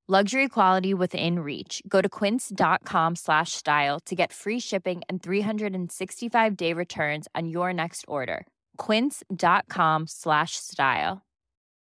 Luxury 0.11 0.49
quality 0.49 0.93
within 0.93 1.39
reach. 1.39 1.81
Go 1.87 2.01
to 2.01 2.09
quince.com 2.09 3.15
slash 3.15 3.53
style 3.53 4.01
to 4.01 4.13
get 4.13 4.33
free 4.33 4.59
shipping 4.59 5.01
and 5.07 5.23
365 5.23 6.57
day 6.57 6.73
returns 6.73 7.29
on 7.33 7.47
your 7.47 7.71
next 7.71 8.03
order. 8.09 8.45
Quince.com 8.75 10.07
slash 10.07 10.57
style. 10.57 11.21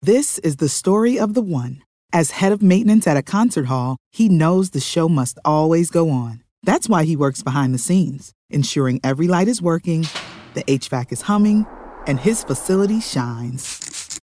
This 0.01 0.39
is 0.39 0.57
the 0.57 0.71
story 0.71 1.19
of 1.19 1.35
the 1.35 1.43
one. 1.43 1.83
As 2.15 2.31
head 2.31 2.51
of 2.51 2.63
maintenance 2.63 3.07
at 3.07 3.19
a 3.19 3.23
concert 3.23 3.67
hall, 3.67 3.99
he 4.11 4.31
knows 4.31 4.71
the 4.71 4.81
show 4.81 5.07
must 5.07 5.39
always 5.45 5.91
go 5.91 6.09
on. 6.09 6.43
That's 6.63 6.89
why 6.89 7.05
he 7.05 7.17
works 7.17 7.43
behind 7.43 7.75
the 7.75 7.79
scenes, 7.79 8.33
ensuring 8.49 9.01
every 9.05 9.29
light 9.29 9.49
is 9.49 9.61
working, 9.61 10.09
the 10.55 10.63
HVAC 10.63 11.13
is 11.13 11.23
humming, 11.23 11.67
and 12.07 12.19
his 12.19 12.43
facility 12.43 13.01
shines. 13.03 14.04